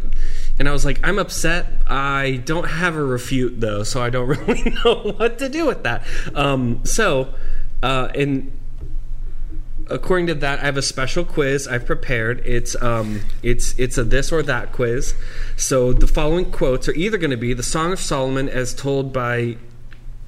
and 0.57 0.69
I 0.69 0.71
was 0.71 0.85
like, 0.85 1.05
I'm 1.05 1.19
upset. 1.19 1.67
I 1.87 2.41
don't 2.45 2.67
have 2.67 2.95
a 2.95 3.03
refute 3.03 3.59
though, 3.59 3.83
so 3.83 4.01
I 4.01 4.09
don't 4.09 4.27
really 4.47 4.75
know 4.83 5.13
what 5.17 5.39
to 5.39 5.49
do 5.49 5.65
with 5.65 5.83
that. 5.83 6.05
Um, 6.33 6.85
so, 6.85 7.33
uh, 7.83 8.09
and 8.15 8.51
according 9.89 10.27
to 10.27 10.35
that, 10.35 10.59
I 10.59 10.63
have 10.63 10.77
a 10.77 10.81
special 10.81 11.25
quiz 11.25 11.67
I've 11.67 11.85
prepared. 11.85 12.41
It's 12.45 12.81
um, 12.81 13.21
it's 13.43 13.77
it's 13.77 13.97
a 13.97 14.03
this 14.03 14.31
or 14.31 14.43
that 14.43 14.71
quiz. 14.71 15.13
So 15.57 15.93
the 15.93 16.07
following 16.07 16.51
quotes 16.51 16.87
are 16.87 16.95
either 16.95 17.17
going 17.17 17.31
to 17.31 17.37
be 17.37 17.53
the 17.53 17.63
Song 17.63 17.91
of 17.91 17.99
Solomon 17.99 18.47
as 18.47 18.73
told 18.73 19.11
by 19.11 19.57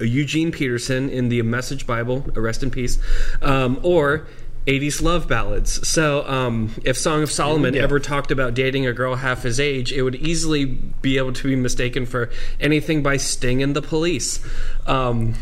Eugene 0.00 0.52
Peterson 0.52 1.08
in 1.08 1.28
the 1.28 1.42
Message 1.42 1.86
Bible, 1.86 2.24
uh, 2.36 2.40
rest 2.40 2.62
in 2.62 2.70
peace, 2.70 2.98
um, 3.42 3.80
or 3.82 4.26
80s 4.68 5.00
love 5.02 5.26
ballads. 5.26 5.88
So, 5.88 6.28
um, 6.28 6.70
if 6.84 6.96
Song 6.98 7.22
of 7.22 7.30
Solomon 7.30 7.72
go. 7.74 7.80
ever 7.80 7.98
talked 7.98 8.30
about 8.30 8.52
dating 8.54 8.86
a 8.86 8.92
girl 8.92 9.14
half 9.16 9.42
his 9.42 9.58
age, 9.58 9.92
it 9.92 10.02
would 10.02 10.14
easily 10.16 10.66
be 10.66 11.16
able 11.16 11.32
to 11.32 11.48
be 11.48 11.56
mistaken 11.56 12.04
for 12.04 12.28
anything 12.60 13.02
by 13.02 13.16
Sting 13.16 13.62
and 13.62 13.74
the 13.74 13.82
Police. 13.82 14.40
Um, 14.86 15.34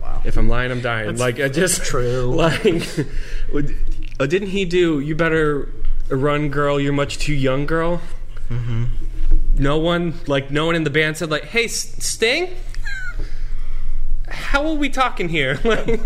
Wow. 0.00 0.22
if 0.24 0.36
I'm 0.36 0.48
lying, 0.48 0.70
I'm 0.70 0.80
dying. 0.80 1.16
like, 1.16 1.40
I 1.40 1.48
just 1.48 1.82
true. 1.84 2.32
Like, 2.36 2.84
uh, 4.20 4.26
didn't 4.26 4.48
he 4.48 4.64
do 4.64 5.00
"You 5.00 5.14
Better 5.16 5.68
Run, 6.08 6.48
Girl, 6.48 6.78
You're 6.80 6.92
Much 6.92 7.18
Too 7.18 7.34
Young, 7.34 7.66
Girl"? 7.66 8.00
Mm-hmm. 8.48 8.84
No 9.58 9.78
one, 9.78 10.14
like, 10.28 10.50
no 10.52 10.66
one 10.66 10.76
in 10.76 10.84
the 10.84 10.90
band 10.90 11.16
said, 11.16 11.30
like, 11.30 11.44
"Hey, 11.46 11.66
Sting." 11.66 12.50
How 14.36 14.66
are 14.68 14.74
we 14.74 14.88
talking 14.88 15.28
here? 15.28 15.58
Like 15.64 16.00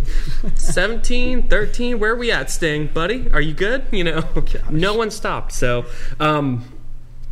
17, 0.55 1.49
13, 1.49 1.99
where 1.99 2.13
are 2.13 2.17
we 2.17 2.31
at, 2.33 2.51
Sting, 2.51 2.87
buddy? 2.87 3.29
Are 3.33 3.41
you 3.41 3.53
good? 3.53 3.85
You 3.91 4.05
know, 4.05 4.25
no 4.71 4.95
one 4.95 5.11
stopped. 5.11 5.53
So, 5.53 5.85
um, 6.19 6.65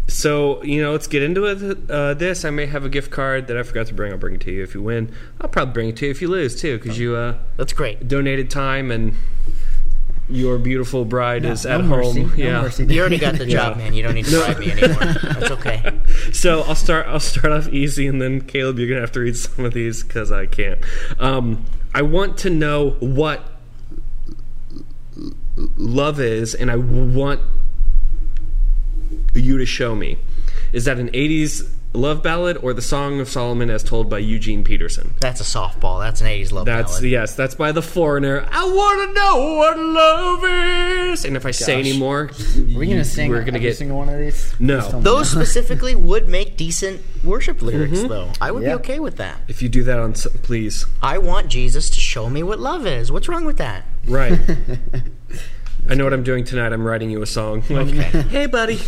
so 0.09 0.63
you 0.63 0.83
know, 0.83 0.93
let's 0.93 1.07
get 1.07 1.23
into 1.23 1.45
it. 1.47 1.91
Uh, 1.91 2.15
this 2.15 2.45
I 2.45 2.51
may 2.51 2.67
have 2.67 2.85
a 2.85 2.89
gift 2.89 3.11
card 3.11 3.47
that 3.49 3.57
I 3.57 3.63
forgot 3.63 3.87
to 3.89 3.95
bring. 3.95 4.13
I'll 4.13 4.19
bring 4.19 4.35
it 4.35 4.41
to 4.43 4.51
you 4.53 4.63
if 4.63 4.75
you 4.75 4.83
win. 4.83 5.13
I'll 5.41 5.49
probably 5.49 5.73
bring 5.73 5.89
it 5.91 5.97
to 5.99 6.05
you 6.07 6.11
if 6.11 6.21
you 6.23 6.29
lose 6.29 6.61
too, 6.61 6.79
because 6.79 6.99
you 6.99 7.15
uh, 7.17 7.37
That's 7.57 7.73
great. 7.73 8.07
donated 8.09 8.51
time 8.51 8.91
and 8.91 9.15
your 10.31 10.59
beautiful 10.59 11.07
bride 11.07 11.47
is 11.47 11.65
No 11.65 11.79
at 11.79 11.85
mercy, 11.87 12.21
home. 12.23 12.31
no 12.31 12.45
yeah. 12.45 12.61
mercy. 12.61 12.85
You 12.85 13.01
already 13.01 13.17
got 13.19 13.37
the 13.39 13.47
job, 13.59 13.79
man. 13.79 13.95
You 13.95 14.03
don't 14.03 14.15
need 14.15 14.27
to 14.27 14.33
No. 14.33 14.45
bribe 14.45 14.59
me 14.59 14.71
anymore. 14.73 15.05
That's 15.23 15.51
okay. 15.53 16.01
So 16.39 16.61
I'll 16.61 16.77
start. 16.77 17.09
I'll 17.09 17.19
start 17.19 17.53
off 17.53 17.69
easy, 17.71 18.07
and 18.07 18.23
then 18.23 18.41
Caleb, 18.41 18.79
you're 18.79 18.89
gonna 18.89 19.01
have 19.01 19.11
to 19.13 19.21
read 19.21 19.37
some 19.37 19.65
of 19.65 19.75
these 19.75 20.05
because 20.05 20.31
I 20.31 20.47
can't. 20.47 20.79
Um, 21.19 21.65
I 21.93 22.03
want 22.03 22.39
to 22.39 22.51
know 22.51 22.91
what 23.01 23.45
love 25.57 26.21
is, 26.21 26.55
and 26.55 26.71
I 26.71 26.77
want 26.77 27.41
you 29.35 29.59
to 29.59 29.67
show 29.67 29.97
me. 29.97 30.17
Is 30.73 30.85
that 30.85 31.01
an 31.01 31.09
'80s 31.09 31.69
love 31.99 32.23
ballad 32.23 32.57
or 32.63 32.73
the 32.73 32.81
Song 32.83 33.21
of 33.21 33.29
Solomon 33.29 33.69
as 33.71 33.83
told 33.83 34.09
by 34.09 34.19
Eugene 34.19 34.65
Peterson? 34.65 35.15
That's 35.21 35.41
a 35.41 35.45
softball. 35.45 36.01
That's 36.01 36.21
an 36.21 36.27
80s 36.29 36.53
love 36.53 36.67
That's 36.67 36.93
ballad. 36.93 37.05
yes. 37.11 37.35
That's 37.35 37.55
by 37.55 37.73
the 37.73 37.83
Foreigner. 37.83 38.47
I 38.51 38.65
want 38.65 39.09
to 39.09 39.15
know 39.15 39.55
what 39.57 39.79
love 39.79 40.45
is. 41.13 41.25
And 41.25 41.37
if 41.37 41.45
I 41.45 41.51
say 41.51 41.79
any 41.79 41.99
more, 41.99 42.31
we're 42.57 42.79
we 42.79 42.87
gonna 42.87 43.05
sing? 43.05 43.31
We're 43.31 43.41
gonna 43.41 43.59
every 43.59 43.61
get 43.71 43.77
single 43.77 43.99
one 43.99 44.09
of 44.09 44.19
these. 44.19 44.55
No. 44.59 44.77
Just 44.79 44.91
tell 44.91 45.01
me 45.01 45.05
Those 45.05 45.31
specifically 45.31 45.95
would 46.09 46.29
make 46.29 46.57
decent 46.57 47.03
worship 47.25 47.61
lyrics, 47.63 47.99
Mm-hmm. 47.99 48.09
though. 48.09 48.31
I 48.41 48.51
would 48.53 48.63
Yeah. 48.63 48.71
be 48.71 48.75
okay 48.81 49.01
with 49.01 49.17
that. 49.17 49.41
if 49.49 49.61
you 49.63 49.69
do 49.69 49.83
that 49.85 49.99
on, 49.99 50.13
s- 50.13 50.27
please. 50.43 50.87
I 51.03 51.19
want 51.19 51.49
Jesus 51.49 51.91
to 51.91 52.01
show 52.01 52.31
me 52.31 52.43
what 52.43 52.59
love 52.61 52.87
is. 52.87 53.11
What's 53.11 53.29
wrong 53.29 53.45
with 53.45 53.59
that? 53.59 53.85
Right. 54.07 54.39
I 55.89 55.95
know 55.95 56.05
what 56.05 56.13
I'm 56.13 56.23
doing 56.23 56.45
tonight. 56.45 56.73
I'm 56.73 56.85
writing 56.85 57.11
you 57.11 57.23
a 57.23 57.27
song. 57.27 57.63
Like, 57.71 57.89
hey, 58.29 58.47
buddy. 58.47 58.79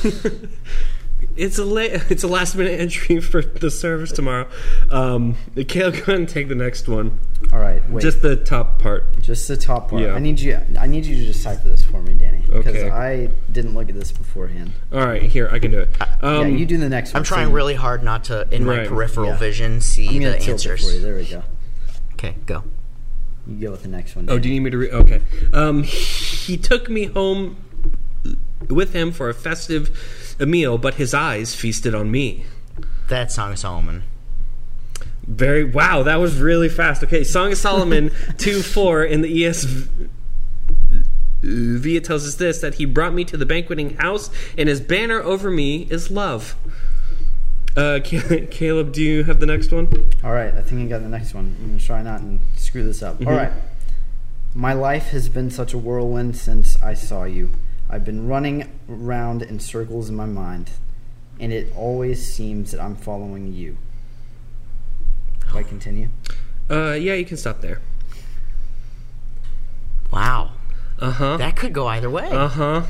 It's 1.37 1.59
a 1.59 1.64
la- 1.64 1.81
it's 2.11 2.22
a 2.22 2.28
last 2.28 2.57
minute 2.57 2.81
entry 2.81 3.20
for 3.20 3.43
the 3.43 3.70
service 3.70 4.12
tomorrow. 4.12 4.49
Um, 4.91 5.37
Caleb, 5.68 5.95
go 5.97 6.01
ahead 6.03 6.09
and 6.16 6.28
take 6.28 6.49
the 6.49 6.55
next 6.55 6.89
one. 6.89 7.18
All 7.53 7.59
right, 7.59 7.89
wait. 7.91 8.03
Just 8.03 8.22
the 8.22 8.37
top 8.37 8.78
part. 8.78 9.20
Just 9.20 9.49
the 9.49 9.57
top 9.57 9.91
part. 9.91 10.03
Yeah. 10.03 10.14
I 10.14 10.18
need 10.18 10.39
you. 10.41 10.59
I 10.78 10.87
need 10.87 11.07
you 11.07 11.16
to 11.16 11.26
decipher 11.26 11.68
this 11.68 11.83
for 11.83 12.01
me, 12.03 12.14
Danny, 12.14 12.41
because 12.43 12.66
Okay. 12.76 12.91
I 12.91 13.26
didn't 13.51 13.74
look 13.74 13.89
at 13.89 13.95
this 13.95 14.12
beforehand. 14.12 14.72
All 14.93 15.01
right, 15.07 15.22
here 15.22 15.49
I 15.51 15.59
can 15.59 15.70
do 15.70 15.81
it. 15.81 15.97
Um, 16.22 16.51
yeah, 16.51 16.57
you 16.59 16.66
do 16.66 16.76
the 16.76 16.89
next 16.89 17.14
one. 17.14 17.20
I'm 17.20 17.24
trying 17.24 17.51
really 17.53 17.74
hard 17.74 18.03
not 18.05 18.24
to, 18.24 18.47
in 18.55 18.64
my 18.64 18.78
Right. 18.81 18.89
peripheral 18.89 19.28
Yeah. 19.28 19.37
vision, 19.39 19.81
see 19.81 20.07
I'm 20.09 20.14
gonna 20.20 20.33
the 20.33 20.39
tilt 20.39 20.49
it 20.66 20.70
answers. 20.70 20.85
for 20.87 20.93
you. 20.97 21.01
There 21.01 21.16
we 21.16 21.24
go. 21.24 21.43
Okay, 22.14 22.35
go. 22.47 22.62
You 23.47 23.57
go 23.66 23.70
with 23.72 23.83
the 23.83 23.89
next 23.89 24.14
one. 24.14 24.26
Oh, 24.26 24.33
Danny. 24.35 24.41
do 24.43 24.49
you 24.49 24.55
need 24.55 24.61
me 24.61 24.70
to 24.70 24.78
read? 24.78 24.91
Okay. 24.93 25.20
Um, 25.55 25.83
he 25.83 26.57
took 26.59 26.89
me 26.91 27.07
home 27.07 27.57
with 28.68 28.92
him 28.92 29.12
for 29.12 29.28
a 29.28 29.34
festive 29.34 30.36
meal, 30.38 30.78
but 30.78 30.94
his 30.94 31.14
eyes 31.14 31.54
feasted 31.54 31.94
on 31.94 32.11
me. 32.11 32.44
That 33.08 33.32
Song 33.32 33.52
of 33.52 33.58
Solomon. 33.58 34.04
Very 35.26 35.64
wow, 35.64 36.02
that 36.02 36.16
was 36.16 36.40
really 36.40 36.68
fast. 36.68 37.02
Okay, 37.04 37.24
Song 37.24 37.52
of 37.52 37.58
Solomon 37.58 38.11
two 38.38 38.62
four 38.62 39.04
in 39.04 39.22
the 39.22 39.42
ESV. 39.42 40.08
Via 41.42 42.00
tells 42.00 42.26
us 42.26 42.34
this 42.34 42.61
that 42.61 42.74
he 42.74 42.84
brought 42.84 43.14
me 43.14 43.24
to 43.24 43.36
the 43.36 43.46
banqueting 43.46 43.96
house, 43.96 44.30
and 44.58 44.68
his 44.68 44.80
banner 44.80 45.20
over 45.22 45.50
me 45.50 45.86
is 45.90 46.11
love. 46.11 46.56
Uh, 47.76 48.00
Caleb, 48.04 48.92
do 48.92 49.02
you 49.02 49.24
have 49.24 49.40
the 49.40 49.46
next 49.46 49.72
one? 49.72 50.11
All 50.24 50.32
right, 50.32 50.52
I 50.54 50.62
think 50.62 50.82
I 50.82 50.86
got 50.86 51.02
the 51.02 51.08
next 51.08 51.32
one. 51.32 51.56
I'm 51.61 51.66
gonna 51.68 51.80
try 51.80 52.02
not 52.02 52.20
and 52.20 52.40
screw 52.56 52.82
this 52.82 53.02
up. 53.02 53.16
Mm-hmm. 53.16 53.28
All 53.28 53.34
right. 53.34 53.52
My 54.54 54.72
life 54.72 55.11
has 55.11 55.28
been 55.28 55.50
such 55.50 55.72
a 55.72 55.78
whirlwind 55.78 56.36
since 56.36 56.80
I 56.82 56.94
saw 56.94 57.22
you. 57.22 57.50
I've 57.91 58.05
been 58.05 58.28
running 58.28 58.70
around 58.88 59.43
in 59.43 59.59
circles 59.59 60.09
in 60.09 60.14
my 60.14 60.26
mind, 60.26 60.70
and 61.41 61.53
it 61.53 61.72
always 61.76 62.32
seems 62.32 62.70
that 62.70 62.80
I'm 62.80 62.95
following 62.97 63.53
you. 63.53 63.76
Do 65.51 65.59
I 65.59 65.62
continue? 65.64 66.09
Uh, 66.70 66.93
yeah, 66.93 67.14
you 67.14 67.24
can 67.24 67.36
stop 67.36 67.61
there. 67.61 67.80
Wow. 70.12 70.53
Uh 70.99 71.11
huh. 71.11 71.36
That 71.38 71.57
could 71.57 71.72
go 71.72 71.86
either 71.88 72.11
way. 72.11 72.28
Uh 72.30 72.49
huh. 72.49 72.82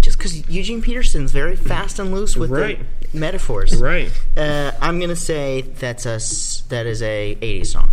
Just 0.00 0.18
because 0.18 0.48
Eugene 0.48 0.82
Peterson's 0.82 1.32
very 1.32 1.56
fast 1.56 1.98
and 1.98 2.12
loose 2.12 2.36
with 2.36 2.50
Right. 2.50 2.78
the 3.12 3.18
metaphors. 3.18 3.76
Right. 3.76 4.10
Uh, 4.36 4.72
I'm 4.80 4.98
gonna 5.00 5.16
say 5.16 5.62
that's 5.62 6.04
a 6.06 6.14
s- 6.14 6.62
that 6.68 6.86
is 6.86 7.00
a 7.02 7.36
80s 7.40 7.72
song. 7.72 7.90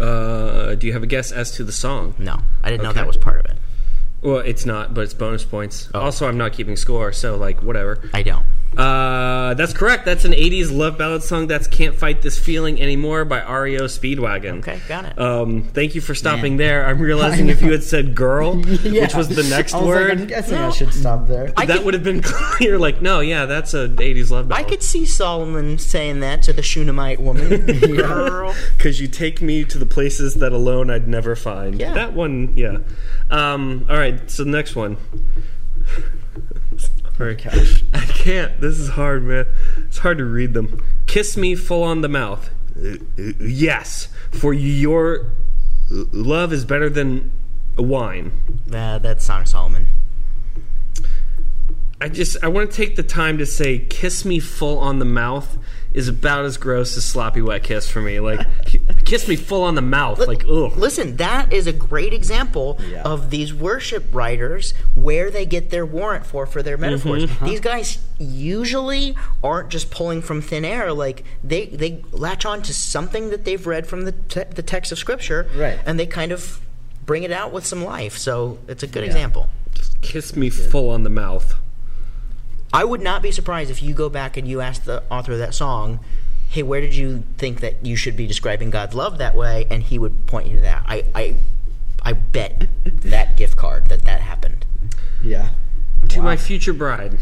Uh, 0.00 0.74
do 0.74 0.86
you 0.86 0.92
have 0.92 1.02
a 1.02 1.06
guess 1.06 1.30
as 1.32 1.52
to 1.52 1.64
the 1.64 1.72
song? 1.72 2.14
No, 2.18 2.40
I 2.62 2.70
didn't 2.70 2.82
know 2.82 2.92
that 2.92 3.06
was 3.06 3.16
part 3.16 3.38
of 3.40 3.46
it. 3.46 3.56
Well, 4.26 4.38
it's 4.38 4.66
not, 4.66 4.92
but 4.92 5.02
it's 5.02 5.14
bonus 5.14 5.44
points. 5.44 5.88
Oh. 5.94 6.00
Also, 6.00 6.26
I'm 6.26 6.36
not 6.36 6.52
keeping 6.52 6.74
score, 6.74 7.12
so 7.12 7.36
like 7.36 7.62
whatever. 7.62 8.10
I 8.12 8.24
don't. 8.24 8.44
Uh, 8.76 9.54
that's 9.54 9.72
correct. 9.72 10.04
That's 10.04 10.26
an 10.26 10.32
'80s 10.32 10.70
love 10.70 10.98
ballad 10.98 11.22
song. 11.22 11.46
That's 11.46 11.66
"Can't 11.66 11.94
Fight 11.94 12.20
This 12.20 12.38
Feeling 12.38 12.78
Anymore" 12.80 13.24
by 13.24 13.38
REO 13.40 13.84
Speedwagon. 13.84 14.58
Okay, 14.58 14.78
got 14.86 15.06
it. 15.06 15.18
Um, 15.18 15.62
thank 15.62 15.94
you 15.94 16.02
for 16.02 16.14
stopping 16.14 16.52
Man. 16.52 16.56
there. 16.58 16.86
I'm 16.86 16.98
realizing 17.00 17.48
if 17.50 17.62
you 17.62 17.72
had 17.72 17.82
said 17.82 18.14
"girl," 18.14 18.56
which 18.62 19.14
was 19.14 19.28
the 19.28 19.44
next 19.48 19.72
I 19.72 19.78
was 19.78 19.86
word, 19.86 20.08
Like, 20.10 20.18
I'm 20.18 20.26
guessing 20.26 20.58
I 20.58 20.68
should 20.70 20.92
stop 20.92 21.26
there. 21.26 21.54
I 21.56 21.64
that 21.64 21.76
could- 21.76 21.84
would 21.86 21.94
have 21.94 22.04
been 22.04 22.20
clear. 22.24 22.78
Like, 22.78 23.00
no, 23.00 23.20
yeah, 23.20 23.46
that's 23.46 23.72
a 23.72 23.88
'80s 23.88 24.30
love 24.30 24.52
I 24.52 24.62
could 24.62 24.82
see 24.82 25.06
Solomon 25.06 25.78
saying 25.78 26.20
that 26.20 26.42
to 26.42 26.52
the 26.52 26.62
Shunammite 26.62 27.20
woman. 27.20 27.64
Girl. 27.96 28.54
because 28.76 29.00
you 29.00 29.08
take 29.08 29.40
me 29.40 29.64
to 29.64 29.78
the 29.78 29.86
places 29.86 30.34
that 30.34 30.52
alone 30.52 30.90
I'd 30.90 31.08
never 31.08 31.34
find. 31.34 31.80
Yeah. 31.80 31.94
that 31.94 32.12
one. 32.12 32.52
Yeah. 32.58 32.78
Um, 33.30 33.86
all 33.88 33.96
right. 33.96 34.30
So 34.30 34.44
the 34.44 34.50
next 34.50 34.76
one. 34.76 34.98
All 37.18 37.26
right. 37.26 37.42
Gosh. 37.42 37.82
I 37.94 38.00
can't. 38.00 38.60
This 38.60 38.78
is 38.78 38.90
hard, 38.90 39.24
man. 39.24 39.46
It's 39.78 39.98
hard 39.98 40.18
to 40.18 40.24
read 40.24 40.54
them. 40.54 40.82
Kiss 41.06 41.36
me 41.36 41.54
full 41.54 41.82
on 41.82 42.02
the 42.02 42.08
mouth. 42.08 42.50
Uh, 42.76 42.96
uh, 43.18 43.32
yes, 43.40 44.08
for 44.30 44.52
your 44.52 45.32
love 45.90 46.52
is 46.52 46.64
better 46.64 46.90
than 46.90 47.32
wine. 47.78 48.32
Uh, 48.72 48.98
that's 48.98 49.24
Song 49.24 49.42
of 49.42 49.48
Solomon. 49.48 49.86
I 52.00 52.08
just 52.08 52.36
I 52.44 52.48
want 52.48 52.70
to 52.70 52.76
take 52.76 52.96
the 52.96 53.02
time 53.02 53.38
to 53.38 53.46
say 53.46 53.78
kiss 53.78 54.24
me 54.24 54.38
full 54.38 54.78
on 54.78 54.98
the 54.98 55.06
mouth 55.06 55.56
is 55.96 56.08
about 56.08 56.44
as 56.44 56.58
gross 56.58 56.96
as 56.98 57.04
sloppy 57.04 57.40
wet 57.40 57.62
kiss 57.64 57.88
for 57.90 58.00
me. 58.02 58.20
Like 58.20 58.46
kiss 59.06 59.26
me 59.26 59.34
full 59.34 59.62
on 59.62 59.74
the 59.74 59.82
mouth. 59.82 60.18
Like 60.18 60.44
ugh. 60.44 60.76
Listen, 60.76 61.16
that 61.16 61.52
is 61.52 61.66
a 61.66 61.72
great 61.72 62.12
example 62.12 62.78
Yeah. 62.86 63.02
of 63.02 63.30
these 63.30 63.52
worship 63.54 64.04
writers 64.12 64.74
where 64.94 65.30
they 65.30 65.46
get 65.46 65.70
their 65.70 65.86
warrant 65.86 66.26
for 66.26 66.44
for 66.46 66.62
their 66.62 66.76
metaphors. 66.76 67.24
Mm-hmm. 67.24 67.46
These 67.46 67.60
guys 67.60 67.98
usually 68.18 69.16
aren't 69.42 69.70
just 69.70 69.90
pulling 69.90 70.20
from 70.22 70.42
thin 70.42 70.64
air. 70.64 70.92
Like 70.92 71.24
they 71.42 71.66
they 71.66 72.04
latch 72.12 72.44
on 72.44 72.62
to 72.62 72.74
something 72.74 73.30
that 73.30 73.44
they've 73.44 73.66
read 73.66 73.86
from 73.86 74.04
the 74.04 74.12
te- 74.12 74.44
the 74.54 74.62
text 74.62 74.92
of 74.92 74.98
scripture, 74.98 75.48
Right. 75.56 75.78
And 75.86 75.98
they 75.98 76.06
kind 76.06 76.30
of 76.30 76.60
bring 77.06 77.22
it 77.22 77.32
out 77.32 77.52
with 77.52 77.64
some 77.64 77.82
life. 77.82 78.18
So 78.18 78.58
it's 78.68 78.82
a 78.82 78.86
good 78.86 79.00
Yeah. 79.02 79.06
example. 79.08 79.48
Kiss 80.02 80.36
me 80.36 80.50
full 80.50 80.90
on 80.90 81.02
the 81.04 81.10
mouth. 81.10 81.54
I 82.76 82.84
would 82.84 83.00
not 83.00 83.22
be 83.22 83.32
surprised 83.32 83.70
if 83.70 83.82
you 83.82 83.94
go 83.94 84.10
back 84.10 84.36
and 84.36 84.46
you 84.46 84.60
ask 84.60 84.84
the 84.84 85.02
author 85.10 85.32
of 85.32 85.38
that 85.38 85.54
song, 85.54 86.00
"Hey, 86.50 86.62
where 86.62 86.82
did 86.82 86.94
you 86.94 87.24
think 87.38 87.60
that 87.60 87.86
you 87.86 87.96
should 87.96 88.16
be 88.18 88.26
describing 88.26 88.68
God's 88.68 88.94
love 88.94 89.16
that 89.16 89.34
way?" 89.34 89.66
And 89.70 89.82
he 89.82 89.98
would 89.98 90.26
point 90.26 90.48
you 90.48 90.56
to 90.56 90.62
that. 90.62 90.82
I, 90.86 91.04
I, 91.14 91.36
I 92.02 92.12
bet 92.12 92.68
that 92.84 93.38
gift 93.38 93.56
card 93.56 93.88
that 93.88 94.04
that 94.04 94.20
happened. 94.20 94.66
Yeah. 95.22 95.48
To 96.10 96.20
my 96.20 96.36
future 96.36 96.74
bride. 96.74 97.14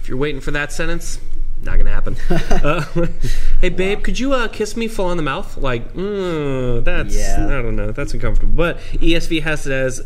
If 0.00 0.08
you're 0.08 0.16
waiting 0.16 0.40
for 0.40 0.52
that 0.52 0.72
sentence, 0.72 1.20
not 1.62 1.76
gonna 1.76 1.90
happen. 1.90 2.16
uh, 2.30 3.06
hey, 3.60 3.68
babe, 3.68 4.02
could 4.02 4.18
you 4.18 4.32
uh, 4.32 4.48
kiss 4.48 4.74
me 4.74 4.88
full 4.88 5.06
on 5.06 5.18
the 5.18 5.22
mouth? 5.22 5.58
Like, 5.58 5.92
mm, 5.92 6.82
that's 6.82 7.14
Yeah. 7.14 7.44
I 7.46 7.62
don't 7.62 7.76
know, 7.76 7.92
that's 7.92 8.14
uncomfortable. 8.14 8.54
But 8.54 8.78
ESV 8.94 9.42
has 9.42 9.66
it 9.66 9.72
as. 9.72 10.02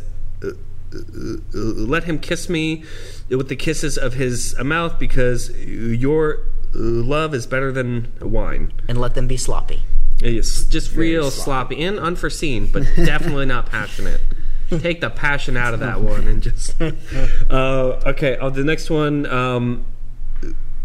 Uh, 0.92 0.98
uh, 0.98 1.36
uh, 1.54 1.58
let 1.58 2.04
him 2.04 2.18
kiss 2.18 2.48
me 2.48 2.84
with 3.28 3.48
the 3.48 3.56
kisses 3.56 3.96
of 3.96 4.14
his 4.14 4.56
mouth 4.62 4.98
because 4.98 5.50
your 5.64 6.40
uh, 6.74 6.78
love 6.78 7.34
is 7.34 7.46
better 7.46 7.72
than 7.72 8.12
wine. 8.20 8.72
And 8.88 9.00
let 9.00 9.14
them 9.14 9.26
be 9.26 9.36
sloppy. 9.36 9.82
It's 10.20 10.64
just 10.64 10.94
real 10.94 11.30
sloppy. 11.30 11.76
sloppy 11.76 11.84
and 11.84 11.98
unforeseen, 11.98 12.66
but 12.70 12.84
definitely 12.96 13.46
not 13.46 13.66
passionate. 13.66 14.20
Take 14.70 15.00
the 15.00 15.10
passion 15.10 15.56
out 15.56 15.74
of 15.74 15.80
that 15.80 16.00
one 16.00 16.26
and 16.26 16.42
just. 16.42 16.80
Uh, 16.80 18.00
okay, 18.06 18.36
oh, 18.40 18.50
the 18.50 18.64
next 18.64 18.90
one. 18.90 19.26
Um, 19.26 19.84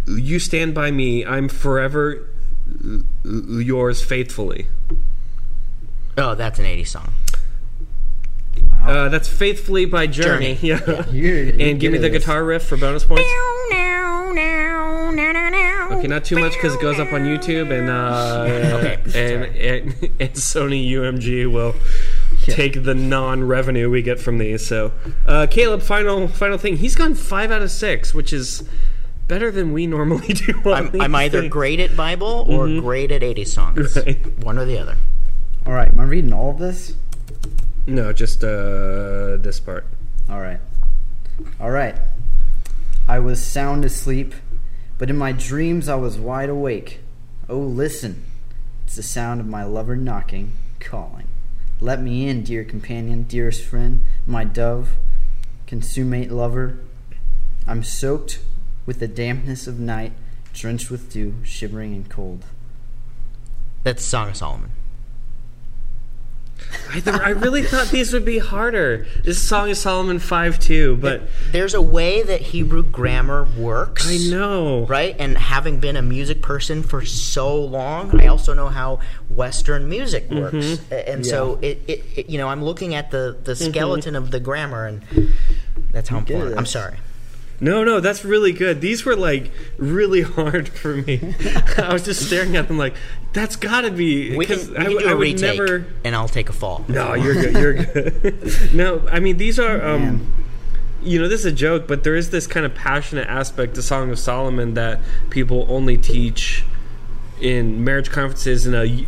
you 0.08 0.40
stand 0.40 0.74
by 0.74 0.92
me. 0.92 1.26
I'm 1.26 1.48
forever 1.48 2.28
uh, 2.84 3.00
yours 3.24 4.02
faithfully. 4.02 4.68
Oh, 6.18 6.36
that's 6.36 6.60
an 6.60 6.66
'80s 6.66 6.88
song. 6.88 7.14
Uh, 8.82 9.10
that's 9.10 9.28
faithfully 9.28 9.86
by 9.86 10.08
Journey. 10.08 10.56
Journey. 10.56 10.68
Yeah. 10.68 11.06
You're- 11.12 11.52
you're 11.58 11.70
and 11.70 11.80
give 11.80 11.92
me 11.92 11.98
the 12.00 12.10
guitar 12.10 12.44
riff 12.44 12.64
for 12.64 12.78
bonus 12.78 13.04
points. 13.06 13.24
Okay, 15.92 16.08
not 16.08 16.24
too 16.24 16.38
much 16.40 16.54
because 16.54 16.76
it 16.76 16.82
goes 16.82 17.00
up 17.00 17.12
on 17.12 17.22
YouTube, 17.22 17.72
and 17.78 17.90
uh, 17.90 18.78
Okay, 18.78 19.00
and, 19.16 19.56
and 19.56 19.94
and 20.20 20.30
Sony 20.36 20.90
UMG 20.90 21.52
will 21.52 21.76
take 22.46 22.84
the 22.84 22.94
non-revenue 22.96 23.90
we 23.90 24.02
get 24.02 24.20
from 24.20 24.38
these. 24.38 24.66
So, 24.66 24.92
uh, 25.26 25.48
Caleb, 25.50 25.82
final 25.82 26.28
final 26.28 26.58
thing. 26.58 26.78
He's 26.78 26.96
gone 26.96 27.16
five 27.16 27.52
out 27.52 27.62
of 27.62 27.72
six, 27.72 28.14
which 28.14 28.32
is 28.32 28.64
better 29.28 29.52
than 29.52 29.74
we 29.74 29.88
normally 29.88 30.28
do. 30.34 30.54
on 30.66 30.74
I'm, 30.74 30.92
these 30.92 31.02
I'm 31.02 31.16
either 31.16 31.42
things. 31.42 31.52
great 31.52 31.80
at 31.80 31.98
Bible 31.98 32.46
or 32.48 32.68
great 32.80 33.12
at 33.12 33.22
'80s 33.22 33.48
songs. 33.48 33.96
Right. 33.98 34.38
One 34.44 34.58
or 34.58 34.66
the 34.66 34.78
other. 34.78 34.96
All 35.66 35.74
right. 35.74 35.90
Am 35.90 36.00
I 36.00 36.04
reading 36.04 36.32
all 36.34 36.52
of 36.52 36.60
this? 36.60 36.94
No, 37.90 38.14
just 38.14 38.44
uh, 38.44 39.38
this 39.38 39.60
part. 39.60 39.88
All 40.30 40.40
right. 40.40 40.60
All 41.60 41.72
right. 41.72 41.96
I 43.08 43.18
was 43.18 43.44
sound 43.44 43.84
asleep, 43.84 44.36
but 45.00 45.10
in 45.10 45.18
my 45.18 45.32
dreams 45.32 45.90
I 45.90 45.96
was 45.96 46.16
wide 46.16 46.50
awake. 46.50 47.00
Oh, 47.50 47.58
listen. 47.58 48.24
It's 48.86 48.96
the 48.96 49.02
sound 49.02 49.42
of 49.42 49.48
my 49.48 49.64
lover 49.64 49.96
knocking, 49.96 50.54
calling. 50.80 51.26
Let 51.82 52.00
me 52.00 52.28
in, 52.28 52.44
dear 52.44 52.64
companion, 52.64 53.24
dearest 53.24 53.66
friend, 53.66 54.02
my 54.28 54.44
dove, 54.44 54.90
consummate 55.66 56.32
lover. 56.32 56.78
I'm 57.66 57.84
soaked 57.84 58.40
with 58.86 59.00
the 59.00 59.08
dampness 59.08 59.66
of 59.66 59.80
night, 59.80 60.12
drenched 60.54 60.92
with 60.92 61.12
dew, 61.12 61.34
shivering 61.44 61.96
and 61.96 62.08
cold. 62.08 62.46
That's 63.84 64.06
Song 64.06 64.30
of 64.30 64.38
Solomon. 64.38 64.74
I, 66.92 67.00
th- 67.00 67.16
I 67.16 67.30
really 67.30 67.64
thought 67.64 67.88
these 67.88 68.14
would 68.14 68.26
be 68.26 68.38
harder. 68.40 69.06
This 69.24 69.42
song 69.42 69.70
is 69.70 69.80
Solomon 69.82 70.20
five 70.20 70.60
two, 70.60 70.98
but 70.98 71.24
There's 71.52 71.74
a 71.74 71.82
way 71.82 72.22
that 72.24 72.42
Hebrew 72.42 72.84
grammar 72.84 73.48
works. 73.58 74.08
I 74.08 74.18
know. 74.30 74.86
right? 74.86 75.16
And 75.20 75.38
having 75.38 75.80
been 75.80 75.96
a 75.96 76.02
music 76.02 76.42
person 76.42 76.84
for 76.84 77.04
so 77.06 77.60
long, 77.60 78.20
I 78.22 78.28
also 78.28 78.54
know 78.54 78.68
how 78.68 79.00
Western 79.30 79.90
music 79.90 80.30
works. 80.30 80.56
Mm-hmm. 80.56 80.94
A- 80.94 81.10
And 81.10 81.26
so 81.26 81.58
it, 81.62 81.82
it, 81.88 82.06
it, 82.16 82.30
you 82.30 82.38
know, 82.38 82.48
I'm 82.48 82.64
looking 82.64 82.94
at 82.96 83.12
the 83.12 83.36
the 83.44 83.54
Mm-hmm. 83.54 83.72
skeleton 83.72 84.16
of 84.16 84.30
the 84.32 84.40
grammar, 84.40 84.86
and 84.86 85.02
that's 85.92 86.10
how 86.10 86.18
I'm 86.18 86.24
get 86.26 86.38
pulling. 86.40 86.54
it. 86.54 86.58
I'm 86.58 86.66
sorry. 86.68 86.98
No, 87.62 87.84
no, 87.84 88.00
that's 88.00 88.24
really 88.24 88.54
good. 88.54 88.80
These 88.82 89.04
were 89.06 89.16
like 89.16 89.52
really 89.78 90.22
hard 90.22 90.70
for 90.82 90.96
me. 90.96 91.36
I 91.78 91.92
was 91.92 92.04
just 92.06 92.26
staring 92.28 92.56
at 92.56 92.68
them 92.68 92.78
like, 92.78 92.96
that's 93.34 93.56
got 93.56 93.82
to 93.82 93.92
be 93.92 94.36
We 94.38 94.46
can, 94.46 94.58
we 94.58 94.64
I, 94.78 94.84
can 94.84 94.84
w- 94.84 95.00
do 95.00 95.08
I 95.08 95.12
a 95.12 95.16
would 95.16 95.22
retake, 95.22 95.60
never. 95.60 95.86
and 96.04 96.16
I'll 96.16 96.28
take 96.30 96.50
a 96.50 96.54
fall. 96.54 96.86
No, 96.88 97.14
you're 97.16 97.34
good. 97.36 97.54
You're 97.56 97.74
good. 97.74 98.74
no, 98.74 99.06
I 99.12 99.20
mean 99.20 99.38
these 99.38 99.60
are. 99.60 99.86
Um, 99.86 100.34
you 101.02 101.18
know, 101.18 101.30
this 101.30 101.40
is 101.42 101.46
a 101.46 101.52
joke, 101.54 101.88
but 101.88 102.04
there 102.04 102.16
is 102.16 102.30
this 102.30 102.46
kind 102.46 102.66
of 102.66 102.76
passionate 102.76 103.26
aspect 103.30 103.76
to 103.76 103.82
Song 103.82 104.10
of 104.12 104.20
Solomon 104.20 104.74
that 104.74 105.00
people 105.30 105.66
only 105.70 105.98
teach 105.98 106.66
in 107.40 107.86
marriage 107.86 108.10
conferences 108.10 108.66
and 108.66 108.76
a, 108.76 108.86
y- 108.86 109.06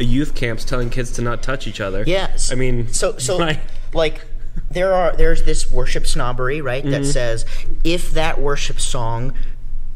a 0.00 0.04
youth 0.04 0.34
camps, 0.34 0.64
telling 0.64 0.88
kids 0.88 1.10
to 1.12 1.22
not 1.22 1.42
touch 1.42 1.66
each 1.66 1.82
other. 1.82 2.02
Yes. 2.06 2.50
I 2.50 2.54
mean, 2.54 2.88
so 2.92 3.18
so 3.18 3.36
like- 3.38 3.60
like 3.92 4.24
there 4.70 4.92
are 4.92 5.14
there's 5.16 5.44
this 5.44 5.70
worship 5.70 6.06
snobbery, 6.06 6.60
right? 6.60 6.82
That 6.84 7.02
Mm-hmm. 7.02 7.10
says 7.10 7.44
if 7.84 8.10
that 8.12 8.40
worship 8.40 8.80
song 8.80 9.32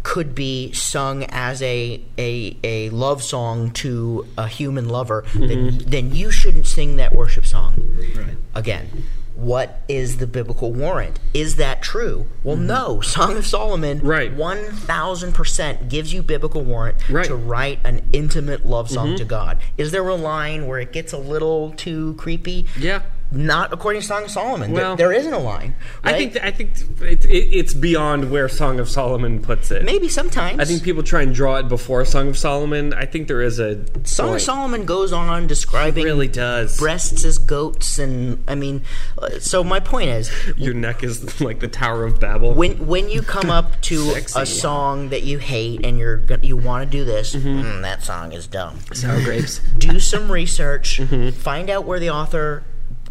could 0.02 0.34
be 0.34 0.72
sung 0.72 1.24
as 1.30 1.62
a 1.62 2.02
a, 2.18 2.56
a 2.64 2.90
love 2.90 3.22
song 3.22 3.70
to 3.70 4.26
a 4.36 4.48
human 4.48 4.88
lover, 4.88 5.24
then 5.34 5.48
Mm-hmm. 5.70 5.90
then 5.90 6.14
you 6.14 6.30
shouldn't 6.30 6.66
sing 6.66 6.96
that 6.96 7.14
worship 7.14 7.46
song. 7.46 7.74
Right. 8.16 8.36
Again, 8.54 9.04
what 9.36 9.80
is 9.88 10.18
the 10.18 10.26
biblical 10.26 10.72
warrant? 10.72 11.18
Is 11.32 11.56
that 11.56 11.82
true? 11.82 12.26
Well, 12.44 12.56
no. 12.56 13.00
Song 13.16 13.36
of 13.38 13.46
Solomon, 13.46 13.98
Mm-hmm. 13.98 14.06
Right. 14.06 14.32
one 14.34 14.58
thousand 14.72 15.32
percent 15.34 15.88
gives 15.88 16.12
you 16.12 16.22
biblical 16.22 16.62
warrant 16.62 17.08
Right. 17.08 17.24
to 17.26 17.34
write 17.36 17.78
an 17.84 18.02
intimate 18.12 18.66
love 18.66 18.90
song 18.90 19.08
Mm-hmm. 19.08 19.16
to 19.16 19.24
God. 19.24 19.58
Is 19.78 19.90
there 19.92 20.06
a 20.06 20.14
line 20.16 20.66
where 20.66 20.78
it 20.80 20.92
gets 20.92 21.12
a 21.12 21.18
little 21.18 21.70
too 21.72 22.14
creepy? 22.18 22.66
yeah. 22.78 23.02
Not 23.32 23.72
according 23.72 24.02
to 24.02 24.06
Song 24.06 24.24
of 24.24 24.30
Solomon. 24.30 24.74
There- 24.74 24.94
there 24.96 25.12
isn't 25.12 25.32
a 25.32 25.38
line. 25.38 25.74
I 26.04 26.12
think 26.12 26.32
th- 26.34 26.44
I 26.44 26.50
think 26.50 26.70
it, 27.00 27.24
it, 27.24 27.28
it's 27.30 27.72
beyond 27.74 28.30
where 28.30 28.48
Song 28.48 28.78
of 28.78 28.88
Solomon 28.88 29.40
puts 29.40 29.70
it. 29.70 29.84
maybe 29.84 30.08
sometimes. 30.08 30.58
I 30.60 30.64
think 30.64 30.82
people 30.82 31.02
try 31.02 31.22
and 31.22 31.34
draw 31.34 31.56
it 31.56 31.68
before 31.68 32.04
Song 32.04 32.28
of 32.28 32.36
Solomon. 32.38 32.92
I 32.92 33.06
think 33.06 33.28
there 33.28 33.40
is 33.42 33.58
a 33.58 33.76
Song 34.04 34.26
point. 34.28 34.36
of 34.36 34.42
Solomon 34.42 34.84
goes 34.84 35.12
on 35.12 35.46
describing 35.46 36.02
It 36.02 36.06
really 36.06 36.28
does. 36.28 36.78
breasts 36.78 37.24
as 37.24 37.38
goats, 37.38 37.98
and 37.98 38.42
I 38.46 38.54
mean, 38.54 38.82
uh, 39.18 39.38
so 39.38 39.64
my 39.64 39.80
point 39.80 40.10
is, 40.10 40.30
Your 40.56 40.74
neck 40.74 41.02
is 41.02 41.40
like 41.40 41.60
the 41.60 41.68
Tower 41.68 42.04
of 42.04 42.20
Babel. 42.20 42.54
when 42.54 42.86
when 42.86 43.08
you 43.08 43.22
come 43.22 43.48
up 43.50 43.80
to 43.82 44.10
a 44.36 44.44
song 44.46 45.08
that 45.08 45.22
you 45.22 45.38
hate 45.38 45.84
and 45.86 45.98
you're 45.98 46.22
you 46.42 46.56
want 46.56 46.84
to 46.84 46.90
do 46.90 47.04
this, 47.04 47.34
Mm-hmm. 47.34 47.48
"Mm, 47.62 47.82
that 47.82 48.02
song 48.02 48.32
is 48.32 48.46
dumb. 48.46 48.78
Sour 48.92 49.22
grapes. 49.22 49.60
Do 49.78 49.98
some 50.00 50.30
research, 50.30 50.98
Mm-hmm. 51.00 51.30
find 51.30 51.70
out 51.70 51.84
where 51.84 51.98
the 51.98 52.10
author 52.10 52.62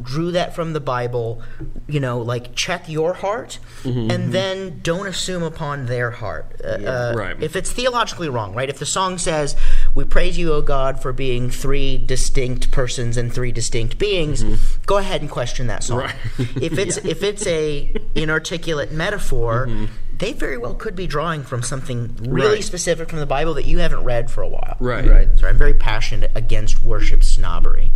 drew 0.02 0.32
that 0.32 0.56
from 0.56 0.74
the 0.74 0.80
Bible, 0.80 1.42
you 1.88 2.00
know, 2.00 2.20
like 2.20 2.56
check 2.56 2.88
your 2.90 3.14
heart, 3.14 3.60
and 3.84 4.34
then 4.34 4.80
don't 4.84 5.08
assume 5.08 5.44
upon 5.44 5.86
their 5.88 6.12
heart. 6.12 6.60
Uh, 6.64 6.68
uh, 6.68 7.14
Right. 7.16 7.42
If 7.42 7.56
it's 7.56 7.72
theologically 7.72 8.30
wrong, 8.30 8.54
right? 8.54 8.70
If 8.70 8.80
the 8.80 8.86
song 8.86 9.18
says, 9.18 9.56
"We 9.96 10.04
praise 10.06 10.38
you, 10.38 10.54
O 10.54 10.62
God, 10.62 11.02
for 11.02 11.12
being 11.14 11.50
three 11.50 11.98
distinct 11.98 12.72
persons 12.72 13.18
and 13.18 13.34
three 13.34 13.52
distinct 13.52 13.98
beings," 13.98 14.44
go 14.86 14.98
ahead 14.98 15.22
and 15.22 15.30
question 15.30 15.68
that 15.68 15.84
song. 15.84 16.00
Right. 16.00 16.16
if 16.62 16.78
it's 16.78 16.98
if 17.14 17.24
it's 17.24 17.46
a 17.48 17.94
inarticulate 18.16 18.92
metaphor. 18.92 19.70
They 20.18 20.34
very 20.34 20.56
well 20.60 20.76
could 20.76 20.96
be 20.96 21.08
drawing 21.08 21.42
from 21.42 21.64
something 21.64 22.16
really 22.22 22.58
Right. 22.58 22.64
specific 22.64 23.10
from 23.10 23.18
the 23.18 23.26
Bible 23.26 23.56
that 23.56 23.66
you 23.66 23.80
haven't 23.80 24.04
read 24.04 24.30
for 24.30 24.44
a 24.44 24.48
while. 24.48 24.78
Right. 24.80 25.04
Right. 25.10 25.30
So 25.36 25.48
I'm 25.48 25.58
very 25.58 25.74
passionate 25.74 26.30
against 26.36 26.84
worship 26.84 27.24
snobbery. 27.24 27.92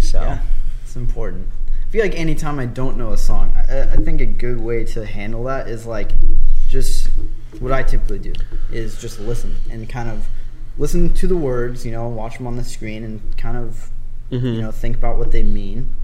So 0.00 0.20
Yeah, 0.20 0.38
it's 0.40 0.57
important. 0.98 1.48
I 1.86 1.90
feel 1.90 2.02
like 2.02 2.14
anytime 2.16 2.58
I 2.58 2.66
don't 2.66 2.98
know 2.98 3.12
a 3.12 3.16
song, 3.16 3.54
I, 3.56 3.82
I 3.82 3.96
think 3.96 4.20
a 4.20 4.26
good 4.26 4.60
way 4.60 4.84
to 4.84 5.06
handle 5.06 5.44
that 5.44 5.68
is 5.68 5.86
like 5.86 6.12
just 6.68 7.08
what 7.60 7.72
I 7.72 7.82
typically 7.82 8.18
do 8.18 8.34
is 8.70 9.00
just 9.00 9.18
listen 9.18 9.56
and 9.70 9.88
kind 9.88 10.10
of 10.10 10.26
listen 10.76 11.14
to 11.14 11.26
the 11.26 11.36
words, 11.36 11.86
you 11.86 11.92
know, 11.92 12.06
watch 12.08 12.36
them 12.36 12.46
on 12.46 12.56
the 12.56 12.64
screen 12.64 13.04
and 13.04 13.36
kind 13.38 13.56
of 13.56 13.90
you 14.28 14.38
mm-hmm. 14.38 14.60
know 14.60 14.70
think 14.70 14.96
about 14.96 15.16
what 15.16 15.32
they 15.32 15.42
mean. 15.42 15.94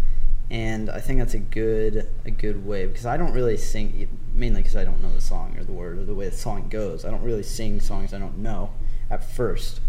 And 0.51 0.89
I 0.89 1.01
think 1.01 1.19
that's 1.19 1.35
a 1.35 1.39
good 1.39 2.09
a 2.25 2.31
good 2.31 2.65
way 2.65 2.87
because 2.87 3.05
I 3.05 3.17
don't 3.17 3.33
really 3.33 3.57
sing 3.57 4.09
mainly 4.33 4.63
because 4.63 4.77
I 4.77 4.85
don't 4.85 5.03
know 5.03 5.13
the 5.13 5.21
song 5.21 5.57
or 5.59 5.65
the 5.65 5.73
word 5.73 5.99
or 5.99 6.05
the 6.05 6.15
way 6.15 6.29
the 6.29 6.37
song 6.37 6.69
goes. 6.69 7.05
I 7.05 7.11
don't 7.11 7.23
really 7.23 7.43
sing 7.43 7.81
songs 7.81 8.15
I 8.15 8.19
don't 8.19 8.39
know 8.39 8.71
at 9.11 9.23
first. 9.23 9.81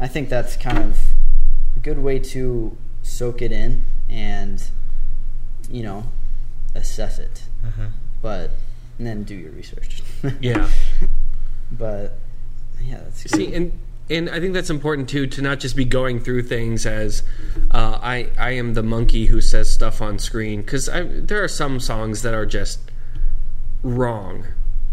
I 0.00 0.08
think 0.08 0.30
that's 0.30 0.56
kind 0.56 0.78
of 0.78 0.98
a 1.76 1.80
good 1.80 1.98
way 1.98 2.18
to 2.18 2.76
soak 3.02 3.42
it 3.42 3.52
in 3.52 3.84
and 4.12 4.62
you 5.70 5.82
know 5.82 6.04
assess 6.74 7.18
it 7.18 7.44
but 8.20 8.50
and 8.98 9.06
then 9.06 9.24
do 9.24 9.34
your 9.34 9.50
research 9.52 10.02
Yeah. 10.40 10.68
but 11.70 12.18
yeah 12.82 12.98
that's 13.04 13.30
See, 13.30 13.46
good. 13.46 13.54
and 13.54 13.72
and 14.10 14.28
I 14.28 14.40
think 14.40 14.52
that's 14.52 14.68
important 14.68 15.08
too 15.08 15.26
to 15.28 15.42
not 15.42 15.58
just 15.60 15.74
be 15.76 15.84
going 15.86 16.20
through 16.20 16.42
things 16.42 16.84
as 16.84 17.22
uh, 17.70 17.98
I 18.02 18.28
I 18.38 18.50
am 18.50 18.74
the 18.74 18.82
monkey 18.82 19.26
who 19.26 19.40
says 19.40 19.72
stuff 19.72 20.02
on 20.02 20.18
screen 20.18 20.60
because 20.60 20.86
there 20.86 21.42
are 21.42 21.48
some 21.48 21.80
songs 21.80 22.20
that 22.22 22.34
are 22.34 22.44
just 22.44 22.80
wrong. 23.82 24.44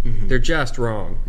They're 0.05 0.39
just 0.39 0.77
wrong. 0.77 1.19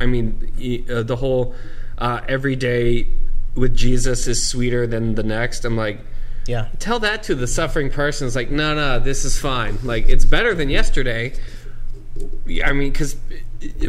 I 0.00 0.06
mean, 0.06 0.84
uh, 0.90 1.02
the 1.02 1.16
whole 1.16 1.54
uh, 1.98 2.22
every 2.26 2.56
day 2.56 3.08
with 3.54 3.76
Jesus 3.76 4.26
is 4.26 4.46
sweeter 4.48 4.86
than 4.86 5.16
the 5.16 5.22
next. 5.22 5.64
I'm 5.66 5.76
like, 5.76 6.00
yeah. 6.46 6.68
tell 6.78 6.98
that 7.00 7.22
to 7.24 7.34
the 7.34 7.46
suffering 7.46 7.90
person. 7.90 8.26
It's 8.26 8.36
like, 8.36 8.50
no, 8.50 8.74
no, 8.74 8.98
this 8.98 9.24
is 9.24 9.38
fine. 9.38 9.78
Like, 9.82 10.08
it's 10.08 10.24
better 10.24 10.54
than 10.54 10.68
yesterday. 10.70 11.34
I 12.64 12.72
mean, 12.72 12.92
because 12.92 13.16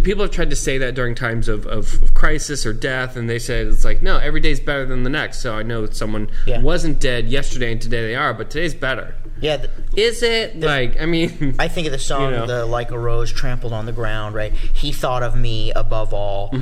people 0.04 0.24
have 0.24 0.32
tried 0.32 0.50
to 0.50 0.56
say 0.56 0.78
that 0.80 0.96
during 0.96 1.16
times 1.16 1.48
of, 1.48 1.66
of, 1.66 2.02
of 2.04 2.14
crisis 2.14 2.66
or 2.66 2.74
death, 2.74 3.16
and 3.16 3.30
they 3.30 3.40
said 3.40 3.68
it's 3.68 3.86
like, 3.86 4.02
no, 4.02 4.18
every 4.18 4.42
day's 4.42 4.60
better 4.60 4.86
than 4.86 5.04
the 5.04 5.10
next. 5.10 5.40
So 5.40 5.56
I 5.56 5.64
know 5.64 5.82
that 5.84 5.96
someone 5.96 6.30
Yeah. 6.46 6.62
wasn't 6.62 7.00
dead 7.00 7.28
yesterday 7.28 7.72
and 7.72 7.82
today 7.82 8.02
they 8.08 8.16
are, 8.16 8.34
but 8.34 8.50
today's 8.50 8.74
better. 8.74 9.16
Yeah. 9.40 9.58
th- 9.58 9.70
Is 9.96 10.24
it? 10.24 10.60
Like, 10.60 11.00
I 11.00 11.06
mean, 11.06 11.56
I 11.60 11.68
think 11.70 11.88
of 11.88 11.94
the 11.94 12.00
song, 12.00 12.32
You 12.34 12.38
know. 12.40 12.48
the 12.48 12.66
like 12.66 12.92
a 12.92 13.00
rose 13.00 13.32
trampled 13.32 13.72
on 13.72 13.86
the 13.86 13.94
ground, 13.94 14.36
right? 14.36 14.52
He 14.52 14.92
thought 14.92 15.24
of 15.24 15.36
me 15.36 15.72
above 15.74 16.14
all. 16.14 16.54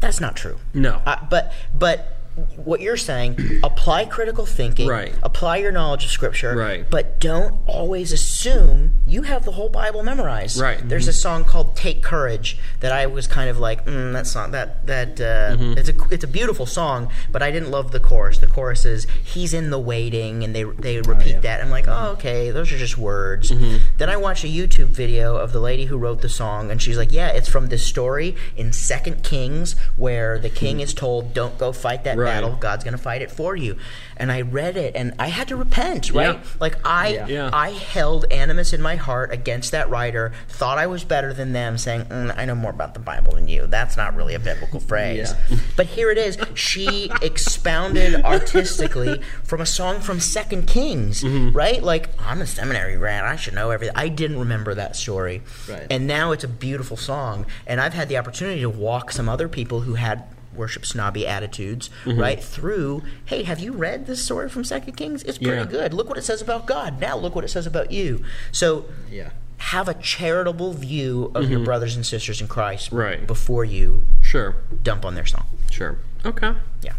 That's 0.00 0.20
not 0.20 0.34
true. 0.34 0.58
no. 0.74 1.00
Uh, 1.06 1.16
but 1.30 1.52
but 1.78 2.16
what 2.56 2.80
you're 2.80 2.96
saying, 2.96 3.60
apply 3.62 4.04
critical 4.06 4.46
thinking, 4.46 4.86
Right. 4.88 5.12
apply 5.22 5.58
your 5.58 5.72
knowledge 5.72 6.04
of 6.04 6.10
scripture, 6.10 6.54
Right. 6.56 6.88
but 6.88 7.20
don't 7.20 7.54
always 7.66 8.12
assume 8.12 8.92
you 9.06 9.22
have 9.22 9.44
the 9.44 9.52
whole 9.52 9.68
Bible 9.68 10.02
memorized. 10.02 10.58
Right. 10.60 10.78
There's 10.88 11.08
a 11.08 11.12
song 11.12 11.44
called 11.44 11.76
"Take 11.76 12.02
Courage" 12.02 12.56
that 12.80 12.92
I 12.92 13.06
was 13.06 13.26
kind 13.26 13.50
of 13.50 13.58
like, 13.58 13.84
mm, 13.86 14.12
that's 14.12 14.34
not 14.34 14.52
that 14.52 14.86
that 14.86 15.20
uh, 15.20 15.56
Mm-hmm. 15.56 15.78
it's 15.78 15.88
a 15.88 15.94
it's 16.10 16.24
a 16.24 16.28
beautiful 16.28 16.66
song, 16.66 17.08
but 17.30 17.42
I 17.42 17.50
didn't 17.50 17.70
love 17.70 17.90
the 17.90 18.00
chorus. 18.00 18.38
The 18.38 18.46
chorus 18.46 18.84
is 18.84 19.06
"He's 19.22 19.52
in 19.52 19.70
the 19.70 19.78
waiting," 19.78 20.42
and 20.44 20.54
they 20.54 20.64
they 20.64 21.00
repeat 21.02 21.34
yeah. 21.34 21.40
that. 21.40 21.60
I'm 21.60 21.70
like, 21.70 21.86
oh 21.88 22.12
okay, 22.12 22.50
those 22.50 22.72
are 22.72 22.78
just 22.78 22.96
words. 22.96 23.50
Mm-hmm. 23.50 23.76
Then 23.98 24.08
I 24.08 24.16
watched 24.16 24.44
a 24.44 24.48
YouTube 24.48 24.86
video 24.88 25.36
of 25.36 25.52
the 25.52 25.60
lady 25.60 25.86
who 25.86 25.98
wrote 25.98 26.22
the 26.22 26.28
song, 26.28 26.70
and 26.70 26.80
she's 26.80 26.96
like, 26.96 27.12
yeah, 27.12 27.28
it's 27.28 27.48
from 27.48 27.66
this 27.68 27.82
story 27.84 28.36
in 28.56 28.72
Second 28.72 29.22
Kings 29.22 29.76
where 29.96 30.38
the 30.38 30.48
king 30.50 30.80
is 30.80 30.94
told, 30.94 31.34
don't 31.34 31.58
go 31.58 31.72
fight 31.72 32.04
that 32.04 32.16
Right. 32.16 32.31
Battle. 32.32 32.56
God's 32.60 32.84
going 32.84 32.96
to 32.96 33.02
fight 33.02 33.22
it 33.22 33.30
for 33.30 33.54
you. 33.56 33.76
And 34.16 34.30
I 34.30 34.42
read 34.42 34.76
it, 34.76 34.94
and 34.94 35.14
I 35.18 35.28
had 35.28 35.48
to 35.48 35.56
repent, 35.56 36.10
right? 36.12 36.36
Yeah. 36.36 36.40
Like 36.60 36.76
I, 36.86 37.08
Yeah. 37.08 37.26
Yeah. 37.26 37.50
I 37.52 37.70
held 37.70 38.24
animus 38.30 38.72
in 38.72 38.80
my 38.82 38.96
heart 38.96 39.32
against 39.32 39.70
that 39.72 39.88
writer. 39.90 40.32
Thought 40.48 40.78
I 40.78 40.86
was 40.86 41.04
better 41.04 41.32
than 41.32 41.52
them, 41.52 41.78
saying, 41.78 42.04
mm, 42.04 42.32
"I 42.36 42.44
know 42.44 42.54
more 42.54 42.70
about 42.70 42.94
the 42.94 43.00
Bible 43.00 43.32
than 43.34 43.48
you." 43.48 43.66
That's 43.66 43.96
not 43.96 44.14
really 44.14 44.34
a 44.34 44.38
biblical 44.38 44.80
phrase. 44.80 45.34
But 45.76 45.86
here 45.86 46.10
it 46.10 46.18
is. 46.18 46.36
She 46.54 47.10
expounded 47.22 48.22
artistically 48.24 49.20
from 49.42 49.60
a 49.60 49.66
song 49.66 50.00
from 50.00 50.20
Second 50.20 50.66
Kings, 50.66 51.22
Mm-hmm. 51.22 51.56
right? 51.56 51.82
Like 51.82 52.10
I'm 52.20 52.40
a 52.40 52.46
seminary 52.46 52.96
grad. 52.96 53.24
I 53.24 53.36
should 53.36 53.54
know 53.54 53.70
everything. 53.70 53.96
I 53.96 54.08
didn't 54.08 54.38
remember 54.38 54.74
that 54.74 54.96
story, 54.96 55.42
Right. 55.68 55.86
and 55.90 56.06
now 56.06 56.32
it's 56.32 56.44
a 56.44 56.48
beautiful 56.48 56.96
song. 56.96 57.46
And 57.66 57.80
I've 57.80 57.94
had 57.94 58.08
the 58.08 58.18
opportunity 58.18 58.60
to 58.60 58.70
walk 58.70 59.10
some 59.12 59.28
other 59.28 59.48
people 59.48 59.80
who 59.80 59.94
had 59.94 60.24
worship 60.54 60.84
snobby 60.86 61.26
attitudes 61.26 61.88
Mm-hmm. 62.04 62.20
right 62.20 62.42
through 62.42 63.02
hey 63.26 63.42
have 63.44 63.58
you 63.60 63.72
read 63.72 64.06
this 64.06 64.24
story 64.24 64.48
from 64.48 64.64
second 64.64 64.94
kings 64.94 65.22
it's 65.22 65.38
pretty 65.38 65.56
Yeah. 65.58 65.64
good 65.64 65.94
look 65.94 66.08
what 66.08 66.18
it 66.18 66.22
says 66.24 66.42
about 66.42 66.66
god 66.66 67.00
now 67.00 67.16
look 67.16 67.34
what 67.34 67.44
it 67.44 67.48
says 67.48 67.66
about 67.66 67.90
you 67.90 68.22
so 68.52 68.84
yeah 69.10 69.30
have 69.58 69.88
a 69.88 69.94
charitable 69.94 70.72
view 70.72 71.30
of 71.34 71.48
your 71.50 71.60
brothers 71.60 71.94
and 71.96 72.04
sisters 72.04 72.40
in 72.40 72.48
christ 72.48 72.88
Mm-hmm. 72.88 72.96
Right. 72.96 73.26
before 73.26 73.64
you 73.64 74.02
Sure. 74.20 74.56
dump 74.82 75.04
on 75.04 75.14
their 75.14 75.26
song 75.26 75.46
Sure. 75.70 75.96
Okay. 76.24 76.52
yeah 76.82 76.92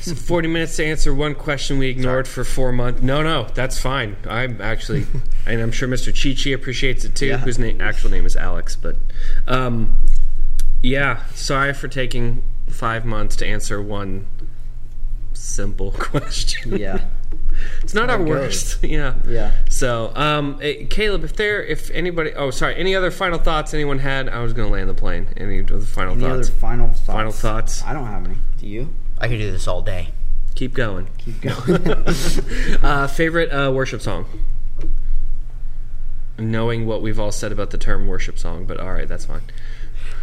So 0.00 0.14
40 0.14 0.48
minutes 0.48 0.76
to 0.76 0.84
answer 0.86 1.12
one 1.12 1.34
question 1.34 1.76
we 1.78 1.88
ignored 1.88 2.26
for 2.28 2.44
four 2.44 2.72
months. 2.72 3.02
No, 3.02 3.22
no, 3.22 3.48
that's 3.54 3.78
fine. 3.78 4.16
I'm 4.28 4.60
actually, 4.60 5.06
and 5.44 5.60
I'm 5.60 5.72
sure 5.72 5.88
Mr. 5.88 6.12
Chi 6.14 6.40
Chi 6.40 6.50
appreciates 6.50 7.04
it 7.04 7.14
too, 7.14 7.26
Yeah. 7.26 7.38
whose 7.38 7.58
name, 7.58 7.80
actual 7.80 8.10
name 8.10 8.24
is 8.24 8.36
Alex. 8.36 8.76
But 8.76 8.96
um, 9.48 9.96
yeah, 10.82 11.24
sorry 11.34 11.72
for 11.74 11.88
taking 11.88 12.42
five 12.68 13.04
months 13.04 13.34
to 13.36 13.46
answer 13.46 13.80
one 13.82 14.26
simple 15.32 15.90
question. 15.98 16.76
yeah 16.76 17.06
it's 17.82 17.92
not 17.94 18.08
our 18.08 18.22
worst. 18.22 18.78
Yeah. 18.84 19.14
yeah 19.26 19.52
So, 19.68 20.12
um, 20.14 20.58
eh, 20.62 20.84
Caleb, 20.88 21.24
if 21.24 21.34
there, 21.34 21.62
if 21.64 21.90
anybody, 21.90 22.32
oh, 22.34 22.50
sorry, 22.50 22.76
any 22.76 22.94
other 22.94 23.10
final 23.10 23.38
thoughts 23.38 23.74
anyone 23.74 23.98
had? 23.98 24.28
I 24.28 24.40
was 24.42 24.52
going 24.52 24.68
to 24.68 24.72
land 24.72 24.88
the 24.88 24.94
plane. 24.94 25.28
Any 25.36 25.60
other 25.62 25.80
final 25.80 26.12
any 26.14 26.22
thoughts? 26.22 26.48
other 26.50 26.58
final 26.58 26.88
thoughts 26.88 27.00
Final 27.06 27.32
thoughts? 27.32 27.82
i 27.84 27.92
don't 27.92 28.06
have 28.06 28.24
any 28.24 28.36
do 28.58 28.66
you 28.68 28.94
i 29.18 29.26
could 29.28 29.38
do 29.38 29.50
this 29.50 29.66
all 29.66 29.82
day 29.82 30.08
Keep 30.54 30.74
going. 30.74 31.08
keep 31.18 31.40
going 31.42 32.04
Uh, 32.82 33.06
favorite 33.08 33.50
uh, 33.50 33.70
worship 33.72 34.00
song? 34.02 34.26
Knowing 36.38 36.86
what 36.86 37.02
we've 37.02 37.18
all 37.18 37.32
said 37.32 37.50
about 37.50 37.70
the 37.70 37.78
term 37.78 38.06
worship 38.06 38.38
song, 38.38 38.64
but 38.64 38.78
all 38.78 38.92
right, 38.92 39.08
that's 39.08 39.24
fine. 39.24 39.42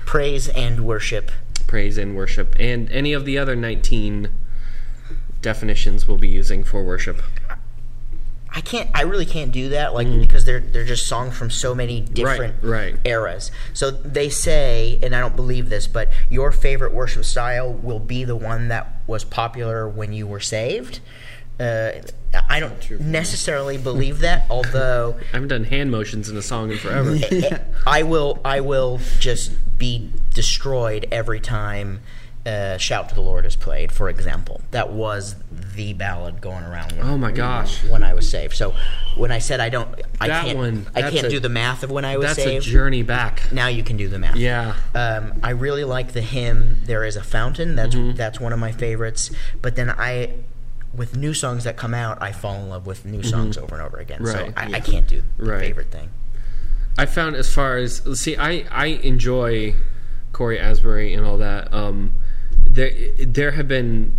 Praise 0.06 0.48
and 0.50 0.86
worship 0.86 1.32
Praise 1.68 1.98
and 1.98 2.16
worship, 2.16 2.56
and 2.60 2.92
any 2.92 3.12
of 3.14 3.26
the 3.26 3.38
other 3.40 3.56
19 3.56 4.30
definitions 5.42 6.08
we'll 6.08 6.18
be 6.18 6.28
using 6.28 6.64
for 6.64 6.84
worship. 6.84 7.22
I 8.54 8.62
can't. 8.62 8.90
I 8.94 9.02
really 9.02 9.26
can't 9.26 9.52
do 9.52 9.70
that, 9.70 9.94
like 9.94 10.08
because 10.08 10.46
they're 10.46 10.62
they're 10.62 10.86
just 10.86 11.08
songs 11.08 11.36
from 11.36 11.50
so 11.50 11.76
many 11.76 12.00
different 12.00 12.58
Mm-hmm. 12.58 12.70
right. 12.70 12.96
eras. 13.04 13.52
So 13.74 13.92
they 13.92 14.30
say, 14.30 14.98
and 15.04 15.14
I 15.16 15.20
don't 15.20 15.36
believe 15.36 15.70
this, 15.70 15.88
but 15.88 16.10
your 16.30 16.52
favorite 16.54 16.94
worship 16.94 17.26
style 17.26 17.74
will 17.74 18.00
be 18.00 18.24
the 18.24 18.36
one 18.36 18.70
that 18.70 18.88
was 19.08 19.26
popular 19.26 19.90
when 19.90 20.14
you 20.14 20.26
were 20.28 20.40
saved. 20.40 21.00
Uh, 21.60 21.92
I 22.50 22.60
don't 22.60 23.00
necessarily 23.00 23.78
believe 23.78 24.20
that, 24.20 24.46
although 24.50 25.16
I 25.22 25.26
haven't 25.34 25.48
done 25.50 25.64
hand 25.64 25.90
motions 25.92 26.30
in 26.30 26.36
a 26.38 26.42
song 26.42 26.72
in 26.72 26.78
forever. 26.78 27.18
I 27.88 28.04
will. 28.04 28.40
I 28.44 28.60
will 28.62 29.00
just 29.20 29.52
be 29.78 30.12
destroyed 30.34 31.08
every 31.12 31.40
time. 31.40 32.02
Uh, 32.46 32.78
Shout 32.78 33.10
to 33.10 33.16
the 33.16 33.22
Lord 33.22 33.44
is 33.44 33.56
played, 33.56 33.92
for 33.92 34.08
example. 34.08 34.62
That 34.70 34.92
was 34.92 35.36
the 35.50 35.94
ballad 35.94 36.42
going 36.42 36.64
around. 36.64 36.92
When, 36.92 37.08
Oh 37.08 37.18
my 37.18 37.32
gosh. 37.32 37.84
When 37.86 38.04
I 38.04 38.14
was 38.14 38.30
saved, 38.30 38.54
so 38.56 38.76
when 39.16 39.32
I 39.32 39.40
said 39.40 39.60
I 39.60 39.70
don't, 39.70 39.90
I 40.22 40.28
That 40.28 40.46
can't. 40.46 40.58
one, 40.60 40.86
I 40.94 41.02
can't 41.10 41.26
a- 41.26 41.30
do 41.30 41.40
the 41.40 41.50
math 41.50 41.82
of 41.82 41.90
when 41.90 42.06
I 42.06 42.18
was 42.18 42.34
saved. 42.36 42.58
That's 42.58 42.68
a 42.68 42.70
journey 42.70 43.02
back. 43.02 43.52
now 43.52 43.66
you 43.68 43.82
can 43.82 43.98
do 43.98 44.08
the 44.10 44.20
math. 44.20 44.36
Yeah. 44.36 44.76
Um, 44.94 45.34
I 45.42 45.52
really 45.52 45.86
like 45.86 46.12
the 46.12 46.22
hymn 46.22 46.82
"There 46.86 47.04
Is 47.04 47.16
a 47.16 47.24
Fountain." 47.24 47.76
That's 47.76 47.96
Mm-hmm. 47.96 48.16
that's 48.16 48.40
one 48.40 48.54
of 48.54 48.60
my 48.60 48.72
favorites. 48.74 49.32
But 49.64 49.76
then 49.76 49.90
I, 49.90 50.34
with 50.96 51.16
new 51.16 51.34
songs 51.34 51.64
that 51.66 51.78
come 51.78 51.94
out, 51.94 52.22
I 52.22 52.32
fall 52.32 52.56
in 52.56 52.70
love 52.70 52.86
with 52.88 53.06
new 53.06 53.24
songs 53.24 53.58
over 53.58 53.76
and 53.76 53.84
over 53.84 53.98
again. 53.98 54.26
So 54.26 54.34
Mm-hmm. 54.34 54.58
Right. 54.60 54.74
I, 54.74 54.78
I 54.78 54.80
can't 54.80 55.08
do 55.08 55.22
the 55.38 55.44
Right. 55.46 55.60
favorite 55.62 55.92
thing. 55.92 56.10
I 56.98 57.06
found 57.06 57.36
as 57.36 57.54
far 57.54 57.78
as 57.78 58.02
see, 58.20 58.38
I 58.38 58.66
I 58.72 58.86
enjoy 59.04 59.76
Cory 60.32 60.60
Asbury 60.60 61.14
and 61.14 61.26
all 61.26 61.38
that. 61.40 61.74
Um, 61.74 62.14
there 62.62 62.92
there 63.20 63.52
have 63.52 63.68
been 63.68 64.14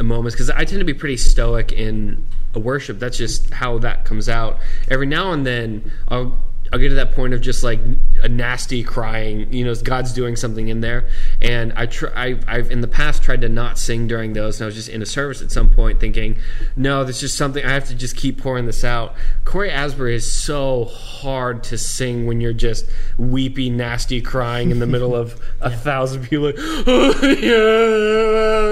moments 0.00 0.34
because 0.34 0.50
I 0.50 0.64
tend 0.64 0.78
to 0.80 0.84
be 0.84 0.94
pretty 0.94 1.16
stoic 1.16 1.72
in 1.72 2.24
a 2.54 2.58
worship. 2.60 2.98
That's 2.98 3.16
just 3.18 3.50
how 3.52 3.78
that 3.78 4.04
comes 4.04 4.28
out. 4.28 4.58
Every 4.88 5.06
now 5.06 5.32
and 5.32 5.44
then, 5.46 5.90
I'll 6.08 6.38
I'll 6.72 6.78
get 6.78 6.88
to 6.90 6.94
that 6.96 7.12
point 7.12 7.32
of 7.34 7.40
just 7.40 7.62
like 7.62 7.80
a 8.22 8.28
nasty 8.28 8.82
crying. 8.82 9.52
You 9.52 9.64
know, 9.64 9.74
God's 9.74 10.12
doing 10.12 10.36
something 10.36 10.68
in 10.68 10.80
there, 10.80 11.08
and 11.40 11.72
I 11.74 11.86
try. 11.86 12.10
I, 12.14 12.38
I've 12.46 12.70
in 12.70 12.80
the 12.80 12.88
past 12.88 13.22
tried 13.22 13.40
to 13.42 13.48
not 13.48 13.78
sing 13.78 14.06
during 14.06 14.32
those, 14.32 14.60
and 14.60 14.64
I 14.64 14.66
was 14.66 14.74
just 14.74 14.88
in 14.88 15.02
a 15.02 15.06
service 15.06 15.42
at 15.42 15.50
some 15.52 15.70
point 15.70 16.00
thinking, 16.00 16.36
no, 16.76 17.04
there's 17.04 17.20
just 17.20 17.36
something 17.36 17.64
I 17.64 17.70
have 17.72 17.86
to 17.88 17.94
just 17.94 18.16
keep 18.16 18.40
pouring 18.40 18.66
this 18.66 18.84
out. 18.84 19.14
Cory 19.44 19.70
Asbury 19.70 20.14
is 20.14 20.30
so 20.30 20.86
hard 20.86 21.62
to 21.64 21.78
sing 21.78 22.26
when 22.26 22.40
you're 22.40 22.52
just 22.52 22.86
weepy, 23.18 23.70
nasty 23.70 24.20
crying 24.20 24.70
in 24.70 24.78
the 24.80 24.86
middle 24.86 25.14
of 25.14 25.40
a 25.60 25.70
thousand 25.70 26.24
people, 26.28 26.46
like, 26.46 26.56
"Oh, 26.58 27.14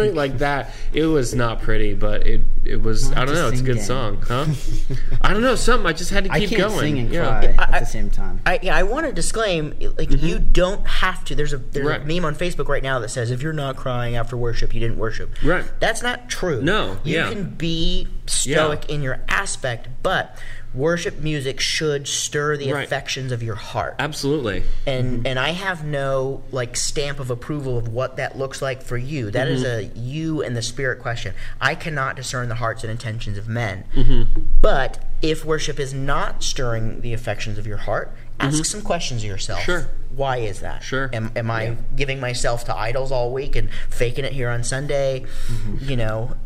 yeah," 0.09 0.11
like 0.13 0.39
that. 0.39 0.71
It 0.93 1.07
was 1.07 1.35
not 1.35 1.63
pretty, 1.63 1.95
but 1.95 2.27
it 2.27 2.41
it 2.65 2.83
was. 2.83 3.13
I 3.13 3.25
don't 3.25 3.35
know. 3.35 3.49
It's 3.49 3.61
a 3.61 3.65
good 3.65 3.77
gang. 3.77 3.85
song, 3.85 4.23
huh? 4.27 4.47
I 5.21 5.33
don't 5.33 5.43
know. 5.43 5.55
Something. 5.55 5.87
I 5.87 5.93
just 5.93 6.11
had 6.11 6.25
to 6.25 6.33
I 6.33 6.41
keep 6.41 6.51
can't 6.51 6.69
going. 6.71 6.79
sing 6.81 6.99
and 6.99 7.11
Yeah. 7.13 7.41
cry 7.55 7.55
I- 7.59 7.77
at 7.79 7.84
the 7.85 7.91
same 7.91 8.11
time. 8.11 8.41
I, 8.47 8.59
yeah, 8.63 8.77
I 8.77 8.83
want 8.83 9.07
to 9.07 9.13
disclaim, 9.13 9.71
like 9.71 10.09
mm-hmm. 10.09 10.27
you 10.27 10.39
don't 10.39 10.87
have 10.87 11.25
to. 11.27 11.35
There's 11.35 11.53
a 11.53 11.59
there's 11.59 11.87
Right. 11.87 12.01
a 12.01 12.05
meme 12.05 12.25
on 12.25 12.35
Facebook 12.35 12.69
right 12.69 12.83
now 12.83 12.99
that 12.99 13.11
says 13.11 13.31
if 13.31 13.43
you're 13.43 13.53
not 13.53 13.77
crying 13.77 14.17
after 14.17 14.37
worship, 14.37 14.75
you 14.75 14.81
didn't 14.81 14.99
worship. 14.99 15.31
Right. 15.43 15.65
That's 15.81 16.03
not 16.03 16.29
true. 16.29 16.63
No, 16.63 16.99
you 17.05 17.17
yeah. 17.17 17.29
can 17.31 17.51
be 17.55 18.09
stoic 18.27 18.85
Yeah. 18.89 18.95
in 18.95 19.03
your 19.03 19.21
aspect, 19.29 19.89
but 20.03 20.39
worship 20.75 21.19
music 21.21 21.61
should 21.61 22.07
stir 22.09 22.57
the 22.57 22.73
Right. 22.73 22.85
affections 22.85 23.31
of 23.33 23.43
your 23.43 23.55
heart. 23.55 23.95
Absolutely. 23.99 24.65
and 24.87 25.27
and 25.27 25.39
I 25.39 25.51
have 25.51 25.85
no 25.85 26.43
like 26.51 26.77
stamp 26.77 27.21
of 27.21 27.31
approval 27.31 27.79
of 27.79 27.89
what 27.89 28.17
that 28.17 28.37
looks 28.37 28.61
like 28.61 28.83
for 28.83 28.97
you. 28.97 29.31
That 29.31 29.49
is 29.49 29.63
Mm-hmm. 29.63 29.97
a 29.97 30.01
you 30.01 30.43
and 30.43 30.57
the 30.57 30.63
spirit 30.63 30.99
question. 31.01 31.35
I 31.61 31.75
cannot 31.75 32.17
discern 32.17 32.49
the 32.49 32.57
hearts 32.57 32.83
and 32.83 32.91
intentions 32.91 33.39
of 33.39 33.49
men. 33.49 33.85
Mm-hmm. 33.95 34.41
But 34.61 34.99
if 35.23 35.45
worship 35.45 35.79
is 35.79 35.95
not 35.95 36.43
stirring 36.43 37.01
the 37.01 37.13
affections 37.15 37.57
of 37.57 37.67
your 37.67 37.79
heart, 37.79 38.13
ask 38.41 38.65
some 38.65 38.83
questions 38.83 39.23
of 39.23 39.29
yourself. 39.29 39.61
Mm-hmm. 39.61 39.71
Sure. 39.71 39.89
Why 40.15 40.37
is 40.39 40.61
that? 40.61 40.83
Sure. 40.83 41.11
Am, 41.13 41.33
am 41.35 41.51
I 41.51 41.77
giving 41.97 42.21
myself 42.21 42.65
to 42.67 42.77
idols 42.77 43.11
all 43.11 43.33
week 43.33 43.57
and 43.57 43.69
faking 43.91 44.25
it 44.25 44.33
here 44.33 44.49
on 44.49 44.63
Sunday? 44.63 45.25
Mm-hmm. 45.49 45.89
You 45.91 45.97
know, 45.97 46.37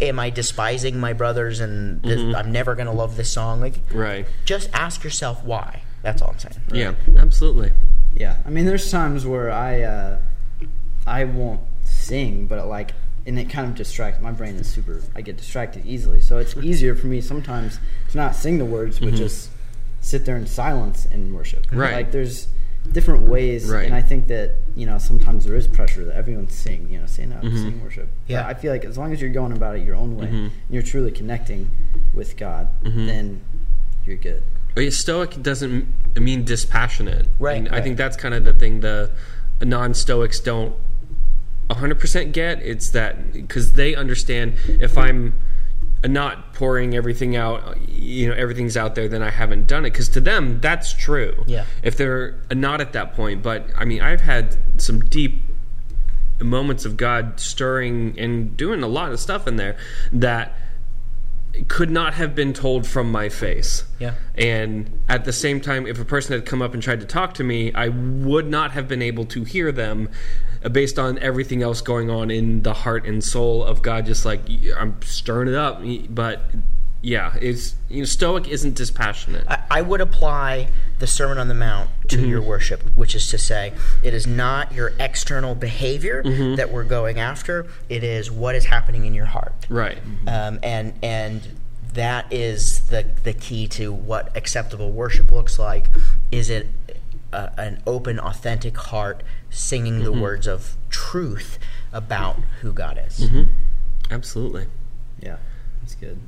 am 0.00 0.18
I 0.18 0.30
despising 0.30 0.98
my 0.98 1.12
brothers 1.12 1.60
and 1.60 2.02
this, 2.02 2.18
Mm-hmm. 2.20 2.34
I'm 2.36 2.52
never 2.52 2.74
going 2.74 2.86
to 2.86 2.92
love 2.92 3.16
this 3.16 3.30
song? 3.32 3.60
Like, 3.60 3.80
Right. 3.92 4.26
just 4.44 4.70
ask 4.72 5.04
yourself 5.04 5.44
why. 5.44 5.82
That's 6.02 6.22
all 6.22 6.30
I'm 6.30 6.38
saying. 6.38 6.56
Yeah. 6.72 6.94
Absolutely. 7.18 7.72
Yeah, 8.14 8.36
I 8.46 8.50
mean, 8.50 8.64
there's 8.64 8.90
times 8.90 9.26
where 9.26 9.50
I 9.50 9.82
uh, 9.82 10.18
I 11.06 11.24
won't 11.24 11.60
sing, 11.84 12.46
but 12.46 12.66
like, 12.66 12.92
and 13.26 13.38
it 13.38 13.50
kind 13.50 13.68
of 13.68 13.74
distracts. 13.74 14.22
My 14.22 14.32
brain 14.32 14.54
is 14.56 14.68
super. 14.68 15.02
I 15.14 15.20
get 15.20 15.36
distracted 15.36 15.84
easily, 15.84 16.20
so 16.22 16.38
it's 16.38 16.56
easier 16.62 16.94
for 16.94 17.08
me 17.08 17.20
sometimes 17.20 17.78
to 18.12 18.16
not 18.16 18.34
sing 18.34 18.56
the 18.56 18.64
words, 18.64 18.98
but 19.00 19.12
just 19.14 19.50
sit 20.00 20.24
there 20.24 20.36
in 20.36 20.46
silence 20.46 21.06
and 21.10 21.34
worship. 21.34 21.66
Mm-hmm. 21.66 21.76
Right. 21.78 21.92
Like, 21.92 22.12
there's 22.12 22.48
different 22.92 23.28
ways, 23.28 23.66
Right. 23.68 23.84
and 23.86 23.94
I 23.94 24.02
think 24.02 24.26
that 24.28 24.54
you 24.74 24.86
know 24.86 24.98
sometimes 24.98 25.44
there 25.44 25.56
is 25.56 25.66
pressure 25.66 26.04
that 26.04 26.14
everyone's 26.16 26.54
sing. 26.54 26.88
You 26.90 27.00
know, 27.00 27.06
say 27.06 27.26
no, 27.26 27.36
Mm-hmm. 27.36 27.56
sing 27.56 27.82
worship. 27.82 28.08
Yeah. 28.26 28.42
But 28.42 28.56
I 28.56 28.60
feel 28.60 28.72
like 28.72 28.84
as 28.84 28.96
long 28.98 29.12
as 29.12 29.20
you're 29.20 29.30
going 29.30 29.52
about 29.52 29.76
it 29.76 29.84
your 29.84 29.96
own 29.96 30.16
way, 30.16 30.26
and 30.28 30.50
you're 30.70 30.82
truly 30.82 31.10
connecting 31.10 31.70
with 32.14 32.36
God, 32.36 32.68
Mm-hmm. 32.84 33.06
then 33.06 33.40
you're 34.06 34.16
good. 34.16 34.42
But 34.74 34.84
yeah, 34.84 34.90
stoic 34.90 35.40
doesn't 35.42 35.88
mean 36.20 36.44
dispassionate. 36.44 37.28
Right, 37.38 37.56
And 37.56 37.68
I 37.70 37.80
think 37.80 37.96
that's 37.96 38.16
kind 38.16 38.34
of 38.34 38.44
the 38.44 38.52
thing 38.52 38.80
the 38.80 39.10
non-stoics 39.62 40.38
don't 40.40 40.74
100% 41.70 42.32
get. 42.32 42.60
It's 42.62 42.90
that 42.90 43.32
because 43.32 43.72
they 43.72 43.94
understand 43.94 44.54
if 44.68 44.96
I'm 44.98 45.34
not 46.04 46.45
pouring 46.56 46.94
everything 46.94 47.36
out, 47.36 47.78
you 47.86 48.28
know, 48.28 48.34
everything's 48.34 48.78
out 48.78 48.94
there, 48.94 49.08
then 49.08 49.22
I 49.22 49.28
haven't 49.28 49.66
done 49.66 49.84
it. 49.84 49.90
Because 49.90 50.08
to 50.10 50.22
them, 50.22 50.58
that's 50.62 50.94
true. 50.94 51.44
Yeah. 51.46 51.66
If 51.82 51.98
they're 51.98 52.34
not 52.50 52.80
at 52.80 52.94
that 52.94 53.12
point, 53.14 53.42
but 53.42 53.66
I 53.76 53.84
mean, 53.84 54.00
I've 54.00 54.22
had 54.22 54.56
some 54.80 55.00
deep 55.00 55.42
moments 56.40 56.86
of 56.86 56.96
God 56.96 57.38
stirring 57.38 58.18
and 58.18 58.56
doing 58.56 58.82
a 58.82 58.88
lot 58.88 59.12
of 59.12 59.20
stuff 59.20 59.46
in 59.46 59.56
there 59.56 59.76
that 60.12 60.54
could 61.64 61.90
not 61.90 62.14
have 62.14 62.34
been 62.34 62.52
told 62.52 62.86
from 62.86 63.10
my 63.10 63.28
face. 63.28 63.84
Yeah. 63.98 64.14
And 64.34 64.98
at 65.08 65.24
the 65.24 65.32
same 65.32 65.60
time, 65.60 65.86
if 65.86 66.00
a 66.00 66.04
person 66.04 66.34
had 66.34 66.44
come 66.46 66.62
up 66.62 66.74
and 66.74 66.82
tried 66.82 67.00
to 67.00 67.06
talk 67.06 67.34
to 67.34 67.44
me, 67.44 67.72
I 67.72 67.88
would 67.88 68.48
not 68.48 68.72
have 68.72 68.88
been 68.88 69.02
able 69.02 69.24
to 69.26 69.44
hear 69.44 69.72
them 69.72 70.08
uh, 70.64 70.68
based 70.68 70.98
on 70.98 71.18
everything 71.18 71.62
else 71.62 71.80
going 71.80 72.10
on 72.10 72.30
in 72.30 72.62
the 72.62 72.74
heart 72.74 73.06
and 73.06 73.22
soul 73.22 73.64
of 73.64 73.82
God. 73.82 74.06
Just 74.06 74.24
like 74.24 74.42
I'm 74.76 75.00
stirring 75.02 75.48
it 75.48 75.54
up, 75.54 75.82
but 76.10 76.42
yeah, 77.06 77.36
it's 77.40 77.76
you 77.88 78.00
know, 78.00 78.04
Stoic 78.04 78.48
isn't 78.48 78.74
dispassionate. 78.74 79.44
I, 79.48 79.62
I 79.70 79.82
would 79.82 80.00
apply 80.00 80.68
the 80.98 81.06
Sermon 81.06 81.38
on 81.38 81.46
the 81.46 81.54
Mount 81.54 81.88
to 82.08 82.16
Mm-hmm. 82.16 82.26
your 82.28 82.42
worship, 82.42 82.80
which 82.96 83.14
is 83.14 83.28
to 83.30 83.38
say, 83.38 83.72
it 84.02 84.12
is 84.12 84.26
not 84.26 84.72
your 84.72 84.92
external 84.98 85.54
behavior 85.54 86.22
Mm-hmm. 86.24 86.56
that 86.56 86.72
we're 86.72 86.84
going 86.84 87.20
after. 87.20 87.66
It 87.88 88.02
is 88.02 88.30
what 88.30 88.54
is 88.56 88.64
happening 88.64 89.04
in 89.06 89.14
your 89.14 89.26
heart, 89.26 89.54
right. 89.68 89.98
um, 90.26 90.58
and 90.64 90.94
and 91.02 91.42
that 91.94 92.32
is 92.32 92.80
the 92.88 93.04
the 93.22 93.32
key 93.32 93.68
to 93.68 93.92
what 93.92 94.36
acceptable 94.36 94.90
worship 94.90 95.30
looks 95.30 95.58
like. 95.60 95.86
Is 96.32 96.50
it 96.50 96.66
a, 97.32 97.52
an 97.58 97.82
open, 97.86 98.18
authentic 98.18 98.76
heart 98.76 99.22
singing 99.50 99.94
Mm-hmm. 100.00 100.04
the 100.04 100.12
words 100.12 100.46
of 100.48 100.76
truth 100.90 101.58
about 101.92 102.36
who 102.62 102.72
God 102.72 103.00
is? 103.06 103.20
Mm-hmm. 103.20 103.44
Absolutely. 104.10 104.66
Yeah, 105.22 105.36
that's 105.80 105.94
good. 105.94 106.18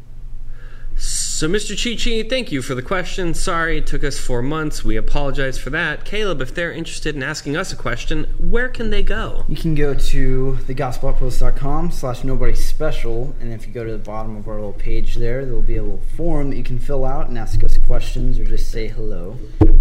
So, 1.38 1.46
Mr. 1.48 1.80
Chi-Chi, 1.80 2.28
thank 2.28 2.50
you 2.50 2.62
for 2.62 2.74
the 2.74 2.82
question. 2.82 3.32
Sorry 3.32 3.78
it 3.78 3.86
took 3.86 4.02
us 4.02 4.18
four 4.18 4.42
months. 4.42 4.82
We 4.82 4.96
apologize 4.96 5.56
for 5.56 5.70
that. 5.70 6.04
Caleb, 6.04 6.40
if 6.40 6.52
they're 6.52 6.72
interested 6.72 7.14
in 7.14 7.22
asking 7.22 7.56
us 7.56 7.72
a 7.72 7.76
question, 7.76 8.24
where 8.40 8.68
can 8.68 8.90
they 8.90 9.04
go? 9.04 9.44
You 9.46 9.54
can 9.54 9.76
go 9.76 9.94
to 9.94 10.58
thegospeloutpost.com 10.62 11.92
slash 11.92 12.24
nobody 12.24 12.56
special, 12.56 13.36
and 13.40 13.52
if 13.52 13.68
you 13.68 13.72
go 13.72 13.84
to 13.84 13.92
the 13.92 13.98
bottom 13.98 14.36
of 14.36 14.48
our 14.48 14.56
little 14.56 14.72
page 14.72 15.14
there, 15.14 15.44
there'll 15.44 15.62
be 15.62 15.76
a 15.76 15.82
little 15.84 16.02
form 16.16 16.50
that 16.50 16.56
you 16.56 16.64
can 16.64 16.80
fill 16.80 17.04
out 17.04 17.28
and 17.28 17.38
ask 17.38 17.62
us 17.62 17.78
questions 17.78 18.40
or 18.40 18.44
just 18.44 18.72
say 18.72 18.88
hello. 18.88 19.38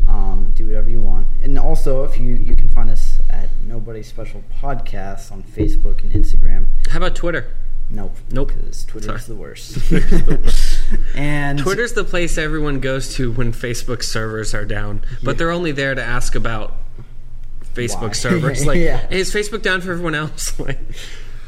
Um, 0.07 0.53
do 0.55 0.67
whatever 0.67 0.91
you 0.91 1.01
want. 1.01 1.25
And 1.41 1.57
also, 1.57 2.03
if 2.03 2.19
you, 2.19 2.35
you 2.35 2.55
can 2.55 2.69
find 2.69 2.91
us 2.91 3.17
at 3.31 3.49
Nobody 3.65 4.03
Special 4.03 4.43
Podcast 4.61 5.31
on 5.31 5.41
Facebook 5.41 6.03
and 6.03 6.11
Instagram. 6.11 6.67
How 6.91 6.97
about 6.97 7.15
Twitter? 7.15 7.51
Nope. 7.89 8.15
Nope. 8.29 8.49
Because 8.49 8.85
Twitter's 8.85 9.25
Sorry. 9.25 9.35
the 9.35 9.41
worst. 9.41 10.76
and 11.15 11.59
Twitter's 11.59 11.93
the 11.93 12.03
place 12.03 12.37
everyone 12.37 12.79
goes 12.79 13.13
to 13.15 13.31
when 13.31 13.51
Facebook 13.53 14.03
servers 14.03 14.53
are 14.53 14.65
down, 14.65 15.01
but 15.23 15.37
they're 15.37 15.51
only 15.51 15.71
there 15.71 15.95
to 15.95 16.03
ask 16.03 16.35
about 16.35 16.73
Facebook 17.73 18.01
Why? 18.01 18.11
servers. 18.13 18.65
Like, 18.67 18.77
Yeah. 18.79 18.97
hey, 19.07 19.19
is 19.19 19.33
Facebook 19.33 19.61
down 19.61 19.81
for 19.81 19.91
everyone 19.91 20.15
else? 20.15 20.59
like, 20.59 20.79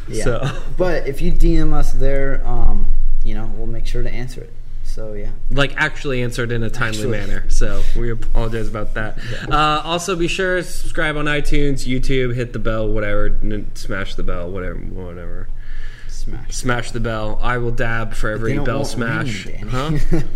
Yeah. 0.08 0.24
So, 0.24 0.62
But 0.78 1.08
if 1.08 1.22
you 1.22 1.32
DM 1.32 1.74
us 1.74 1.92
there, 1.94 2.42
um, 2.46 2.88
you 3.24 3.34
know, 3.36 3.52
we'll 3.56 3.68
make 3.68 3.86
sure 3.86 4.04
to 4.04 4.10
answer 4.12 4.42
it. 4.42 4.54
So, 4.84 5.14
yeah. 5.14 5.30
like, 5.52 5.76
actually 5.78 6.24
answered 6.24 6.52
in 6.52 6.64
a 6.64 6.70
timely 6.70 6.98
Actually. 6.98 7.12
manner. 7.12 7.50
So, 7.50 7.84
we 7.96 8.10
apologize 8.10 8.68
about 8.68 8.96
that. 8.96 9.20
Uh, 9.50 9.82
also, 9.86 10.16
be 10.16 10.28
sure 10.28 10.58
to 10.58 10.64
subscribe 10.64 11.16
on 11.16 11.26
iTunes, 11.26 11.86
YouTube, 11.88 12.34
hit 12.34 12.54
the 12.54 12.60
bell, 12.60 12.90
whatever, 12.90 13.28
n- 13.44 13.70
smash 13.76 14.16
the 14.16 14.24
bell, 14.24 14.50
whatever, 14.50 14.80
whatever. 14.80 15.48
Smash. 16.30 16.56
Smash 16.56 16.92
the 16.92 17.00
bell. 17.00 17.40
I 17.42 17.58
will 17.58 17.72
dab 17.72 18.14
for 18.14 18.30
They 18.30 18.34
every 18.36 18.56
don't 18.56 18.66
bell 18.66 18.78
want 18.78 18.88
smash. 18.88 19.46
rain, 19.46 19.68
huh? 19.70 19.92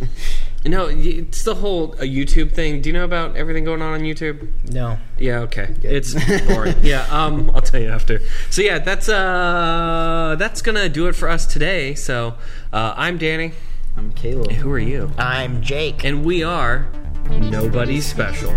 No, 0.65 0.85
y- 0.85 0.93
it's 1.27 1.43
the 1.43 1.55
whole 1.55 1.91
uh, 1.95 2.03
YouTube 2.03 2.53
thing. 2.53 2.79
Do 2.81 2.87
you 2.87 2.93
know 2.93 3.03
about 3.03 3.35
everything 3.35 3.65
going 3.65 3.81
on 3.81 3.95
on 3.95 3.99
YouTube? 3.99 4.47
No. 4.71 4.97
Yeah, 5.19 5.39
okay. 5.39 5.75
It's 5.83 6.13
boring. 6.47 6.77
yeah, 6.81 7.05
um, 7.11 7.51
I'll 7.53 7.59
tell 7.61 7.81
you 7.81 7.89
after. 7.89 8.21
So 8.49 8.61
yeah, 8.61 8.79
that's 8.79 9.09
uh, 9.09 10.37
that's 10.39 10.61
gonna 10.61 10.87
do 10.87 11.07
it 11.07 11.15
for 11.17 11.27
us 11.27 11.45
today. 11.45 11.95
So 11.95 12.35
uh, 12.71 12.93
I'm 12.95 13.17
Danny. 13.17 13.51
I'm 13.97 14.13
Caleb. 14.13 14.51
Who 14.53 14.71
are 14.71 14.79
you? 14.79 15.11
I'm 15.17 15.61
Jake. 15.61 16.05
And 16.05 16.23
we 16.23 16.43
are 16.43 16.87
nobody 17.29 17.99
special. 17.99 18.55